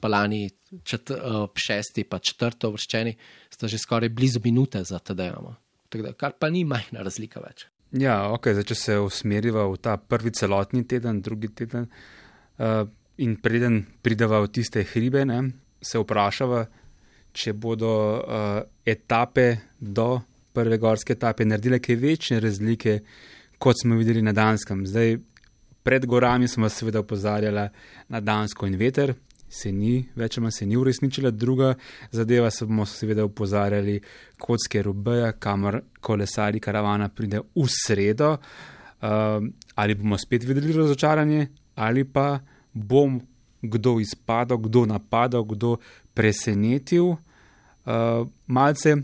pa 0.00 0.08
lani 0.12 0.50
čet, 0.84 1.10
uh, 1.10 1.48
šesti, 1.56 2.04
pa 2.04 2.20
četrto 2.20 2.68
vrščeni, 2.74 3.14
sta 3.52 3.70
že 3.70 3.80
skoraj 3.80 4.12
blizu 4.12 4.42
minute 4.44 4.84
za 4.84 5.00
TDM. 5.00 5.54
Kar 6.18 6.34
pa 6.38 6.50
ni 6.50 6.64
majhna 6.68 7.04
razlika 7.06 7.40
več. 7.40 7.68
Ja, 7.94 8.26
ok, 8.34 8.50
zdaj 8.56 8.66
če 8.72 8.76
se 8.76 8.98
usmeriva 8.98 9.68
v 9.70 9.78
ta 9.78 9.94
prvi 9.96 10.34
celotni 10.34 10.82
teden, 10.90 11.22
drugi 11.22 11.52
teden 11.54 11.86
uh, 11.86 12.82
in 13.22 13.36
preden 13.38 13.84
prideva 14.02 14.42
v 14.42 14.50
tiste 14.50 14.82
hribe, 14.82 15.22
ne, 15.30 15.38
se 15.84 16.00
vprašava, 16.00 16.64
če 17.34 17.52
bodo 17.52 17.92
uh, 18.16 18.62
etape 18.86 19.48
do 19.78 20.08
prve 20.54 20.78
gorske 20.78 21.16
etape 21.16 21.44
naredile 21.44 21.80
kaj 21.82 21.98
večje 21.98 22.40
razlike, 22.40 22.98
kot 23.58 23.80
smo 23.82 23.98
videli 23.98 24.22
na 24.22 24.32
Danskem. 24.32 24.86
Zdaj, 24.86 25.16
pred 25.82 26.06
gorami 26.06 26.48
smo 26.48 26.68
seveda 26.68 27.02
opozarjali 27.02 27.68
na 28.08 28.20
Dansko 28.20 28.66
in 28.66 28.78
veter, 28.78 29.14
se 29.54 29.72
ni, 29.72 29.98
več 30.16 30.38
ali 30.38 30.52
se 30.52 30.66
ni 30.66 30.76
uresničila. 30.76 31.30
Druga 31.30 31.74
zadeva, 32.12 32.50
se 32.50 32.66
bomo 32.66 32.86
seveda 32.86 33.24
upozarjali, 33.24 34.00
kocke 34.38 34.82
rubeja, 34.82 35.32
kamor 35.32 35.80
kolesari 36.00 36.60
karavana 36.60 37.08
pride 37.08 37.42
v 37.54 37.66
sredo. 37.70 38.36
Uh, 39.04 39.44
ali 39.74 39.94
bomo 39.94 40.18
spet 40.18 40.46
videli 40.48 40.72
razočaranje, 40.72 41.46
ali 41.74 42.04
pa 42.04 42.38
bom 42.72 43.20
kdo 43.70 43.98
izpadel, 44.00 44.58
kdo 44.58 44.84
napadal, 44.86 45.44
kdo 45.44 45.76
presenetil. 46.14 47.16
Uh, 47.84 48.24
malce, 48.46 48.96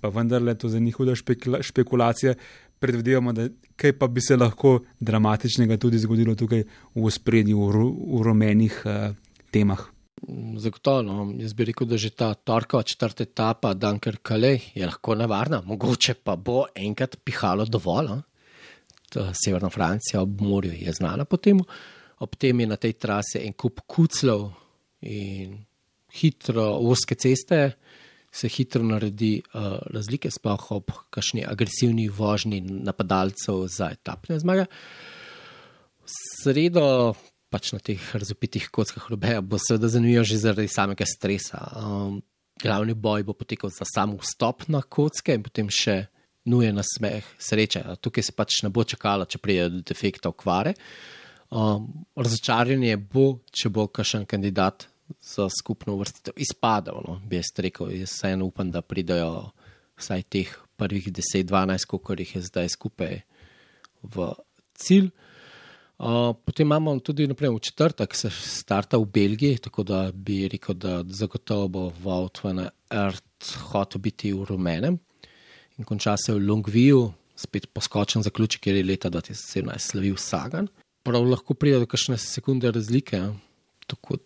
pa 0.00 0.08
vendarle 0.08 0.54
to 0.54 0.68
za 0.68 0.78
njih 0.78 0.96
huda 0.96 1.14
špekulacija. 1.60 2.34
Predvidevamo, 2.78 3.32
da 3.32 3.48
kaj 3.76 3.98
pa 3.98 4.08
bi 4.08 4.20
se 4.20 4.36
lahko 4.36 4.80
dramatičnega 5.00 5.76
tudi 5.76 5.98
zgodilo 5.98 6.34
tukaj 6.34 6.64
v 6.94 7.10
spredju, 7.10 7.60
v, 7.60 7.84
v 8.18 8.22
rumenih 8.22 8.82
uh, 8.84 9.14
temah. 9.50 9.86
Zagotovo, 10.56 11.02
no. 11.02 11.26
jaz 11.36 11.52
bi 11.52 11.66
rekel, 11.68 11.86
da 11.88 11.96
že 12.00 12.10
ta 12.10 12.34
torkova 12.34 12.82
četrta 12.82 13.22
etapa, 13.22 13.74
Dunker 13.74 14.16
Kale, 14.22 14.58
je 14.74 14.86
lahko 14.86 15.14
nevarna, 15.14 15.60
mogoče 15.64 16.14
pa 16.24 16.36
bo 16.36 16.64
enkrat 16.74 17.18
pihalo 17.24 17.64
dovolj. 17.64 18.08
No. 18.08 18.22
Severna 19.44 19.70
Francija 19.70 20.20
ob 20.22 20.40
morju 20.40 20.72
je 20.72 20.92
znana 20.92 21.24
po 21.24 21.36
tem, 21.36 21.60
ob 22.20 22.36
tem 22.36 22.60
je 22.60 22.66
na 22.66 22.76
tej 22.80 22.96
trasi 23.00 23.42
en 23.44 23.52
kup 23.52 23.82
kuclov 23.86 24.50
in 25.04 25.58
hitro, 26.16 26.78
oske 26.80 27.14
ceste 27.14 27.76
se 28.36 28.48
hitro 28.52 28.84
naredi 28.84 29.38
uh, 29.40 29.78
razlike, 29.92 30.30
sploh 30.32 30.70
ob 30.76 30.92
kakšni 31.14 31.44
agresivni 31.48 32.08
vožnji 32.12 32.60
napadalcev 32.60 33.64
za 33.72 33.90
etapne 33.96 34.38
zmage. 34.40 34.66
Sredo 36.06 37.16
pač 37.52 37.72
na 37.72 37.80
teh 37.80 38.02
razopitih 38.12 38.68
kockah 38.74 39.06
rubeja, 39.10 39.40
bo 39.40 39.60
seveda 39.60 39.88
zanimivo 39.88 40.24
že 40.26 40.40
zaradi 40.42 40.68
samega 40.68 41.06
stresa. 41.08 41.62
Um, 41.80 42.20
glavni 42.60 42.94
boj 42.94 43.24
bo 43.24 43.36
potekal 43.36 43.72
za 43.72 43.88
sam 43.88 44.16
vstop 44.20 44.66
na 44.72 44.82
kocke 44.82 45.36
in 45.36 45.44
potem 45.44 45.70
še 45.72 46.06
nuje 46.46 46.72
na 46.72 46.84
smeh, 46.86 47.24
sreče. 47.42 47.82
Tukaj 48.00 48.28
se 48.28 48.32
pač 48.36 48.60
ne 48.62 48.70
bo 48.70 48.84
čakalo, 48.84 49.26
če 49.26 49.40
pride 49.42 49.68
do 49.72 49.82
defekta 49.86 50.30
okvare. 50.30 50.76
Um, 51.50 51.86
razočaranje 52.18 52.96
bo, 52.96 53.38
če 53.54 53.70
bo 53.70 53.86
kakšen 53.86 54.26
kandidat 54.26 54.88
za 55.22 55.46
skupno 55.52 55.94
vrstitev 55.96 56.34
izpadel. 56.42 56.98
No, 57.06 57.20
bi 57.22 57.38
jaz 57.38 57.52
rekel, 57.62 57.92
jaz 57.94 58.10
vseeno 58.10 58.48
upam, 58.50 58.72
da 58.74 58.82
pridajo 58.82 59.52
vsaj 59.96 60.26
teh 60.28 60.50
prvih 60.76 61.06
10-12, 61.12 61.86
koliko 61.86 62.18
jih 62.18 62.34
je 62.36 62.42
zdaj 62.48 62.68
skupaj 62.74 63.20
v 64.02 64.32
cilj 64.74 65.10
potem 66.44 66.66
imamo 66.66 66.98
tudi 67.00 67.26
naprimer, 67.26 67.56
v 67.56 67.60
četrtek, 67.60 68.14
se 68.14 68.30
starta 68.30 68.98
v 68.98 69.06
Belgiji, 69.06 69.58
tako 69.58 69.82
da 69.82 70.12
bi 70.12 70.48
rekel, 70.48 70.74
da 70.74 71.02
zagotovo 71.08 71.68
bo 71.68 71.92
Vaut 72.02 72.40
van 72.44 72.68
Ert 72.90 73.52
hotel 73.70 74.00
biti 74.00 74.32
v 74.32 74.44
rumenem 74.44 74.98
in 75.78 75.84
konča 75.84 76.16
se 76.16 76.32
v 76.32 76.40
Longviju, 76.40 77.12
spet 77.36 77.66
poskočen 77.72 78.22
zaključek, 78.22 78.62
ker 78.62 78.76
je 78.76 78.84
leta 78.84 79.10
2017 79.10 79.78
slavil 79.78 80.16
Sagan. 80.16 80.68
Prav 81.06 81.24
lahko 81.24 81.54
pride 81.54 81.80
do 81.82 81.86
kakšne 81.86 82.18
sekunde 82.18 82.70
razlike. 82.74 83.22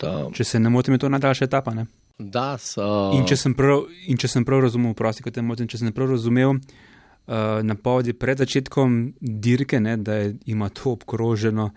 da, 0.01 0.12
Če 0.33 0.45
se 0.45 0.61
ne 0.61 0.72
motim, 0.72 0.97
je 0.97 1.05
to 1.05 1.09
najdaljša 1.12 1.51
etapa. 1.51 1.74
Ne? 1.76 1.87
da 2.20 2.59
so. 2.61 2.85
In 3.16 3.24
če 3.28 3.37
sem 3.39 3.55
prav, 3.57 3.87
in 4.11 4.20
če 4.20 4.28
sem 4.31 4.45
prav 4.47 4.64
razumel, 4.66 4.95
prosti, 4.99 5.24
kot 5.24 5.35
te 5.37 5.45
motim, 5.45 5.68
če 5.70 5.81
sem 5.81 5.93
prav 5.97 6.12
razumel, 6.12 6.57
uh, 6.57 7.61
napovedi 7.66 8.14
pred 8.16 8.43
začetkom 8.43 9.01
dirke, 9.20 9.81
ne, 9.81 9.97
da 9.97 10.20
je, 10.20 10.35
ima 10.53 10.68
to 10.68 10.95
obkroženo, 10.99 11.70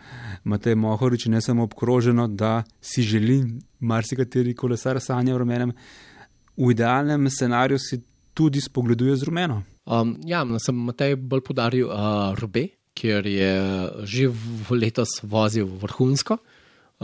Matej 0.49 0.77
Mohorič, 0.79 1.29
ne 1.31 1.41
samo 1.41 1.67
obkroženo, 1.69 2.27
da 2.27 2.61
si 2.81 3.05
želi 3.07 3.41
marsikateri 3.79 4.55
kolesar 4.55 4.99
sanja 5.03 5.35
v 5.35 5.43
rumenem. 5.43 5.75
V 6.57 6.73
idealnem 6.75 7.29
scenariju 7.31 7.79
si 7.81 8.03
tudi 8.33 8.61
spogleduje 8.61 9.15
z 9.17 9.29
rumeno. 9.29 9.63
Um, 9.85 10.15
ja, 10.27 10.43
sem 10.63 10.75
Matej 10.75 11.17
bolj 11.19 11.43
podaril 11.47 11.89
uh, 11.89 12.33
Robe, 12.39 12.67
kjer 12.93 13.27
je 13.27 13.53
že 14.03 14.29
v 14.29 14.77
letos 14.77 15.19
vozil 15.23 15.67
vrhunsko. 15.67 16.37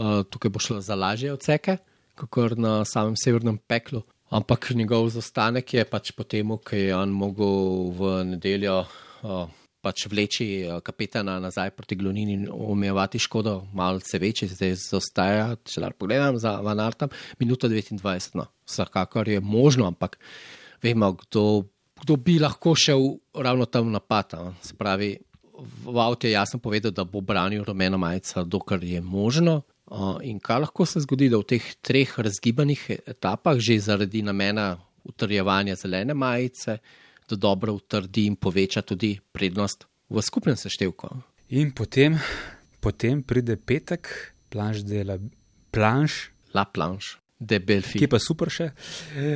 Uh, 0.00 0.22
tukaj 0.24 0.50
bo 0.50 0.62
šlo 0.62 0.80
za 0.80 0.94
lažje 0.96 1.32
odseke, 1.34 1.76
kot 2.16 2.56
na 2.56 2.84
samem 2.88 3.18
severnem 3.18 3.58
peklu. 3.58 4.02
Ampak 4.30 4.70
njegov 4.78 5.10
zastanek 5.10 5.74
je 5.74 5.84
pač 5.84 6.12
po 6.14 6.22
tem, 6.22 6.46
ko 6.46 6.76
je 6.76 6.94
on 6.94 7.10
mogel 7.10 7.90
v 7.98 8.10
nedeljo 8.30 8.84
uh, 8.86 9.50
pač 9.82 10.06
vleči 10.06 10.46
uh, 10.62 10.78
kapetana 10.86 11.40
nazaj 11.42 11.74
proti 11.74 11.98
Glonini 11.98 12.36
in 12.38 12.46
omejevati 12.46 13.18
škodo, 13.18 13.66
malce 13.74 14.20
večji, 14.22 14.48
zdaj 14.54 14.76
zaostaja, 14.78 15.46
če 15.66 15.82
lahko 15.82 16.04
pogledam 16.04 16.38
za 16.38 16.60
Van 16.62 16.80
Artam, 16.80 17.10
minuto 17.42 17.68
29. 17.68 18.38
No, 18.38 18.46
vsekakor 18.68 19.28
je 19.28 19.42
možno, 19.42 19.90
ampak 19.90 20.20
vemo, 20.84 21.12
kdo, 21.24 21.64
kdo 22.04 22.16
bi 22.16 22.38
lahko 22.38 22.76
šel 22.78 23.18
ravno 23.34 23.66
tam 23.66 23.90
napad. 23.90 24.38
a. 24.38 24.52
Se 24.62 24.78
pravi, 25.60 25.94
v 25.94 25.98
avtu 25.98 26.26
je 26.26 26.32
jasno 26.32 26.58
povedal, 26.58 26.92
da 26.92 27.04
bo 27.04 27.20
branil 27.20 27.64
rumeno 27.64 27.98
majico, 27.98 28.44
dokler 28.44 28.84
je 28.84 29.00
možno. 29.00 29.62
Uh, 29.86 30.18
in 30.22 30.38
kaj 30.38 30.60
lahko 30.60 30.86
se 30.86 31.00
zgodi, 31.00 31.28
da 31.28 31.38
v 31.38 31.44
teh 31.44 31.74
treh 31.82 32.18
razgibanih 32.18 32.90
etapah, 33.06 33.58
že 33.58 33.80
zaradi 33.80 34.22
namena 34.22 34.78
utrjevanja 35.04 35.74
zelene 35.74 36.14
majice, 36.14 36.78
da 37.28 37.36
dobro 37.36 37.74
utrdi 37.74 38.26
in 38.26 38.36
poveča 38.36 38.82
tudi 38.82 39.18
prednost 39.32 39.86
v 40.08 40.22
skupnem 40.22 40.56
seštevku. 40.56 41.08
In 41.50 41.72
potem, 41.72 42.18
potem 42.80 43.22
pride 43.22 43.56
petek, 43.56 44.34
planš 44.50 44.84
dela, 44.86 45.18
planš, 45.70 46.30
La 46.54 46.64
planche, 46.64 47.18
de 47.40 47.58
Belfi. 47.58 47.98
ki 47.98 48.04
je 48.04 48.12
pa 48.12 48.20
super 48.20 48.52
še. 48.52 48.68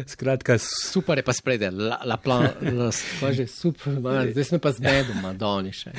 Skratka, 0.07 0.59
Super 0.61 1.19
je 1.19 1.25
pa 1.25 1.33
spredje, 1.33 1.71
la, 1.73 1.99
la 2.05 2.19
planche, 2.21 3.33
že 3.33 3.47
super, 3.49 3.97
ma, 4.05 4.21
zdaj 4.29 4.45
smo 4.51 4.61
pa 4.61 4.75
zmedom, 4.77 5.23
Madoni 5.25 5.73
še. 5.73 5.95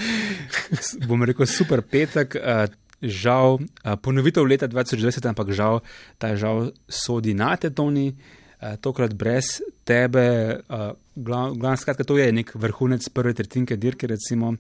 bom 1.10 1.26
rekel, 1.26 1.50
super 1.50 1.82
petek. 1.82 2.38
Žal, 3.06 3.60
ponovitev 4.02 4.46
leta 4.48 4.70
2020, 4.72 5.26
ampak 5.28 5.52
žal, 5.54 5.82
ta 6.22 6.32
žal 6.40 6.72
sodi 6.88 7.36
na 7.36 7.52
te 7.60 7.70
toni, 7.70 8.14
tokrat 8.82 9.14
brez 9.14 9.60
tebe. 9.84 10.62
Glavno, 11.16 11.58
glav, 11.60 11.76
skratka, 11.82 12.06
to 12.08 12.18
je 12.18 12.30
nek 12.32 12.54
vrhunec 12.56 13.04
prve 13.14 13.34
tretjinke 13.36 13.76
dirke. 13.78 14.08
Recimo, 14.08 14.54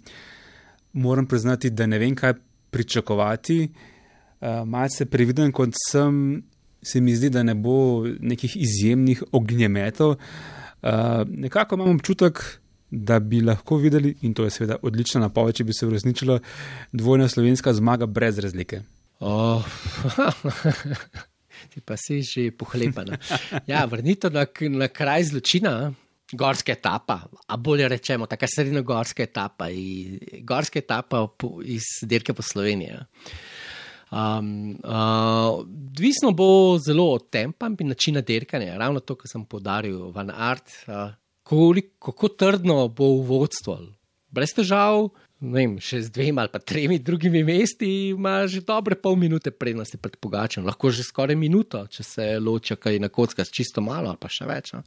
moram 0.94 1.30
priznati, 1.30 1.72
da 1.72 1.88
ne 1.88 2.02
vem, 2.02 2.14
kaj 2.16 2.36
pričakovati. 2.76 3.70
Malce 4.68 5.08
previden, 5.10 5.54
kot 5.56 5.74
sem, 5.80 6.44
se 6.86 7.02
mi 7.02 7.16
zdi, 7.16 7.30
da 7.34 7.44
ne 7.44 7.56
bo 7.56 8.06
nekih 8.06 8.58
izjemnih 8.58 9.24
ognjemetov. 9.32 10.16
Uh, 10.16 10.90
nekako 11.28 11.76
imam 11.76 11.96
občutek, 11.96 12.44
da 12.92 13.20
bi 13.20 13.42
lahko 13.42 13.78
videli, 13.78 14.16
in 14.22 14.34
to 14.34 14.44
je 14.44 14.54
seveda 14.54 14.78
odlična 14.82 15.26
napoved, 15.26 15.56
če 15.58 15.64
bi 15.64 15.74
se 15.74 15.88
uresničila 15.88 16.40
dvojna 16.94 17.28
slovenska 17.28 17.74
zmaga 17.74 18.06
brez 18.06 18.40
razlike. 18.40 18.84
Oh, 19.20 19.66
ti 21.74 21.82
pa 21.82 21.98
si 21.98 22.22
že 22.22 22.52
pohlepana. 22.52 23.18
Ja, 23.68 23.86
vrnitev 23.90 24.34
na, 24.34 24.46
na 24.70 24.88
kraj 24.88 25.32
zločina, 25.32 25.94
gorska 26.32 26.76
etapa, 26.76 27.20
a 27.48 27.58
bolje 27.58 27.88
rečemo, 27.90 28.28
taka 28.28 28.48
srednja 28.48 28.82
gorska 28.82 29.24
etapa, 29.24 29.70
gorska 30.42 30.80
etapa 30.80 31.28
iz 31.64 31.90
dirke 32.04 32.34
po 32.34 32.44
Sloveniji. 32.44 33.00
Um, 34.12 34.78
uh, 34.84 35.66
Odvisno 35.66 36.32
bo 36.32 36.78
zelo 36.78 37.10
od 37.14 37.30
tempa 37.30 37.68
in 37.80 37.88
načina 37.88 38.22
dirkanja, 38.22 38.78
ravno 38.78 39.00
to, 39.00 39.16
kar 39.16 39.32
sem 39.32 39.46
podaril, 39.46 40.12
van 40.12 40.30
art, 40.30 40.70
uh, 40.88 41.14
koliko, 41.44 42.12
kako 42.12 42.28
trdno 42.28 42.88
bo 42.88 43.16
v 43.18 43.26
vodstvu. 43.30 43.78
Brez 44.36 44.54
težav, 44.54 45.10
vem, 45.40 45.78
še 45.80 46.02
z 46.06 46.12
dvema 46.14 46.44
ali 46.44 46.52
pa 46.52 46.60
tremi 46.60 47.00
drugimi 47.00 47.44
mesti, 47.48 47.92
ima 48.12 48.44
že 48.52 48.62
dobre 48.66 48.98
pol 49.00 49.16
minute 49.20 49.52
prednosti 49.52 49.98
pred 49.98 50.18
pogačem, 50.22 50.66
lahko 50.66 50.92
že 50.92 51.06
skoraj 51.08 51.38
minuto, 51.40 51.86
če 51.88 52.04
se 52.04 52.28
loča 52.40 52.76
kaj 52.76 53.00
na 53.00 53.10
kocka 53.10 53.46
s 53.46 53.54
čisto 53.54 53.82
malo 53.82 54.12
ali 54.12 54.22
pa 54.22 54.30
še 54.30 54.50
več. 54.50 54.74
No. 54.76 54.84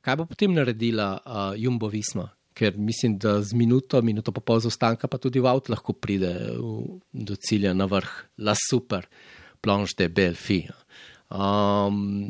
Kaj 0.00 0.16
bo 0.16 0.26
potem 0.26 0.52
naredila 0.56 1.14
uh, 1.20 1.52
Jumbo 1.56 1.88
Visma? 1.92 2.30
Ker 2.60 2.76
mislim, 2.76 3.16
da 3.16 3.38
z 3.40 3.56
minuto, 3.56 4.02
minuto 4.04 4.34
pa 4.36 4.42
pol 4.44 4.60
zaostanka, 4.60 5.08
pa 5.08 5.16
tudi 5.16 5.40
v 5.40 5.48
avtu 5.48 5.72
lahko 5.72 5.94
pride 5.96 6.28
v, 6.60 7.00
do 7.08 7.36
cilja 7.40 7.72
na 7.72 7.86
vrh, 7.88 8.10
la 8.44 8.52
super, 8.52 9.06
planche 9.64 9.96
de 9.96 10.08
Belfi. 10.12 10.58
Um, 11.32 12.28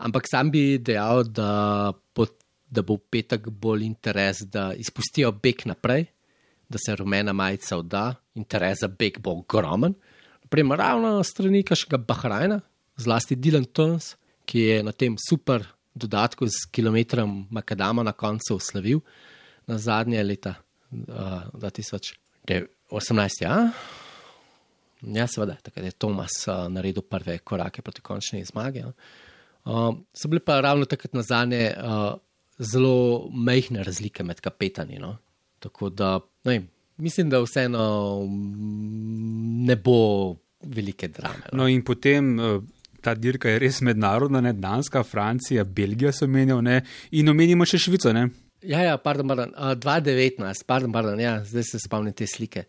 ampak 0.00 0.30
sam 0.30 0.48
bi 0.54 0.78
dejal, 0.80 1.28
da, 1.28 1.92
po, 2.16 2.24
da 2.64 2.80
bo 2.80 2.96
petek 2.96 3.50
bolj 3.52 3.84
interes, 3.84 4.46
da 4.48 4.70
izpustijo 4.72 5.34
beg 5.36 5.66
naprej, 5.68 6.08
da 6.64 6.80
se 6.80 6.96
rumena 6.96 7.36
majica 7.36 7.76
odda, 7.76 8.06
interes 8.40 8.80
za 8.80 8.88
beg 8.88 9.20
bo 9.20 9.36
ogromen. 9.42 9.92
Naprimer, 10.48 10.80
ravno 10.80 11.18
strani 11.20 11.60
kašega 11.60 12.00
Bahrajna, 12.08 12.62
zlasti 12.96 13.36
Dylan 13.36 13.68
Tuns, 13.68 14.14
ki 14.48 14.64
je 14.64 14.82
na 14.84 14.96
tem 14.96 15.20
super 15.20 15.66
dodatku 15.92 16.48
z 16.48 16.70
kilometrom 16.72 17.42
Makadama 17.52 18.00
na 18.00 18.16
koncu 18.16 18.56
slavil 18.56 19.04
na 19.68 19.78
zadnje 19.78 20.22
leta 20.24 20.54
uh, 20.90 21.48
2018. 21.54 23.42
Ja? 23.44 23.56
Ja, 25.02 25.26
seveda, 25.30 25.58
takrat 25.62 25.84
je 25.84 25.94
Tomas 26.00 26.40
uh, 26.48 26.66
naredil 26.72 27.04
prve 27.06 27.38
korake 27.38 27.82
proti 27.82 28.02
končni 28.02 28.44
zmagi. 28.44 28.82
Ja. 28.82 28.92
Uh, 29.68 29.92
so 30.16 30.30
bile 30.32 30.40
pa 30.40 30.60
ravno 30.64 30.88
takrat 30.88 31.14
na 31.14 31.22
zadnje 31.22 31.70
uh, 31.76 32.16
zelo 32.58 33.28
mehke 33.30 33.82
razlike 33.84 34.24
med 34.24 34.40
kapetani. 34.40 34.98
No? 34.98 35.16
Tako 35.58 35.90
da, 35.90 36.20
vem, 36.44 36.68
mislim, 36.96 37.30
da 37.30 37.40
vseeno 37.40 38.24
mm, 38.24 39.64
ne 39.66 39.76
bo 39.76 40.36
velike 40.62 41.08
drame. 41.08 41.52
No? 41.52 41.62
No, 41.62 41.68
in 41.68 41.82
potem 41.84 42.40
eh, 42.40 42.60
ta 43.00 43.14
dirka 43.14 43.48
je 43.48 43.58
res 43.58 43.80
mednarodna, 43.80 44.40
ne 44.40 44.52
Danska, 44.52 45.02
Francija, 45.02 45.64
Belgija 45.64 46.12
so 46.12 46.26
menjali, 46.26 46.80
in 47.10 47.28
omenimo 47.28 47.66
še 47.66 47.78
Švico. 47.78 48.12
Ne. 48.12 48.28
Ja, 48.62 48.80
ja, 48.82 48.96
pardon, 48.98 49.28
pardon. 49.28 49.52
Uh, 49.54 49.74
2019, 49.78 50.64
pardon, 50.66 50.92
pardon, 50.92 51.20
ja, 51.20 51.44
zdaj 51.44 51.62
se 51.62 51.78
spomnim 51.78 52.12
te 52.12 52.26
slike. 52.26 52.64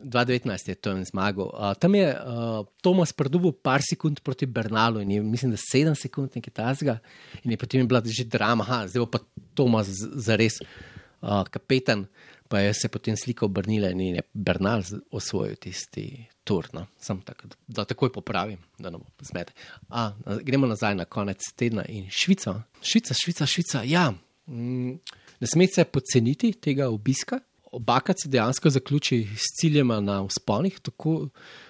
2019 0.00 0.68
je 0.68 0.74
to 0.74 0.90
en 0.96 1.04
zmagal. 1.04 1.50
Uh, 1.52 1.74
tam 1.76 1.94
je 1.94 2.06
uh, 2.08 2.64
Tomas 2.80 3.12
predubil 3.12 3.52
par 3.52 3.80
sekund 3.84 4.20
proti 4.24 4.46
Bernalu 4.46 5.00
in 5.04 5.10
je, 5.10 5.22
mislim, 5.22 5.50
da 5.52 5.58
7 5.60 5.94
sekund 5.96 6.30
nekaj 6.36 6.54
tasga. 6.56 6.98
In 7.44 7.50
je 7.52 7.58
potem 7.60 7.88
bila 7.88 8.00
že 8.04 8.24
drama, 8.24 8.64
ha, 8.64 8.86
zdaj 8.88 9.04
pa 9.12 9.20
Tomas 9.54 9.88
z- 9.88 10.08
zares 10.16 10.60
uh, 10.60 11.44
kapetan. 11.50 12.06
Pa 12.50 12.58
je 12.58 12.72
se 12.74 12.88
potem 12.88 13.14
slika 13.16 13.44
obrnila 13.46 13.90
in 13.94 14.00
je 14.00 14.22
Bernal 14.34 14.82
osvojil 15.14 15.54
tisti 15.56 16.26
tur. 16.44 16.66
No. 16.72 16.86
Sam 16.98 17.20
tako, 17.22 17.46
da, 17.46 17.56
da 17.68 17.84
takoj 17.84 18.10
popravim, 18.12 18.58
da 18.78 18.90
ne 18.90 18.98
bo 18.98 19.06
zmede. 19.22 19.52
Na- 19.88 20.16
gremo 20.42 20.66
nazaj 20.66 20.94
na 20.98 21.04
konec 21.04 21.38
tedna 21.56 21.84
in 21.86 22.08
Švica. 22.10 22.62
Švica, 22.82 23.14
Švica, 23.14 23.46
Švica. 23.46 23.82
Ja, 23.86 24.08
mm, 24.48 24.96
ne 25.40 25.46
smete 25.46 25.80
se 25.80 25.84
podceniti 25.84 26.52
tega 26.52 26.88
obiska. 26.88 27.40
Obakrat 27.72 28.16
se 28.22 28.28
dejansko 28.28 28.70
zaključi 28.70 29.26
s 29.36 29.54
ciljem 29.60 29.92
na 30.04 30.22
usponih. 30.22 30.80
Tako, 30.82 31.28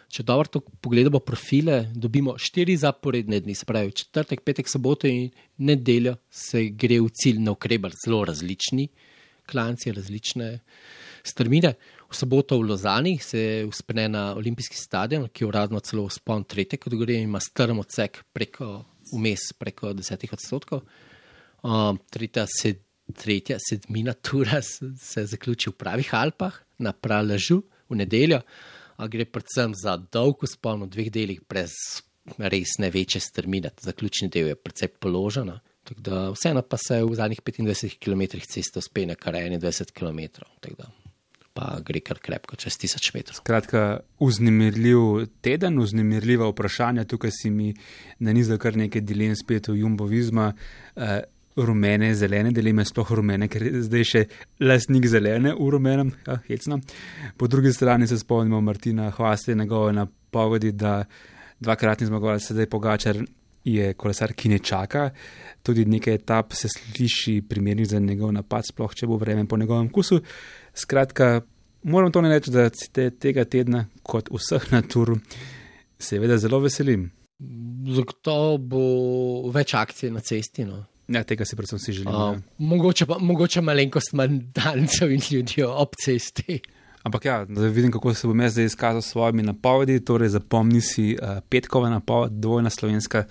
če 0.08 0.22
dobro 0.22 0.62
pogledamo 0.80 1.20
profile, 1.20 1.84
dobimo 1.94 2.38
štiri 2.38 2.76
zaporedne 2.76 3.40
dni, 3.40 3.54
se 3.54 3.68
pravi 3.68 3.92
četrtek, 3.92 4.40
petek, 4.40 4.68
soboto 4.68 5.06
in 5.06 5.28
nedeljo 5.58 6.16
se 6.30 6.70
gre 6.72 7.00
v 7.00 7.12
cilj 7.12 7.42
na 7.44 7.52
ukrebar, 7.52 7.92
zelo 8.04 8.24
različni 8.24 8.88
klanci, 9.50 9.92
različne 9.92 10.58
strmine. 11.26 11.74
V 12.10 12.16
soboto 12.16 12.58
v 12.58 12.70
Lozani 12.70 13.18
se 13.22 13.64
uspne 13.68 14.08
na 14.08 14.34
olimpijski 14.34 14.76
stadion, 14.76 15.28
ki 15.28 15.44
je 15.44 15.48
uradno 15.48 15.80
celo 15.80 16.08
spon 16.10 16.44
tretje 16.44 16.78
kategorije, 16.78 17.22
ima 17.22 17.40
strm 17.40 17.78
odsek 17.78 18.24
preko 18.32 18.84
vmes, 19.14 19.52
preko 19.58 19.92
desetih 19.94 20.32
odstotkov. 20.32 20.82
Um, 21.62 21.98
tretja, 22.10 22.46
sed, 22.48 22.80
tretja 23.12 23.58
sedmina 23.62 24.12
tura 24.12 24.62
se, 24.62 25.24
zaključi 25.26 25.70
v 25.70 25.78
pravih 25.78 26.14
Alpah, 26.14 26.60
na 26.78 26.92
Praležu 26.92 27.62
v 27.90 28.00
nedeljo, 28.00 28.40
a 29.00 29.08
gre 29.08 29.24
predvsem 29.24 29.74
za 29.76 29.96
dolg 29.96 30.44
spon 30.48 30.84
v 30.84 30.92
dveh 30.92 31.10
delih, 31.12 31.42
brez 31.48 31.74
res 32.38 32.78
ne 32.78 32.90
večje 32.90 33.20
strmine. 33.20 33.70
Zaključni 33.80 34.28
del 34.28 34.52
je 34.52 34.54
precej 34.54 34.88
položen. 35.00 35.52
Da 35.96 36.30
vseeno 36.30 36.62
pa 36.62 36.76
se 36.76 37.02
v 37.02 37.14
zadnjih 37.14 37.40
25 37.42 37.98
km 37.98 38.38
ceste 38.46 38.78
uspene 38.78 39.14
kar 39.14 39.34
21 39.34 39.92
km. 39.92 40.44
Pa 41.54 41.80
gre 41.84 42.00
kar 42.00 42.20
krepko 42.22 42.56
čez 42.56 42.76
tisoč 42.78 43.10
metrov. 43.14 43.40
Skratka, 43.40 44.00
vznemirljiv 44.20 45.26
teden, 45.42 45.80
vznemirljiva 45.80 46.46
vprašanja. 46.52 47.04
Tukaj 47.10 47.32
si 47.34 47.50
mi 47.50 47.72
nanizal 48.18 48.60
kar 48.62 48.76
nekaj 48.76 49.02
dilem 49.02 49.34
spet 49.36 49.68
v 49.68 49.80
jumbovizma. 49.80 50.52
Uh, 50.94 51.18
rumene, 51.66 52.14
zelene 52.14 52.52
dileme, 52.52 52.84
sploh 52.84 53.12
rumene, 53.18 53.48
ker 53.48 53.66
je 53.66 53.82
zdaj 53.86 54.06
še 54.12 54.22
lasnik 54.64 55.08
zelene 55.10 55.54
v 55.56 55.68
rumenem, 55.74 56.12
ja, 56.26 56.38
hecno. 56.48 56.80
Po 57.36 57.48
drugi 57.50 57.72
strani 57.72 58.06
se 58.06 58.18
spomnimo 58.18 58.60
Martina 58.60 59.10
Hvaste 59.10 59.52
in 59.52 59.62
njegove 59.64 59.92
napovedi, 59.92 60.72
da 60.72 61.04
dvakratni 61.60 62.06
zmagovalec 62.08 62.46
sedaj 62.46 62.66
pogačar 62.66 63.20
je 63.64 63.92
kolesar, 63.94 64.32
ki 64.32 64.48
ne 64.48 64.58
čaka. 64.58 65.10
Tudi 65.62 65.84
nekaj 65.84 66.14
etap 66.14 66.52
se 66.56 66.68
sliši 66.68 67.40
primernih 67.48 67.88
za 67.88 68.00
njegov 68.00 68.32
napad, 68.32 68.66
sploh 68.68 68.94
če 68.96 69.06
bo 69.06 69.18
vreme 69.20 69.46
po 69.48 69.58
njegovem 69.60 69.90
kusu. 69.92 70.20
Skratka, 70.74 71.40
moram 71.82 72.12
to 72.12 72.20
ne 72.20 72.32
reči, 72.32 72.50
da 72.50 72.68
se 72.74 73.10
tega 73.10 73.44
tedna, 73.44 73.86
kot 74.02 74.30
vseh 74.32 74.70
na 74.72 74.82
turu, 74.82 75.18
seveda 75.98 76.38
zelo 76.38 76.60
veselim. 76.64 77.10
Zagotovo 77.90 78.56
bo 78.58 78.82
več 79.52 79.74
akcij 79.74 80.12
na 80.12 80.20
cesti. 80.20 80.64
No. 80.68 80.84
Ja, 81.10 81.24
tega 81.26 81.44
si 81.44 81.56
predvsem 81.58 81.78
si 81.82 81.92
želim. 81.92 82.14
Uh, 82.14 82.20
ja. 82.20 82.40
mogoče, 82.58 83.06
pa, 83.06 83.18
mogoče 83.18 83.60
malenkost 83.66 84.12
manj 84.12 84.38
dancev 84.54 85.10
in 85.12 85.22
ljudi 85.30 85.64
ob 85.66 85.96
cesti. 86.04 86.60
Ampak 87.02 87.24
ja, 87.24 87.44
da 87.44 87.66
vidim, 87.66 87.90
kako 87.92 88.14
se 88.14 88.28
bom 88.28 88.40
jaz 88.40 88.52
zdaj 88.52 88.64
izkazal 88.64 89.02
s 89.02 89.10
svojimi 89.10 89.42
napovedi. 89.42 90.04
Torej, 90.04 90.28
zapomni 90.28 90.80
si 90.80 91.16
uh, 91.16 91.40
petkova 91.48 91.90
napoved, 91.90 92.32
dvojna 92.32 92.70
slovenska 92.70 93.24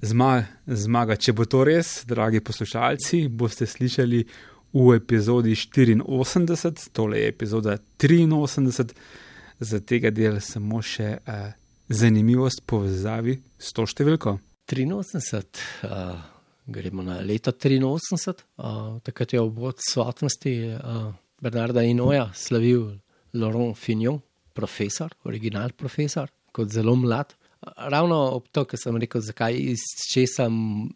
zmaga, 0.00 0.46
zmaga. 0.66 1.16
Če 1.16 1.36
bo 1.36 1.44
to 1.44 1.64
res, 1.68 2.00
dragi 2.08 2.40
poslušalci, 2.40 3.26
boste 3.28 3.66
slišali 3.66 4.24
v 4.72 4.96
epizodi 4.96 5.52
84, 5.52 6.88
tole 6.92 7.20
je 7.20 7.28
epizoda 7.28 7.76
83, 7.98 8.94
za 9.60 9.80
tega 9.80 10.10
dela 10.10 10.40
samo 10.40 10.80
še 10.80 11.18
uh, 11.26 11.50
zanimivost 11.88 12.64
povezavi 12.64 13.40
s 13.58 13.74
to 13.76 13.84
številko. 13.84 14.38
83. 14.70 15.66
Uh 15.84 16.39
gremo 16.66 17.02
na 17.02 17.20
leto 17.20 17.52
83, 17.52 18.44
uh, 18.56 18.98
takrat 19.02 19.32
je 19.32 19.40
ob 19.40 19.58
odsotnosti 19.58 20.54
uh, 20.74 21.12
Bernarda 21.40 21.82
Inoja 21.82 22.30
slavil 22.34 22.98
Laurent 23.32 23.76
Fignon, 23.76 24.20
profesor, 24.52 25.12
original 25.24 25.72
profesor, 25.72 26.30
kot 26.52 26.68
zelo 26.68 26.96
mlad. 26.96 27.34
Ravno 27.76 28.16
ob 28.36 28.48
to, 28.52 28.64
kar 28.64 28.80
sem 28.80 28.96
rekel, 28.96 29.20
zakaj 29.20 29.56
iz 29.74 29.84
česa 30.12 30.48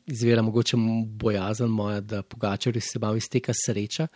izvira 0.09 0.43
mogoče 0.43 0.77
bojazen 1.21 1.69
moja, 1.71 2.01
da 2.01 2.23
pogačari 2.23 2.81
se 2.81 2.99
malo 2.99 3.17
izteka 3.21 3.53
sreča. 3.67 4.09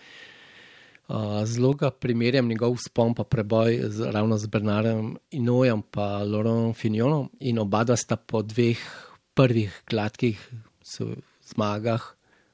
Uh, 1.08 1.44
zelo 1.44 1.72
ga 1.72 1.90
primerjam 1.90 2.48
njegov 2.48 2.76
spom 2.84 3.14
pa 3.14 3.24
preboj 3.24 3.78
z, 3.88 4.10
ravno 4.12 4.36
z 4.38 4.46
Bernardom 4.46 5.14
Inojem 5.30 5.82
pa 5.90 6.22
Laurent 6.24 6.76
Fignonom 6.76 7.30
in 7.40 7.58
oba 7.58 7.96
sta 7.96 8.16
po 8.16 8.42
dveh 8.42 8.78
prvih 9.34 9.82
gladkih 9.88 10.50
zmagah, 11.54 12.04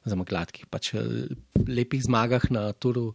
oziroma 0.05 0.27
gladkih, 0.29 0.69
pač 0.71 0.95
eh, 0.95 1.29
lepih 1.67 2.03
zmagah 2.07 2.51
na 2.51 2.73
Touru. 2.73 3.13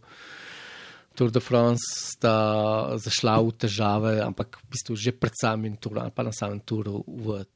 Tour 1.18 1.32
de 1.34 1.40
France 1.42 1.82
sta 2.14 2.94
zašla 2.96 3.34
v 3.42 3.50
težave, 3.58 4.12
ampak 4.22 4.60
v 4.62 4.66
bistvu 4.72 4.94
že 4.94 5.10
pred 5.12 5.34
samim 5.34 5.74
turom, 5.76 6.06
pa 6.14 6.22
na 6.22 6.30
samem 6.30 6.62
turu, 6.62 7.02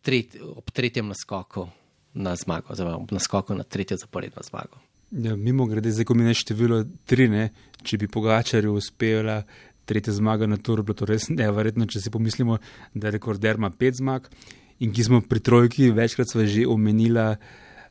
tret, 0.03 0.35
ob 0.43 0.67
tretjem 0.75 1.07
naskoku 1.07 1.71
na 2.19 2.35
zmago, 2.35 2.75
oziroma 2.75 2.99
ob 2.99 3.15
naskoku 3.15 3.55
na 3.55 3.63
tretjo 3.63 3.97
zaporedno 3.97 4.43
zmago. 4.43 4.83
Ja, 5.15 5.37
mimo 5.39 5.69
grede, 5.71 5.95
zdaj 5.95 6.05
ko 6.11 6.19
mi 6.19 6.27
je 6.27 6.35
število 6.35 6.83
tri, 7.07 7.31
ne, 7.31 7.53
če 7.87 8.03
bi 8.03 8.11
pogačarju 8.11 8.75
uspela 8.75 9.45
tretja 9.87 10.13
zmaga 10.13 10.49
na 10.51 10.59
turu, 10.59 10.83
bilo 10.83 10.99
to 10.99 11.07
res 11.07 11.29
neverjetno, 11.31 11.87
če 11.87 12.03
si 12.03 12.11
pomislimo, 12.11 12.59
da 12.95 13.13
rekorder 13.15 13.61
ima 13.61 13.71
pet 13.71 14.01
zmag 14.01 14.27
in 14.83 14.91
ki 14.95 15.05
smo 15.07 15.21
pri 15.23 15.41
trojki 15.45 15.91
večkrat 15.95 16.35
že 16.45 16.67
omenila 16.67 17.37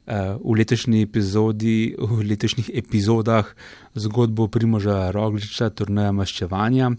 v 0.06 0.56
letošnji 0.60 1.06
epizodi, 1.06 1.96
v 1.96 2.24
letošnjih 2.28 2.72
epizodah 2.76 3.48
zgodbo 3.96 4.50
Primoža 4.52 5.12
Rogliča, 5.16 5.70
turnaja 5.72 6.12
maščevanja 6.12 6.90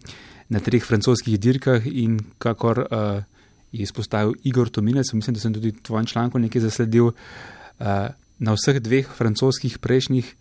na 0.48 0.60
treh 0.60 0.84
francoskih 0.84 1.38
dirkah 1.40 1.84
in 1.86 2.18
kakor 2.38 2.84
uh, 2.84 3.22
je 3.72 3.82
izpostavil 3.82 4.34
Igor 4.44 4.68
Tominec, 4.68 5.12
mislim, 5.12 5.34
da 5.34 5.40
sem 5.40 5.54
tudi 5.54 5.72
tvojem 5.82 6.06
članku 6.06 6.38
nekaj 6.38 6.62
zasledil, 6.62 7.10
uh, 7.10 7.86
na 8.38 8.54
vseh 8.54 8.80
dveh 8.80 9.08
francoskih 9.08 9.78
prejšnjih, 9.78 10.34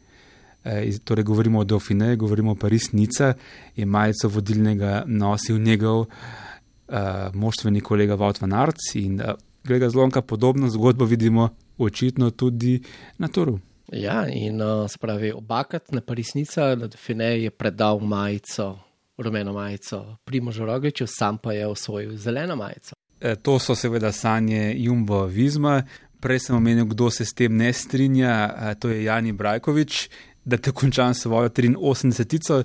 uh, 0.66 1.00
torej 1.04 1.24
govorimo 1.24 1.60
o 1.60 1.64
Dauphine, 1.64 2.16
govorimo 2.16 2.52
o 2.52 2.60
Paris-Nica, 2.60 3.34
je 3.76 3.86
majico 3.86 4.30
vodilnega 4.30 5.04
nosil 5.08 5.60
njegov 5.60 6.00
uh, 6.00 6.08
moštveni 7.34 7.82
kolega 7.82 8.16
Vaut 8.16 8.42
van 8.42 8.54
Arts 8.54 8.96
in 8.96 9.22
uh, 9.22 9.36
glede 9.64 9.90
zlomka 9.90 10.22
podobno 10.22 10.70
zgodbo 10.70 11.06
vidimo 11.06 11.50
očitno 11.78 12.32
tudi 12.32 12.82
na 13.18 13.28
Toru. 13.28 13.60
Ja, 13.92 14.28
in 14.28 14.62
uh, 14.62 14.90
spravi 14.90 15.32
obakrat 15.32 15.92
na 15.92 16.02
Parisnica, 16.02 16.76
da 16.76 16.90
Fine 16.98 17.44
je 17.44 17.50
predal 17.50 18.00
majico, 18.00 18.80
rumeno 19.18 19.54
majico, 19.54 20.18
Primožu 20.24 20.66
Rogliču, 20.66 21.06
sam 21.08 21.38
pa 21.38 21.54
je 21.54 21.68
osvojil 21.68 22.18
zeleno 22.18 22.56
majico. 22.56 22.96
E, 23.22 23.36
to 23.36 23.60
so 23.60 23.76
seveda 23.76 24.12
sanje 24.12 24.74
Jumbo 24.78 25.26
Vizma. 25.26 25.84
Prej 26.20 26.40
sem 26.40 26.56
omenil, 26.56 26.86
kdo 26.86 27.10
se 27.12 27.26
s 27.26 27.34
tem 27.34 27.56
ne 27.58 27.74
strinja, 27.74 28.56
e, 28.72 28.76
to 28.76 28.90
je 28.90 29.04
Jani 29.04 29.32
Brajkovič, 29.32 30.10
da 30.46 30.58
te 30.58 30.72
končam 30.72 31.14
svojo 31.14 31.50
83. 31.50 32.64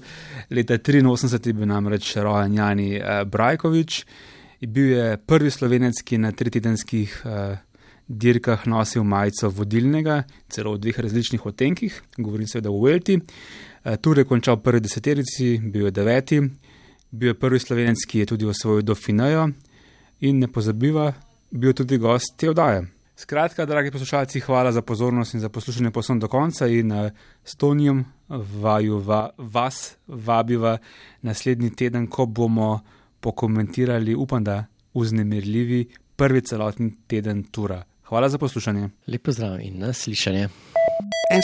Leta 0.50 0.78
83 0.78 1.46
je 1.46 1.52
bil 1.52 1.66
namreč 1.66 2.16
rojen 2.16 2.54
Jani 2.54 2.96
e, 2.96 3.24
Brajkovič. 3.24 4.04
Bil 4.66 4.90
je 4.90 5.16
prvi 5.16 5.50
slovenec, 5.50 6.02
ki 6.04 6.14
je 6.14 6.18
na 6.18 6.32
tretjedenskih 6.32 7.22
uh, 7.24 7.58
dirkah 8.08 8.66
nosil 8.66 9.04
majico 9.04 9.50
vodilnega, 9.52 10.22
celo 10.48 10.72
v 10.74 10.82
dveh 10.82 10.98
različnih 10.98 11.46
otenkih, 11.46 12.02
govorim 12.16 12.48
seveda 12.48 12.72
v 12.72 12.82
Velti. 12.84 13.16
Uh, 13.18 13.96
Tur 14.00 14.18
je 14.18 14.24
končal 14.24 14.58
prvi 14.64 14.80
deseterici, 14.80 15.58
bil 15.58 15.88
je 15.88 15.94
deveti, 15.94 16.40
bil 17.10 17.34
je 17.34 17.38
prvi 17.38 17.60
slovenec, 17.60 18.04
ki 18.08 18.24
je 18.24 18.30
tudi 18.34 18.48
osvojil 18.48 18.82
Dauphinejo 18.82 19.48
in 20.20 20.38
ne 20.40 20.48
pozabiva, 20.48 21.12
bil 21.50 21.72
tudi 21.72 21.98
gost 21.98 22.36
te 22.36 22.50
oddaje. 22.50 22.86
Skratka, 23.18 23.66
dragi 23.66 23.90
poslušalci, 23.90 24.40
hvala 24.40 24.72
za 24.72 24.82
pozornost 24.82 25.34
in 25.34 25.40
za 25.40 25.48
poslušanje 25.48 25.90
posebno 25.90 26.20
do 26.20 26.28
konca 26.28 26.66
in 26.66 26.92
uh, 26.92 27.10
s 27.44 27.56
Tonijem 27.56 28.04
vaju 28.28 28.98
va, 28.98 29.30
vas 29.38 29.96
vabiva 30.06 30.78
naslednji 31.22 31.70
teden, 31.70 32.06
ko 32.06 32.26
bomo 32.26 32.80
pokomentirali, 33.20 34.14
upam, 34.14 34.44
da 34.44 34.64
vznemirljivi 34.94 35.86
prvi 36.16 36.40
celotni 36.40 36.92
teden 37.06 37.42
tura. 37.42 37.82
Hvala 38.08 38.28
za 38.28 38.38
poslušanje. 38.38 38.88
Lepo 39.06 39.32
zdrav 39.32 39.60
in 39.60 39.78
naslišanje. 39.78 40.48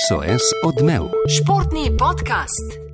SOS 0.09 0.43
odmev. 0.65 1.03
Športni 1.29 1.91
podcast. 1.99 2.94